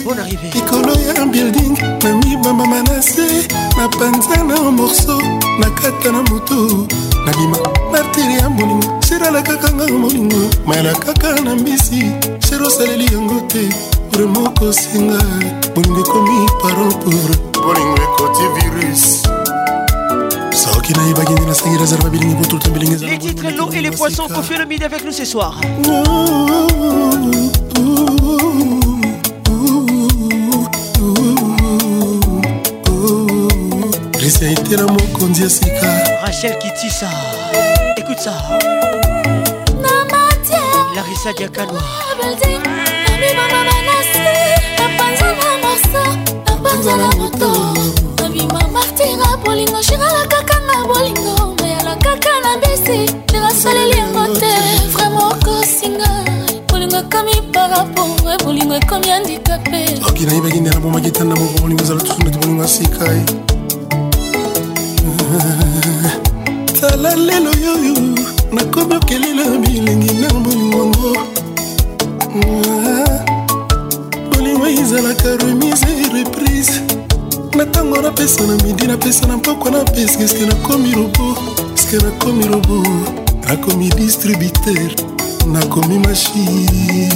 bon 0.04 0.16
arrivé 0.18 0.50
likolo 0.54 0.92
ya 1.16 1.24
building 1.26 1.76
namibambama 2.04 2.82
na 2.82 3.02
se 3.02 3.46
na 3.76 3.88
panza 3.88 4.36
na 4.44 4.70
morso 4.72 5.18
na 5.58 5.70
kata 5.70 6.12
na 6.12 6.22
motu 6.22 6.86
nabima 7.26 7.58
martiri 7.92 8.34
ya 8.34 8.48
molingo 8.50 9.00
sherala 9.08 9.42
kaka 9.42 9.72
nga 9.72 9.86
molingo 9.86 10.38
mayela 10.66 10.92
kaka 10.94 11.40
na 11.40 11.54
mbisi 11.54 12.12
sher 12.48 12.62
osaleli 12.62 13.04
yango 13.12 13.40
te 13.46 13.68
remokosenga 14.18 15.18
bolingo 15.74 16.00
ekomi 16.00 16.46
paropour 16.62 17.28
bolingo 17.62 17.96
ekoti 17.96 18.44
virus 18.56 19.22
soki 20.62 20.92
nayebaki 20.92 21.32
nde 21.32 21.42
nasengeli 21.46 21.82
azala 21.82 22.02
babilingi 22.02 22.34
po 22.34 22.44
tout 22.46 22.56
le 22.56 22.62
temps 22.62 22.70
bilingi 22.78 23.06
les 23.06 23.18
titres 23.18 23.50
l'eau 23.56 23.70
et 23.72 23.82
les 23.82 23.90
poissons 23.90 24.28
confie 24.28 24.56
le 24.58 24.64
midi 24.64 24.84
avec 24.84 25.04
nous 25.04 25.12
ce 25.12 25.24
soir 25.24 25.60
oh, 25.62 25.90
oh, 25.98 26.66
oh, 26.80 26.80
oh. 26.80 27.63
risa 34.20 34.46
etela 34.48 34.86
mokonzi 34.92 35.42
ya 35.42 35.50
sika 35.50 35.98
rachel 36.22 36.58
kitisa 36.58 37.08
ekute 37.98 38.18
ça 38.24 38.34
larisa 40.96 41.32
diakanwa 41.36 41.82
napanzana 46.58 47.10
moto 47.16 47.50
nabima 48.22 48.60
martira 48.74 49.36
bolingo 49.44 49.82
shirala 49.82 50.26
kaka 50.26 50.58
na 50.66 50.84
bolingo 50.86 51.54
mayala 51.60 51.96
kaka 51.96 52.34
na 52.44 52.56
besi 52.58 53.14
nerasaleli 53.32 53.98
yango 53.98 54.24
te 54.40 54.52
vraimen 54.92 55.22
okosinga 55.30 56.10
bolingo 56.70 56.96
ekomi 56.96 57.36
parapo 57.54 58.13
vrai 58.24 58.36
bolingo 58.42 58.74
ekomi 58.74 59.08
handikape 59.10 59.84
eh. 59.84 60.00
soki 60.06 60.24
nayebaki 60.26 60.60
nde 60.60 60.70
nabomaki 60.70 61.10
tanda 61.10 61.36
moko 61.36 61.60
bolingo 61.62 61.82
ezala 61.84 62.00
tusunda 62.00 62.30
to 62.30 62.38
bolingo 62.38 62.62
asika 62.62 63.04
ye 63.12 63.20
eh. 65.08 66.18
tala 66.80 67.14
lelo 67.14 67.50
yoyo 67.64 67.94
nakomi 68.52 68.94
okelela 68.94 69.44
bilingi 69.58 70.12
na 70.14 70.28
bolingongo 70.32 71.16
ah, 72.40 73.20
bolingo 74.32 74.66
ezalaka 74.66 75.36
remise 75.36 75.86
reprise 76.14 76.72
na 77.56 77.64
ntango 77.64 77.96
napesa 78.02 78.42
na 78.46 78.56
midi 78.64 78.86
napesa 78.86 79.26
na 79.26 79.36
mpoko 79.36 79.70
napesa 79.70 80.20
eske 80.22 80.46
nakomi 80.46 80.92
robo 80.94 81.38
eske 81.74 81.96
nakomi 81.96 82.44
robo 82.46 82.82
nakomi 83.48 83.88
distributeur 83.88 84.90
nakomi 85.46 85.98
mashine 85.98 87.08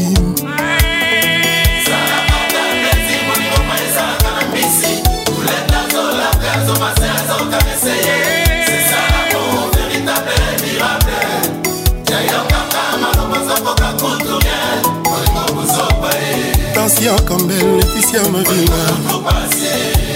leticia 17.01 17.15
campbell 17.25 17.77
leticia 17.77 18.23
mabinga 18.33 18.85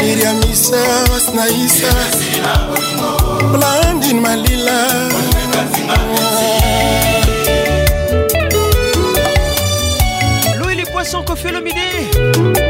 miriamisa 0.02 0.78
wasnaisa 1.12 1.92
blandin 3.52 4.20
malila 4.20 4.78
louis 10.58 10.76
les 10.76 10.90
poissons 10.90 11.22
cofiolomidé 11.22 12.10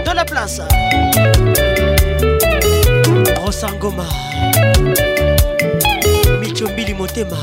dans 0.05 0.15
la 0.15 0.25
place 0.25 0.61
rosangoma 3.45 4.07
michombili 6.41 6.95
motema 6.95 7.39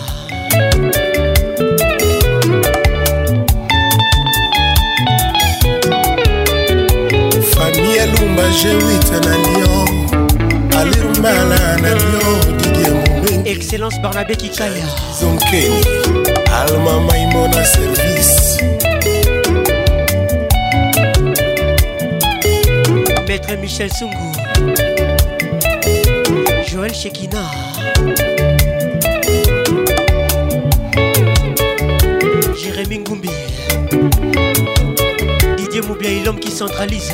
tony 7.79 7.97
elumba 7.97 8.43
g8 8.59 9.11
na 9.25 9.35
lyon 9.35 9.87
alirumbala 10.79 11.59
na 11.83 11.91
lyon 11.95 12.35
didie 12.63 12.93
mobengi 12.93 13.49
excellence 13.49 13.99
barnabe 14.03 14.35
kikaya 14.35 14.87
zonkeni 15.19 15.79
alma 16.59 16.93
maimona 17.01 17.65
service 17.65 18.37
maître 23.27 23.55
michel 23.61 23.89
sungu 23.99 24.29
joël 26.71 26.93
shekina 26.93 27.43
jérémi 32.63 32.97
ngumbi 32.99 33.29
ou 35.89 35.95
bien 35.95 36.23
l'homme 36.23 36.39
qui 36.39 36.51
centralise 36.51 37.11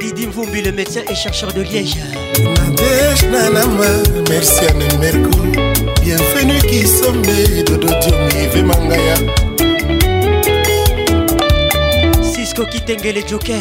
Didi 0.00 0.26
Mvumbi, 0.26 0.62
le 0.62 0.72
médecin 0.72 1.00
et 1.10 1.14
chercheur 1.14 1.52
de 1.52 1.60
Liège 1.62 1.96
Nadej 2.44 3.24
Nanama, 3.30 3.84
merci 4.30 4.60
à 4.64 4.72
Nemerko 4.74 5.30
Bienvenue 6.02 6.58
qui 6.68 6.86
sommes 6.86 7.22
Dodo 7.66 7.88
Diomi, 7.88 8.48
Vemangaya 8.54 9.16
Cisco 12.22 12.64
Kitengele 12.64 13.22
Joker 13.28 13.60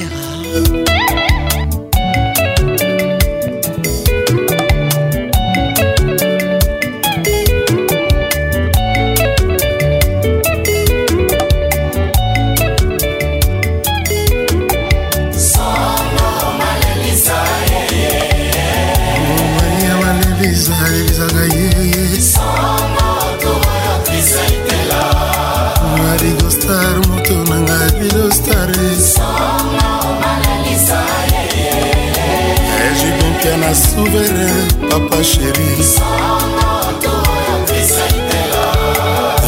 souverain 33.98 34.58
papa 34.90 35.24
chéri 35.24 35.68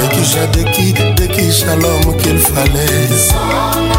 ekisha 0.03 0.43
deki 0.55 0.87
deki 1.17 1.51
shalom 1.59 2.03
qu'il 2.17 2.39
fallait 2.39 3.98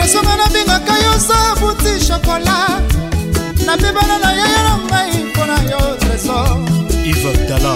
adresonga 0.00 0.36
nabengaka 0.36 0.92
yo 1.04 1.18
za 1.18 1.54
buti 1.60 2.04
shokola 2.06 2.66
napebana 3.66 4.18
na 4.22 4.32
yaya 4.32 4.62
na 4.62 4.74
ngai 4.78 5.24
mpo 5.28 5.42
na 5.46 5.56
yo 5.70 5.80
tresor 6.00 6.56
ivabdala 7.10 7.74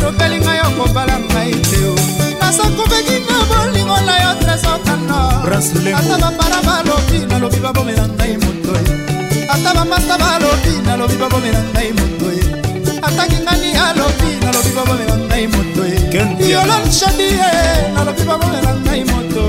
osopeli 0.10 0.38
ngai 0.46 0.60
okobala 0.68 1.16
ngai 1.34 1.52
te 1.70 1.80
nasakobeki 2.42 3.16
na 3.28 3.38
bolingo 3.50 3.98
na 4.08 4.16
yo 4.24 4.32
tresokanoata 4.42 6.16
bapara 6.24 6.60
balobi 6.68 7.18
nalobi 7.30 7.60
babomela 7.64 8.06
ngai 8.18 8.34
motoi 8.42 8.86
ata 9.54 9.70
bamasta 9.78 10.16
balobi 10.24 10.72
nalobi 10.86 11.16
babomela 11.22 11.62
ngai 11.74 11.90
motoi 11.98 12.40
ataki 13.08 13.38
ngani 13.46 13.70
alobi 13.88 14.30
nalobi 14.44 14.72
babomela 14.78 15.16
ngai 15.30 15.46
motoi 15.54 15.94
yolonshadie 16.54 17.52
nalobi 17.94 18.24
babomela 18.30 18.72
ngai 18.86 19.02
moto 19.12 19.46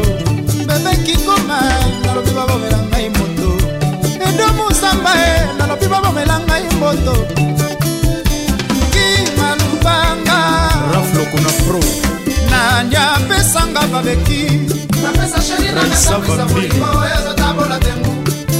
bebekikoma 0.69 1.61
nalobi 2.05 2.33
babomela 2.39 2.79
ngai 2.93 3.07
moto 3.17 3.51
edomusamba 4.29 5.13
e 5.17 5.29
nalobi 5.59 5.87
babomela 5.93 6.37
ngai 6.47 6.65
moto 6.81 7.15
loko 11.21 11.37
na 11.41 11.53
pro 11.67 11.81
nani 12.51 12.97
apesanga 12.97 13.81
babeki 13.93 14.45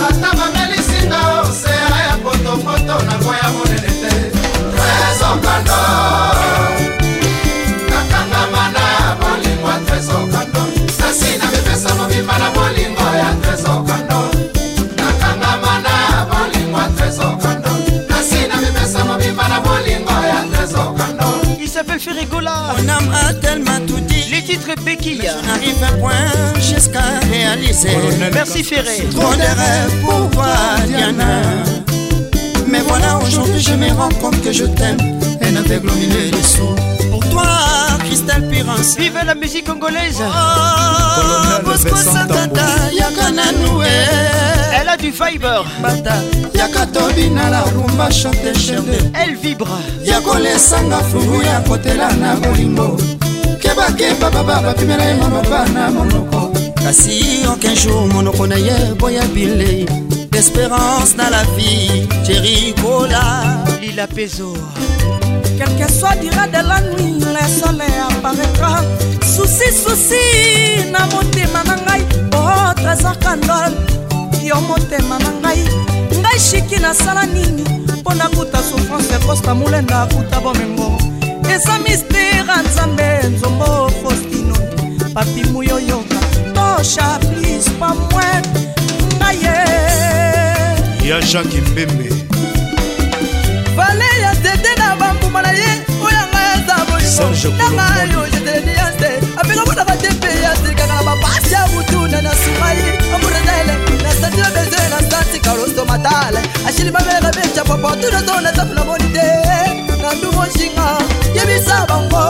ata 0.09 0.31
bamelisinga 0.37 1.21
osea 1.43 1.89
ya 2.07 2.17
potopoto 2.23 2.95
nakoya 3.07 3.49
monene 3.55 3.93
te 4.03 4.15
ezokando 5.11 6.40
Isabelle 21.81 21.99
Ferregola. 22.01 22.75
Mon 22.77 22.89
âme 22.91 23.15
a 23.27 23.33
tellement 23.33 23.81
tout 23.87 23.99
dit. 24.01 24.25
Les 24.31 24.43
titres 24.43 24.75
Béquilla. 24.85 25.33
Je 25.43 25.47
n'arrive 25.47 25.83
à 25.85 25.93
point 25.97 26.61
jusqu'à 26.61 27.01
réaliser. 27.33 27.89
Merci 28.35 28.63
Ferré. 28.63 29.07
Trop 29.15 29.35
de 29.35 29.41
rêves 29.41 30.01
pour 30.03 30.29
voir 30.35 30.77
Diana. 30.87 31.41
Mais 32.69 32.81
voilà, 32.87 33.19
aujourd'hui, 33.21 33.61
je 33.61 33.73
me 33.73 33.89
rends 33.93 34.13
compte 34.21 34.43
que 34.43 34.53
je 34.53 34.65
t'aime. 34.65 34.99
Et 35.41 35.51
n'avec 35.51 35.83
le 35.83 35.93
milieu 35.93 36.31
dessous. 36.31 36.69
Pour 37.11 37.21
toi. 37.31 37.80
Cristal 38.11 38.43
Pirance 38.49 38.97
Vive 38.99 39.21
la 39.25 39.37
musique 39.37 39.67
congolaise 39.69 40.21
oh, 40.21 41.63
Bosco 41.65 41.95
Santata 41.95 42.91
Yaka 42.93 43.31
Nanoué 43.31 43.87
Elle 44.81 44.89
a 44.89 44.97
du 44.97 45.13
fiber 45.13 45.63
Bata 45.81 46.15
Yaka 46.53 46.87
Tobina 46.87 47.51
la 47.51 47.61
rumba 47.63 48.11
chante 48.11 48.53
chende 48.59 48.99
Elle 49.15 49.37
vibre 49.37 49.69
Yako 50.05 50.39
lesanga 50.41 50.99
fulu 51.09 51.41
ya 51.45 51.61
kotela 51.61 52.13
na 52.15 52.35
molingo 52.35 52.97
kebakeba 53.63 54.29
baba 54.31 54.61
bapimela 54.61 55.05
ye 55.05 55.15
maloba 55.15 55.65
na 55.73 55.91
monoko 55.91 56.53
kasi 56.83 57.45
aucun 57.47 57.77
jour 57.77 58.09
monoko 58.13 58.45
na 58.45 58.57
ye 58.59 58.93
boya 58.99 59.23
bile 59.33 59.85
d'espérance 60.33 61.15
na 61.17 61.31
la 61.31 61.45
vie 61.57 62.09
jerikola 62.25 63.23
lila 63.81 64.09
pezo 64.09 64.53
quel 65.63 65.87
que 65.87 65.93
soit 65.93 66.15
dira 66.17 66.47
de 66.47 66.63
la 66.69 66.81
nuit 66.93 67.19
le 67.21 67.45
soleil 67.61 67.93
apparaîtra 68.11 68.81
susi 69.23 69.69
susi 69.83 70.27
na 70.93 71.01
motema 71.13 71.61
na 71.69 71.75
ngai 71.85 72.03
o 72.39 72.41
trésor 72.81 73.15
candol 73.25 73.73
yo 74.49 74.57
motema 74.69 75.17
na 75.25 75.31
ngai 75.43 75.61
ngai 76.21 76.39
shiki 76.47 76.79
nasala 76.85 77.25
nini 77.35 77.65
mpo 77.99 78.11
na 78.15 78.27
nguta 78.35 78.59
souffrance 78.69 79.13
ekosta 79.17 79.55
molenda 79.55 80.03
akuta 80.03 80.39
bomengo 80.45 80.89
eza 81.55 81.75
mistera 81.85 82.55
nzambe 82.67 83.09
nzombo 83.35 83.67
faustino 84.03 84.55
papi 85.15 85.43
muyoyoka 85.53 86.21
tosha 86.55 87.09
plis 87.29 87.65
pa 87.81 87.89
mwe 88.01 88.29
ngai 89.19 89.39
ye 89.45 91.09
ya 91.09 91.17
jacke 91.31 91.61
mbembe 91.69 92.09
vale 93.77 94.20
monguma 95.31 95.43
na 95.43 95.53
ye 95.53 95.71
oyo 96.05 96.23
nga 96.31 96.41
eza 96.55 96.85
bolingonanga 96.89 98.03
yo 98.13 98.29
jeteleni 98.33 98.73
yanse 98.81 99.09
apenga 99.37 99.65
monaka 99.67 99.97
te 99.97 100.11
mpe 100.15 100.29
yazilikaka 100.43 100.95
na 100.95 101.03
bapasi 101.03 101.53
ya 101.55 101.69
butuna 101.69 102.23
na 102.23 102.31
sumai 102.31 102.99
amurenele 103.15 103.75
na 104.03 104.11
santila 104.21 104.51
bezwe 104.51 104.89
na 104.91 105.11
santika 105.11 105.55
losomatale 105.55 106.39
ashilimamere 106.69 107.31
becapopotu 107.41 108.13
nazo 108.13 108.41
na 108.41 108.55
safu 108.57 108.75
na 108.75 108.85
moni 108.85 109.09
te 109.15 109.27
na 110.03 110.15
ndungo 110.15 110.47
nshinga 110.47 110.87
yebisa 111.37 111.87
bango 111.89 112.23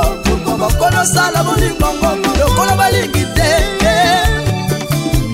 kobakonosala 0.44 1.44
bolingongo 1.44 2.10
lokola 2.38 2.74
balingi 2.76 3.24
te 3.36 3.48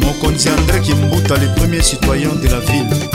mokonzi 0.04 0.48
andré 0.48 0.80
kimbuta 0.80 1.34
le 1.36 1.48
premier 1.56 1.82
citoyen 1.82 2.34
de 2.42 2.48
la 2.48 2.60
ville 2.60 3.06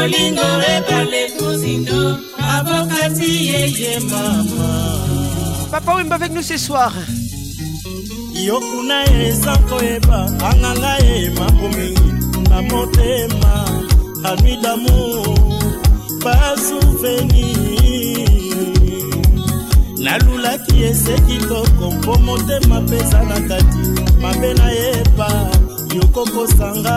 bolingo 0.00 0.48
ebale 0.74 1.22
kozindo 1.38 2.00
avokati 2.52 3.30
yeye 3.48 3.92
mama 4.00 4.68
papa 5.70 5.94
wemba 5.96 6.14
avec 6.14 6.32
nous 6.32 6.42
ce 6.42 6.56
soir 6.56 6.92
yo 8.34 8.58
kuna 8.60 9.04
eza 9.26 9.54
koyeba 9.68 10.18
anganga 10.50 10.92
ye 11.06 11.30
makomi 11.38 11.88
na 12.48 12.58
motema 12.68 13.52
anui 14.30 14.56
damour 14.62 15.34
basouvenir 16.24 17.50
nalulaki 20.04 20.74
ese 20.88 21.14
kitoko 21.28 21.84
mpo 21.98 22.12
motema 22.26 22.80
mpeza 22.86 23.20
na 23.28 23.38
kati 23.48 23.78
mabe 24.22 24.54
nayeba 24.58 25.50
yokokosanga 25.94 26.96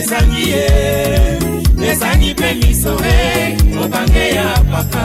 esangi 0.00 0.42
ye 0.52 0.66
esangi 1.90 2.30
mpe 2.34 2.48
misore 2.54 3.18
obange 3.84 4.26
ya 4.36 4.46
paka 4.72 5.04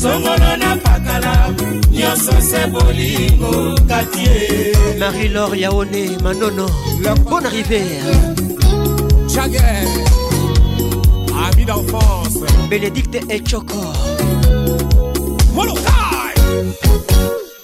songolo 0.00 0.52
na 0.62 0.70
pakala 0.84 1.32
nyonso 1.90 2.32
se 2.48 2.60
bolingo 2.72 3.52
kati 3.88 4.20
ye 4.30 4.42
marie-lor 5.00 5.52
yaone 5.62 6.02
manono 6.24 6.66
bon 7.30 7.44
arrivère 7.44 8.12
jaguer 9.32 9.84
ami 11.44 11.64
d'enfance 11.64 12.36
bénédicte 12.70 13.18
etchoko 13.28 13.80
molokai 15.54 16.32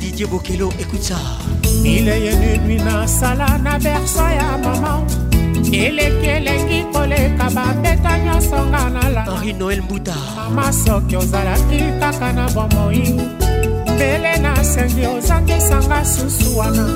Didier 0.00 0.24
Bokelo, 0.26 0.70
écoute 0.80 1.02
ça. 1.02 1.16
Il 1.84 2.08
est 2.08 2.32
une 2.56 2.62
nuit 2.66 2.78
dans 2.78 3.04
la 3.34 3.44
à 3.44 4.58
maman. 4.58 5.04
eleki 5.72 6.26
elengi 6.36 6.84
koleka 6.92 7.50
babeta 7.50 8.18
nyonso 8.18 8.56
nga 8.70 8.82
na 8.90 9.02
lanhenri 9.10 9.52
noel 9.52 9.82
mbuta 9.82 10.14
mama 10.48 10.72
soki 10.72 11.16
ozalaki 11.16 11.78
kaka 12.00 12.32
na 12.32 12.46
bomoi 12.54 13.14
mbele 13.94 14.36
nasengi 14.38 15.06
ozangisanga 15.06 16.04
susu 16.04 16.58
wana 16.58 16.86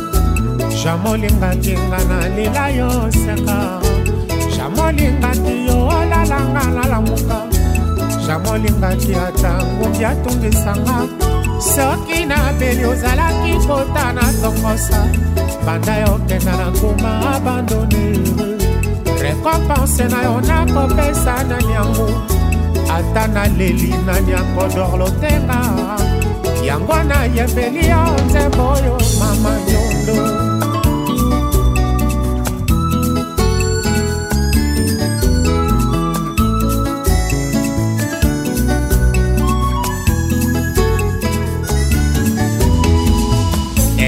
jamolingaki 0.84 1.74
nga 1.88 1.98
na 2.10 2.18
lela 2.36 2.68
yo 2.68 2.90
seka 3.12 3.58
jamolingaki 4.56 5.54
yo 5.66 5.76
olalanga 5.88 6.62
na 6.74 6.84
lamuka 6.92 7.38
jamolingaki 8.26 9.14
ata 9.14 9.52
ngumbi 9.66 10.04
atungisanga 10.04 10.96
soki 11.74 12.22
nabeli 12.26 12.84
ozalaki 12.84 13.52
kota 13.66 14.12
na 14.12 14.24
tongosa 14.42 15.02
banda 15.66 15.94
yokenda 15.98 16.54
na 16.56 16.66
nkuma 16.70 17.10
abandone 17.36 18.49
rekompanse 19.22 20.04
na 20.08 20.18
yo 20.24 20.40
nakopesa 20.40 21.44
na 21.48 21.58
yango 21.72 22.08
ata 22.90 23.26
naleli 23.28 23.90
nani 24.06 24.32
akodor 24.40 24.90
lotenga 25.00 25.60
yango 26.66 26.96
nayembeli 27.10 27.82
yo 27.92 28.02
nzembo 28.26 28.64
oyo 28.72 28.96
mama 29.20 29.52
yondo 29.68 30.16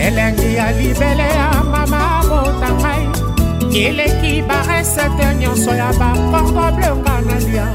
elengi 0.05 0.49
ya 0.57 0.66
libele 0.81 1.28
ya 1.39 1.51
eleki 3.75 4.33
baresete 4.49 5.26
nyonso 5.39 5.70
ya 5.75 5.91
bakordoblonga 5.99 7.17
na 7.26 7.36
lia 7.47 7.67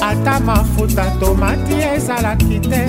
ata 0.00 0.40
mafuta 0.40 1.04
tomati 1.20 1.74
ezalaki 1.94 2.56
te 2.70 2.82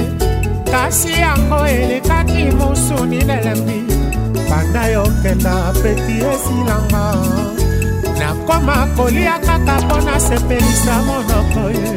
kasi 0.72 1.11
yango 1.24 1.59
elekaki 1.66 2.42
mosuni 2.59 3.19
nelembi 3.30 3.80
banda 4.50 4.84
yokenda 4.95 5.53
peti 5.82 6.16
esilanga 6.32 7.03
nakoma 8.19 8.77
kolia 8.95 9.35
kaka 9.45 9.76
mpo 9.82 9.98
nasepelisa 10.08 10.95
monoko 11.08 11.64
ye 11.80 11.93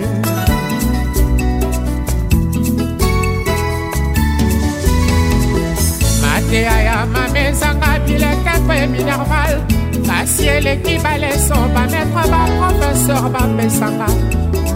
mateya 6.22 6.76
ya 6.88 7.06
mamezanga 7.06 7.90
bileke 8.06 8.52
mpo 8.64 8.72
eminerval 8.72 9.69
kasi 10.10 10.48
eleki 10.58 10.98
baleso 11.04 11.54
bametre 11.74 12.26
baprofeser 12.34 13.24
bapesanga 13.34 14.08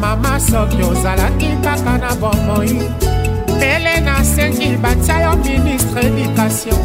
mama 0.03 0.35
soki 0.49 0.81
ozalaki 0.91 1.51
kaka 1.65 1.95
na 2.03 2.11
bomoi 2.21 2.75
mbele 3.57 3.95
nasengi 4.07 4.69
batia 4.83 5.17
yo 5.25 5.33
ministre 5.45 6.01
edikatio 6.09 6.77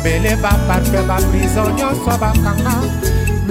mbele 0.00 0.30
baparfe 0.42 1.00
baprizo 1.10 1.64
nyonso 1.76 2.12
bakanga 2.22 2.74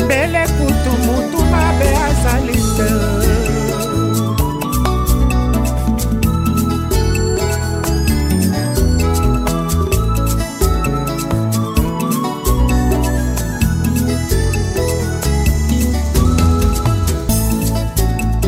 mbele 0.05 0.41
kutu 0.55 0.91
mutu 1.05 1.39
mabe 1.51 1.89
azali 2.07 2.57
te 2.75 3.16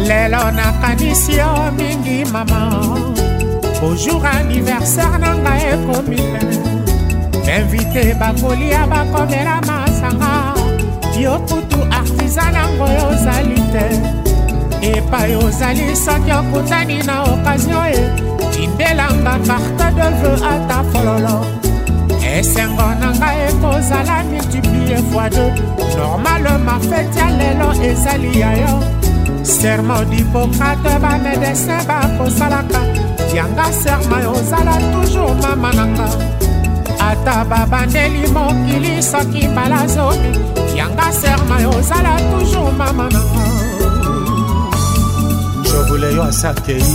lelo 0.09 0.51
nakanisi 0.51 1.37
yo 1.37 1.71
mingi 1.77 2.25
mama 2.33 2.61
bojour 3.79 4.25
aniversaire 4.37 5.19
na 5.21 5.31
ngai 5.43 5.61
ekomi 5.73 6.19
bainvite 7.45 8.03
bakolia 8.19 8.81
bakomela 8.91 9.55
masanga 9.69 10.33
yo 11.21 11.33
kutu 11.47 11.79
artiza 11.99 12.45
nango 12.55 12.87
yo 12.95 13.03
ozali 13.13 13.59
te 13.73 13.85
epai 14.91 15.31
ozali 15.45 15.87
soki 16.03 16.31
okutani 16.41 16.97
na 17.07 17.15
okazio 17.31 17.81
ye 17.93 18.03
tindelanga 18.53 19.33
carte 19.47 19.87
de 19.97 20.07
veu 20.19 20.35
ata 20.53 20.77
fololo 20.91 21.37
esengo 22.35 22.87
na 23.01 23.09
ngai 23.19 23.37
ekozala 23.49 24.17
multiplie 24.31 24.97
fois 25.11 25.29
2 25.29 25.53
normalema 25.97 26.75
feti 26.89 27.19
ya 27.19 27.29
lelo 27.39 27.69
ezali 27.89 28.31
ya 28.41 28.51
yo 28.63 28.73
serment 29.45 30.09
dipokrate 30.11 30.97
bamedesin 31.01 31.81
bakosalaka 31.87 32.81
yanga 33.33 33.71
serma 33.71 34.19
ozala 34.27 34.75
toujours 34.91 35.35
mama 35.41 35.71
nanga 35.73 36.07
ata 36.99 37.45
babandeli 37.49 38.27
mokili 38.33 39.01
soki 39.01 39.47
mbala 39.47 39.87
zomi 39.87 40.31
yanga 40.77 41.11
serma 41.11 41.57
ozala 41.77 42.17
toujours 42.31 42.73
mama 42.77 43.07
nanga 43.13 43.43
njobule 45.67 46.13
yo 46.15 46.23
asi 46.23 46.47
akei 46.47 46.85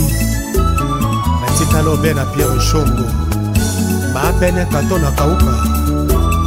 batikala 1.41 1.91
obe 1.93 2.13
na 2.13 2.25
pierre 2.35 2.59
shongo 2.61 3.07
baapene 4.13 4.65
kato 4.71 4.97
na 4.97 5.09
kauka 5.11 5.53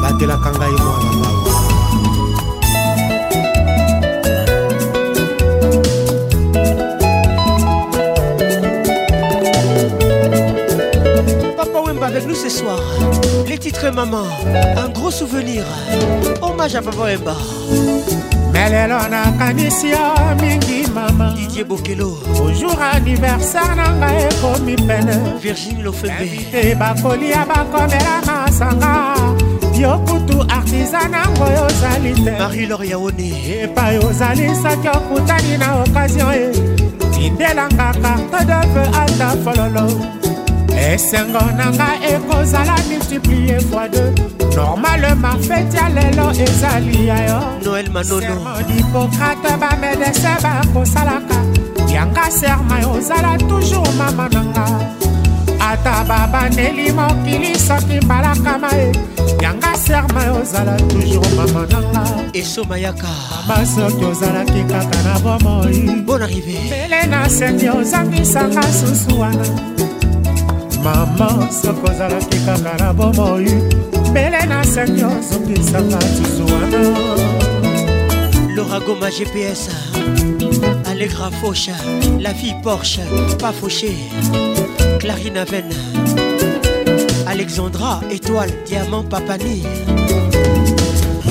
batelaka 0.02 0.50
ngai 0.58 0.72
mwana 0.78 1.12
mao 1.20 1.37
ce 12.34 12.48
soir. 12.48 12.78
Les 13.46 13.58
titres 13.58 13.90
Maman, 13.94 14.24
un 14.76 14.88
gros 14.90 15.10
souvenir. 15.10 15.62
Hommage 16.42 16.74
à 16.74 16.82
Papa 16.82 17.12
Emba. 17.14 17.34
melelo 18.52 18.96
nakanisi 19.08 19.90
yo 19.90 20.36
mingi 20.40 20.90
mama 20.92 21.32
didie 21.34 21.62
bokelo 21.64 22.18
jour 22.58 22.76
anniversaire, 22.80 23.76
na 23.76 23.90
ngai 23.92 24.26
Virginie 24.26 24.76
pene 24.76 25.38
virgin 25.40 25.82
lofembeite 25.82 26.74
bakolia 26.78 27.44
à 27.48 28.50
Sanga, 28.50 29.14
la 29.80 29.98
kutu 29.98 30.38
nango 30.38 31.44
yozali 31.56 32.20
marie 32.38 32.66
lor 32.66 32.84
yaone 32.84 33.32
epai 33.62 33.98
ozali 33.98 34.48
soki 34.56 34.88
okutani 34.88 35.58
na 35.58 35.80
occasion 35.82 36.30
e 36.32 36.50
tindelanga 37.14 37.92
carte 38.02 38.46
de 38.46 38.66
feu 38.72 38.90
ata 38.94 39.36
fololo 39.44 40.17
esengo 40.78 41.42
na 41.58 41.70
nga 41.74 41.90
ekozala 42.02 42.74
multiplie 42.88 43.58
fois 43.68 43.88
deux 43.90 44.12
normalement 44.56 45.38
feti 45.46 45.76
ya 45.76 45.86
lelo 45.88 46.30
ezali 46.30 47.06
ya 47.06 47.18
yo 47.28 47.38
noel 47.64 47.88
manonosermodipokrate 47.94 49.50
bamedese 49.62 50.32
bakosalaka 50.42 51.38
yanga 51.94 52.26
serma 52.30 52.76
ozala 52.94 53.32
toujours 53.48 53.90
mama 53.98 54.26
na 54.32 54.42
nga 54.54 54.66
ata 55.70 55.94
babandeli 56.08 56.90
mokili 56.94 57.52
soki 57.58 57.98
mbalakama 58.04 58.70
ye 58.80 58.88
yanga 59.42 59.72
serma 59.84 60.22
ozala 60.40 60.74
toujours 60.88 61.30
mama 61.36 61.62
na 61.72 61.78
nga 61.92 62.02
esomayaka 62.40 63.10
mama 63.48 63.66
soki 63.74 64.04
ozalaki 64.04 64.62
kaka 64.70 64.98
na 65.06 65.14
bomoi 65.22 66.02
bon 66.06 66.22
arrive 66.22 66.54
mbele 66.66 67.00
na 67.10 67.28
sengi 67.28 67.66
ozangisanga 67.68 68.62
susu 68.62 69.12
wana 69.20 69.48
mama 71.16 71.28
soki 71.60 71.80
ozalaki 71.90 72.38
kaka 72.46 72.74
na 72.80 72.88
bomoi 72.98 73.52
mbele 74.12 74.42
na 74.50 74.58
sengi 74.72 75.04
ozongisanga 75.12 75.98
tizu 76.14 76.44
wana 76.50 76.82
loragoma 78.56 79.08
gps 79.16 79.62
allegra 80.90 81.28
fauche 81.38 81.74
la 82.24 82.32
fille 82.38 82.58
porche 82.66 83.02
pas 83.42 83.52
fauché 83.58 83.92
Clarina 85.00 85.44
Ven. 85.50 85.64
alexandra 87.34 87.94
étoile 88.16 88.52
diamant 88.68 89.04
papani 89.12 89.58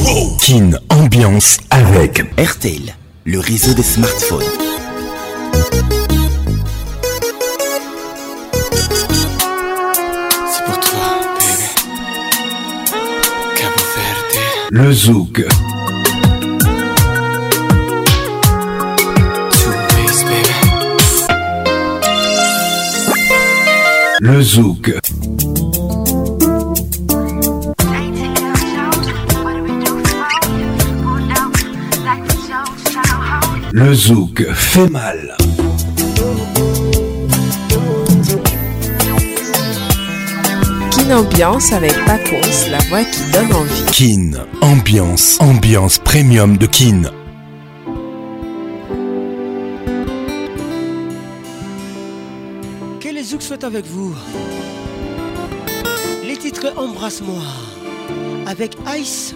wow. 0.04 0.38
kin 0.44 0.68
ambiance 1.00 1.52
avec 1.82 2.14
RTL 2.52 2.86
le 3.34 3.40
réseau 3.50 3.74
des 3.80 3.84
smartphones 3.94 4.48
le 14.78 14.92
Zouk. 14.92 15.44
Le 24.22 24.42
Zouk. 24.44 24.94
Le 33.72 33.94
Zouk 33.96 34.46
fait 34.54 34.88
mal. 34.90 35.36
Une 41.02 41.14
ambiance 41.14 41.72
avec 41.74 41.94
Paco 42.06 42.36
la 42.70 42.80
voix 42.90 43.02
Kin, 43.92 44.32
ambiance, 44.62 45.38
ambiance 45.40 46.00
premium 46.00 46.58
de 46.58 46.66
Kin. 46.66 47.04
Que 53.00 53.10
les 53.14 53.22
Zouks 53.24 53.44
soient 53.44 53.64
avec 53.64 53.86
vous. 53.86 54.16
Les 56.28 56.36
titres 56.38 56.74
Embrasse-moi 56.78 57.44
avec 58.48 58.76
Ice, 59.00 59.36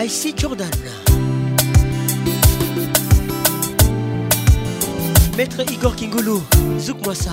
Icy 0.00 0.32
Jordan. 0.36 0.70
Maître 5.36 5.62
Igor 5.72 5.96
Kingolo, 5.96 6.40
Zouk 6.78 7.04
moi 7.04 7.16
ça. 7.16 7.32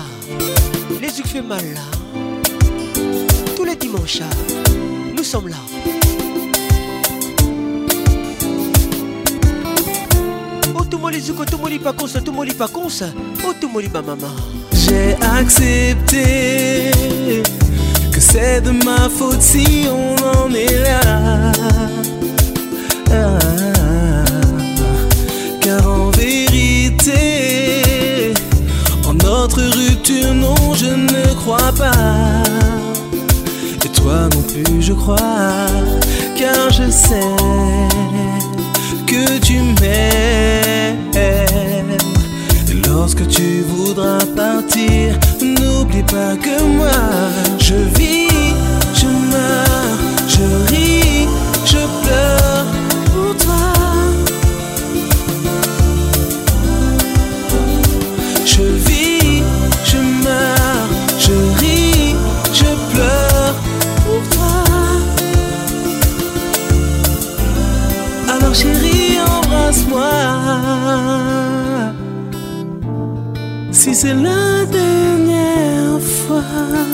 Les 1.00 1.08
Zouks 1.10 1.28
fait 1.28 1.40
mal 1.40 1.62
là. 1.72 2.68
Tous 3.56 3.62
les 3.62 3.76
dimanches 3.76 4.22
nous 5.22 5.28
sommes 5.28 5.48
là. 5.48 5.56
maman. 14.04 14.28
J'ai 14.74 15.14
accepté 15.38 16.24
que 18.10 18.20
c'est 18.20 18.60
de 18.62 18.70
ma 18.84 19.08
faute 19.08 19.40
si 19.42 19.86
on 19.88 20.16
en 20.40 20.50
est 20.52 20.76
là. 20.86 21.00
Ah, 23.10 23.12
ah, 23.12 23.14
ah. 23.76 23.80
car 25.60 25.86
en 25.88 26.10
vérité, 26.10 28.34
en 29.06 29.12
notre 29.14 29.60
rupture, 29.62 30.34
non, 30.34 30.74
je 30.74 30.86
ne 30.86 31.34
crois 31.34 31.72
pas 31.78 32.61
toi 34.02 34.28
non 34.34 34.42
plus, 34.52 34.82
je 34.82 34.92
crois, 34.92 35.64
car 36.36 36.68
je 36.70 36.90
sais 36.90 37.38
que 39.06 39.38
tu 39.46 39.58
m'aimes. 39.80 41.12
lorsque 42.88 43.26
tu 43.28 43.64
voudras 43.74 44.20
partir, 44.36 45.08
n'oublie 45.40 46.02
pas 46.14 46.34
que 46.44 46.56
moi, 46.76 47.02
je 47.58 47.74
vis, 47.98 48.54
je 49.00 49.06
meurs, 49.06 49.98
je 50.34 50.46
ris, 50.74 51.28
je 51.72 51.78
pleure. 52.04 52.41
si 73.82 73.92
c'est 73.96 74.14
la 74.14 74.64
dernière 74.66 76.00
fois. 76.00 76.91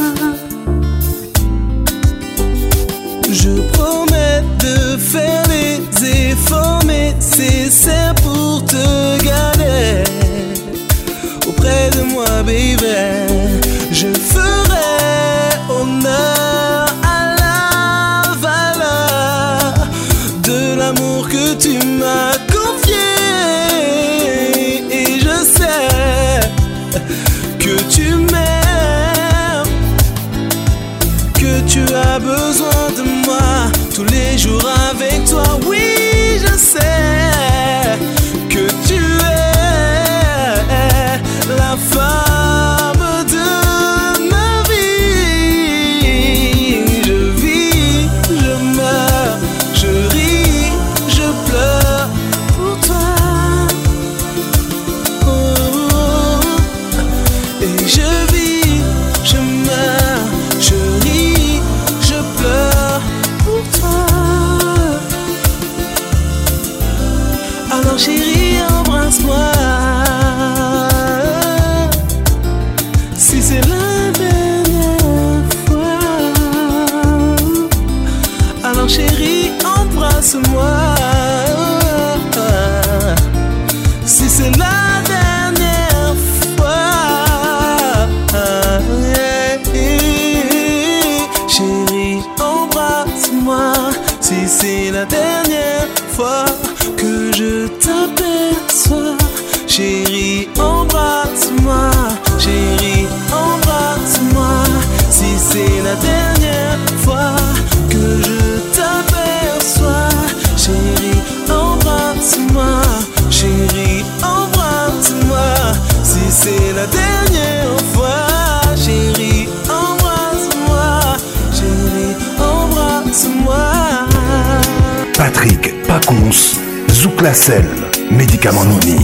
Classel, 127.19 127.67
médicament 128.13 128.63
non-ni 128.69 128.95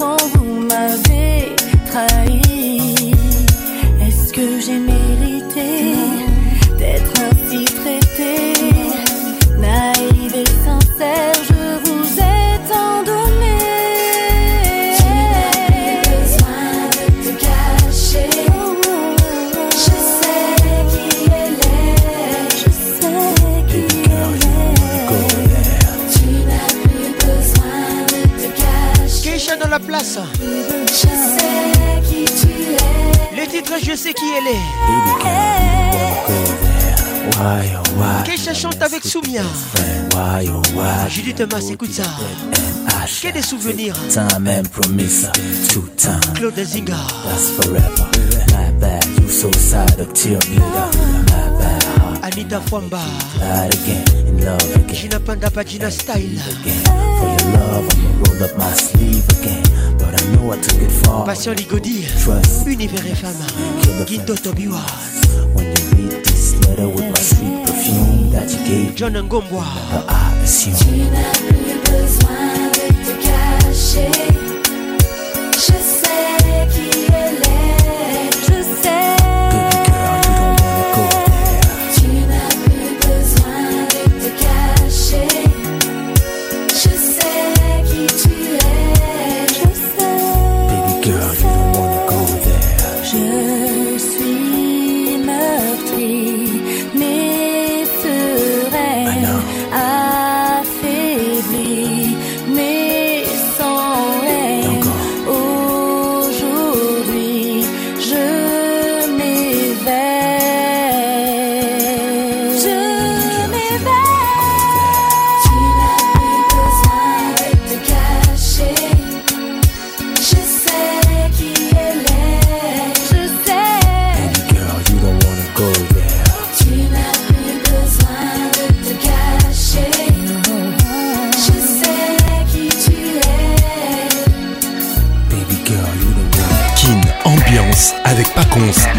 vous 0.00 0.60
m'avez 0.68 1.54
trahi. 1.90 2.37
Je 29.90 30.04
sais 30.04 31.46
qui 32.06 32.24
tu 32.26 32.48
Le 33.34 33.46
titre, 33.48 33.72
je 33.82 33.96
sais 33.96 34.12
qui 34.12 34.24
elle 34.36 34.54
est. 38.52 38.54
chante 38.54 38.82
avec 38.82 39.02
Soumia. 39.04 39.40
Judith 41.08 41.36
Thomas, 41.38 41.62
écoute 41.70 41.92
ça. 41.92 42.02
Que 43.22 43.32
des 43.32 43.40
souvenirs. 43.40 43.94
Claude 46.34 46.58
Zinga. 46.64 46.94
forever. 47.56 48.04
Anita 52.22 52.60
Gina 54.92 55.18
Panda 55.20 55.48
Pagina 55.50 55.90
Style 55.90 56.38
rolled 58.24 58.40
up 58.42 58.56
my 58.56 58.72
sleeve 58.72 59.26
again. 59.38 59.62
But 59.98 60.20
I 60.20 60.24
know 60.34 60.50
I 60.52 60.56
took 60.60 60.80
it 60.82 60.90
far. 61.06 61.24
Passion 61.26 61.54
Ligodi, 61.56 62.02
trust, 62.22 62.66
Univers 62.66 63.22
FM, 63.22 63.40
Guido 64.06 64.34
Tobiwa. 64.34 64.82
When 65.54 65.66
you 65.66 65.84
read 65.92 66.12
this 66.24 66.54
letter 66.66 66.88
with 66.88 67.08
my 67.14 67.22
sweet 67.22 67.66
perfume 67.66 68.30
that 68.30 68.50
you 68.52 68.60
gave, 68.66 68.94
John 68.96 69.14
Ngombwa, 69.14 69.62
I 69.62 69.64
assume. 70.42 70.76
Gina, 70.76 71.30
you 74.24 74.27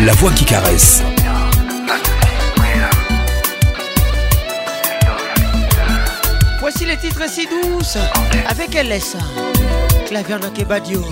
la 0.10 0.16
voix 0.16 0.32
qui 0.32 0.44
caresse. 0.44 1.04
Voici 6.60 6.84
les 6.86 6.98
titres 6.98 7.30
si 7.30 7.46
douces 7.48 8.00
avec 8.48 8.74
LS, 8.74 9.16
clavier 10.08 10.38
de 10.40 10.48
Kebadio. 10.48 11.06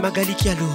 Magali 0.00 0.34
Kialo. 0.34 0.66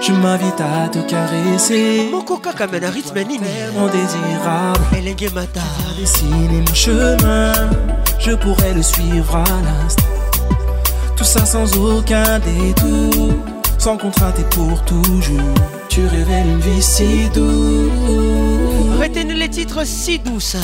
Je 0.00 0.12
m'invite 0.12 0.60
à 0.60 0.88
te 0.88 0.98
caresser. 0.98 2.08
Mon 2.12 2.22
coca 2.22 2.50
à 2.58 2.90
rythme 2.90 3.20
nini. 3.22 3.40
Mon 3.76 3.86
désirable. 3.86 4.84
Elenge 4.96 5.32
mata. 5.34 5.60
Dessiner 5.98 6.60
mon 6.60 6.74
chemin. 6.74 7.52
Je 8.18 8.32
pourrais 8.32 8.74
le 8.74 8.82
suivre 8.82 9.36
à 9.36 9.44
l'instant. 9.62 10.02
Tout 11.16 11.24
ça 11.24 11.44
sans 11.44 11.76
aucun 11.78 12.38
détour. 12.40 13.32
Sans 13.78 13.96
contrainte 13.96 14.38
et 14.40 14.44
pour 14.56 14.82
toujours. 14.82 15.54
Tu 15.88 16.02
révèles 16.06 16.46
une 16.46 16.60
vie 16.60 16.82
si 16.82 17.30
douce 17.34 18.45
titre 19.56 19.84
si 19.86 20.18
douce. 20.18 20.56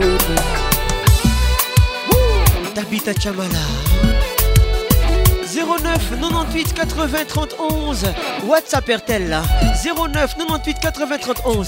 à 3.08 3.20
Chamala. 3.22 4.11
09 5.80 6.18
98 6.22 6.74
80 6.82 7.18
31 7.26 8.04
WhatsApp 8.46 8.88
là 9.28 9.42
09 9.84 9.94
98 10.46 10.80
80 10.80 11.18
31 11.44 11.66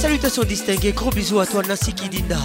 Salutations 0.00 0.44
distinguées, 0.44 0.92
gros 0.92 1.10
bisous 1.10 1.38
à 1.40 1.46
toi 1.46 1.62
Nassi 1.62 1.92
Kidinda. 1.92 2.36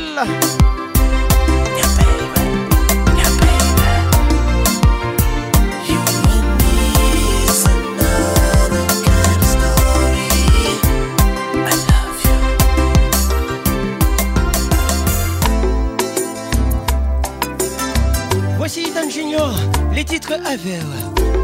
Bon 20.33 20.41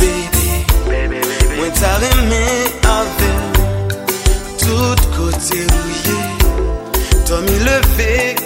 Bebe, 0.00 1.20
mwen 1.58 1.74
tarè 1.76 2.10
mè 2.30 2.40
avè, 2.94 3.30
Tout 4.64 5.04
kote 5.18 5.60
rouye, 5.68 6.18
To 7.28 7.42
mi 7.44 7.60
levè, 7.68 8.43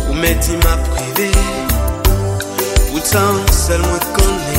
Ou 0.10 0.14
meti 0.14 0.52
m 0.52 0.66
aprivi 0.74 1.32
Poutan 2.92 3.40
sel 3.64 3.80
mwen 3.88 4.04
kone 4.16 4.57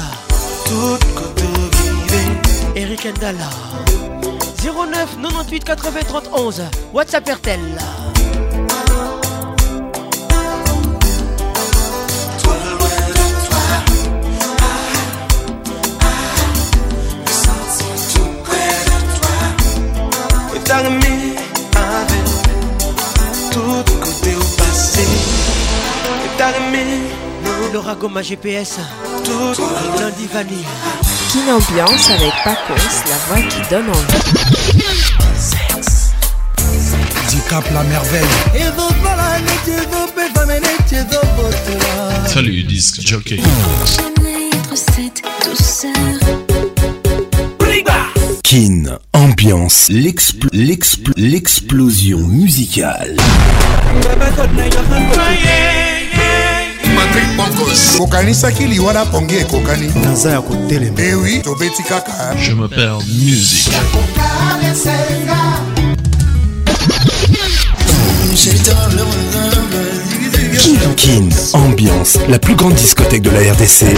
Tout 0.66 0.98
côté 1.16 1.46
Eric 2.76 3.08
Ndala 3.18 3.50
09 4.64 5.18
98 5.22 5.64
80 5.64 6.00
31 6.08 6.54
WhatsApp 6.94 7.28
RTL 7.30 7.60
Tell 20.66 20.88
me 20.92 21.09
Laura 27.74 27.96
ma 28.12 28.22
GPS. 28.24 28.80
Lundi 30.00 30.28
Vanille. 30.34 30.66
Kin 31.28 31.54
Ambiance 31.54 32.10
avec 32.10 32.32
Pacos, 32.44 32.74
la 33.08 33.16
voix 33.28 33.42
qui 33.48 33.62
donne 33.70 33.88
envie. 33.90 34.18
Sex. 35.38 36.10
Du 37.32 37.40
cap 37.48 37.64
la 37.74 37.84
merveille. 37.84 38.24
Salut 42.26 42.64
disque 42.64 43.02
jockey. 43.06 43.40
Kin, 48.44 48.98
ambiance, 49.14 49.90
l'explosion 50.54 52.20
musicale 52.20 53.16
bokanisaki 57.98 58.64
liwa 58.66 58.94
na 58.94 59.06
pongi 59.06 59.36
ekokani 59.36 59.88
naza 60.04 60.32
ya 60.32 60.42
kotelema 60.42 61.02
ewi 61.02 61.34
eh 61.36 61.42
tobeti 61.44 61.84
kaka 61.84 62.36
je 62.36 62.54
me 62.54 62.68
perds 62.68 63.04
musique 63.08 63.70
Kin 70.96 71.34
ambiance, 71.54 72.18
la 72.28 72.38
plus 72.40 72.56
grande 72.56 72.74
discothèque 72.76 73.22
de 73.22 73.30
la 73.30 73.40
RDC. 73.54 73.96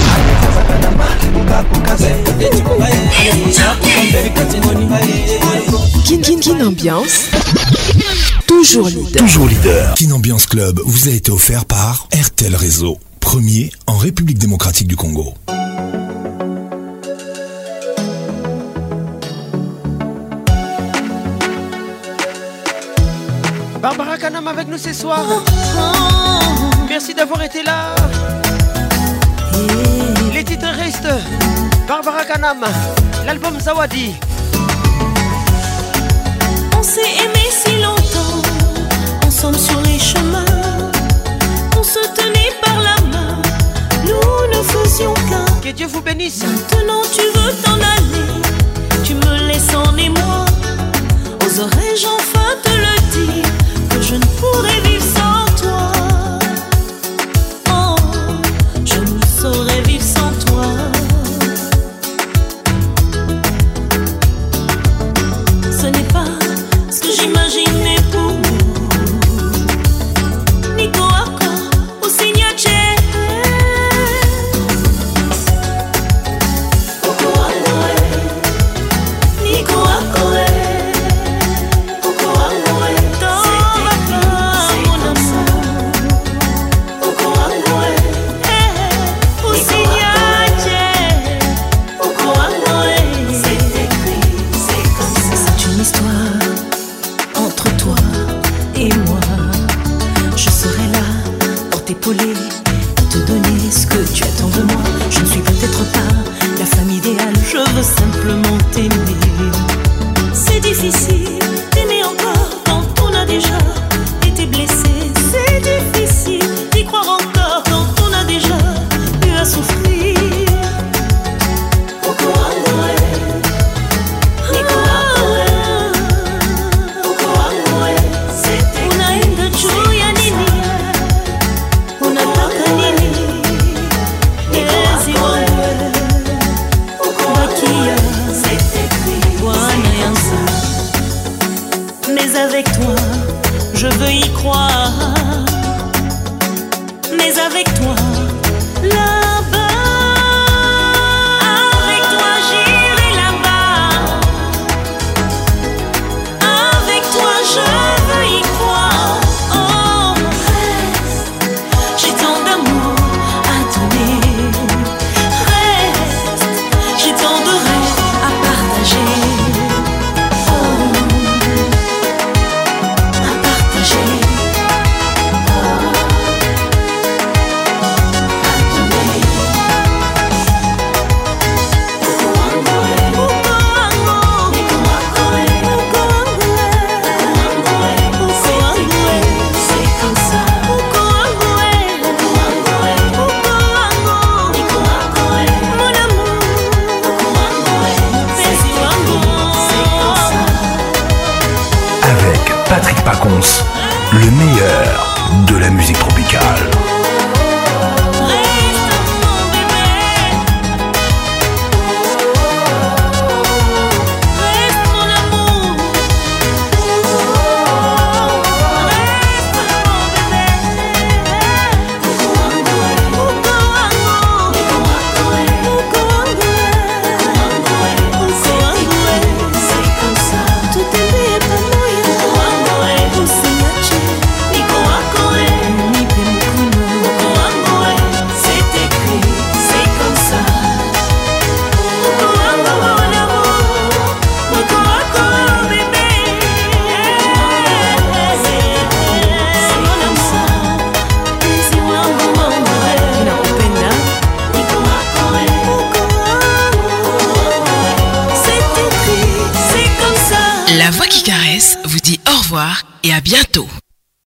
Kin 6.03 6.21
Kin 6.21 6.39
Kin 6.39 6.61
ambiance. 6.65 7.29
Toujours 8.63 8.87
leader. 8.89 9.11
Toujours 9.19 9.49
Ambiance 10.13 10.45
Club 10.45 10.79
vous 10.85 11.07
a 11.07 11.11
été 11.11 11.31
offert 11.31 11.65
par 11.65 12.07
RTL 12.13 12.55
Réseau, 12.55 12.99
premier 13.19 13.71
en 13.87 13.97
République 13.97 14.37
démocratique 14.37 14.87
du 14.87 14.95
Congo. 14.95 15.33
Barbara 23.81 24.19
Kanam 24.19 24.47
avec 24.47 24.67
nous 24.67 24.77
ce 24.77 24.93
soir. 24.93 25.25
Merci 26.87 27.15
d'avoir 27.15 27.41
été 27.41 27.63
là. 27.63 27.95
Les 30.35 30.43
titres 30.43 30.67
restent 30.77 31.15
Barbara 31.87 32.23
Kanam, 32.25 32.57
l'album 33.25 33.59
Zawadi. 33.59 34.11
On 36.77 36.83
s'est 36.83 37.01
aimé 37.01 37.43
si 37.65 37.70
nous 39.43 39.51
sommes 39.53 39.59
sur 39.65 39.81
les 39.81 39.97
chemins. 39.97 40.45
On 41.75 41.81
se 41.81 41.97
tenait 42.13 42.51
par 42.63 42.79
la 42.79 43.01
main, 43.09 43.37
nous 44.05 44.55
ne 44.55 44.61
faisions 44.61 45.15
qu'un. 45.27 45.45
Que 45.63 45.73
Dieu 45.75 45.87
vous 45.91 46.01
bénisse. 46.01 46.43
Maintenant 46.43 47.01
tu 47.11 47.21
veux 47.23 47.51
t'en 47.63 47.73
aller, 47.73 49.03
tu 49.03 49.15
me 49.15 49.47
laisses 49.47 49.73
en 49.75 49.97
émoi. 49.97 50.45
Oserais-je 51.43 52.05
enfin 52.05 52.49
te 52.61 52.69
le 52.69 52.95
dire 53.33 53.49
que 53.89 53.99
je 53.99 54.13
ne 54.13 54.25
pourrais 54.39 54.79
vivre 54.85 55.00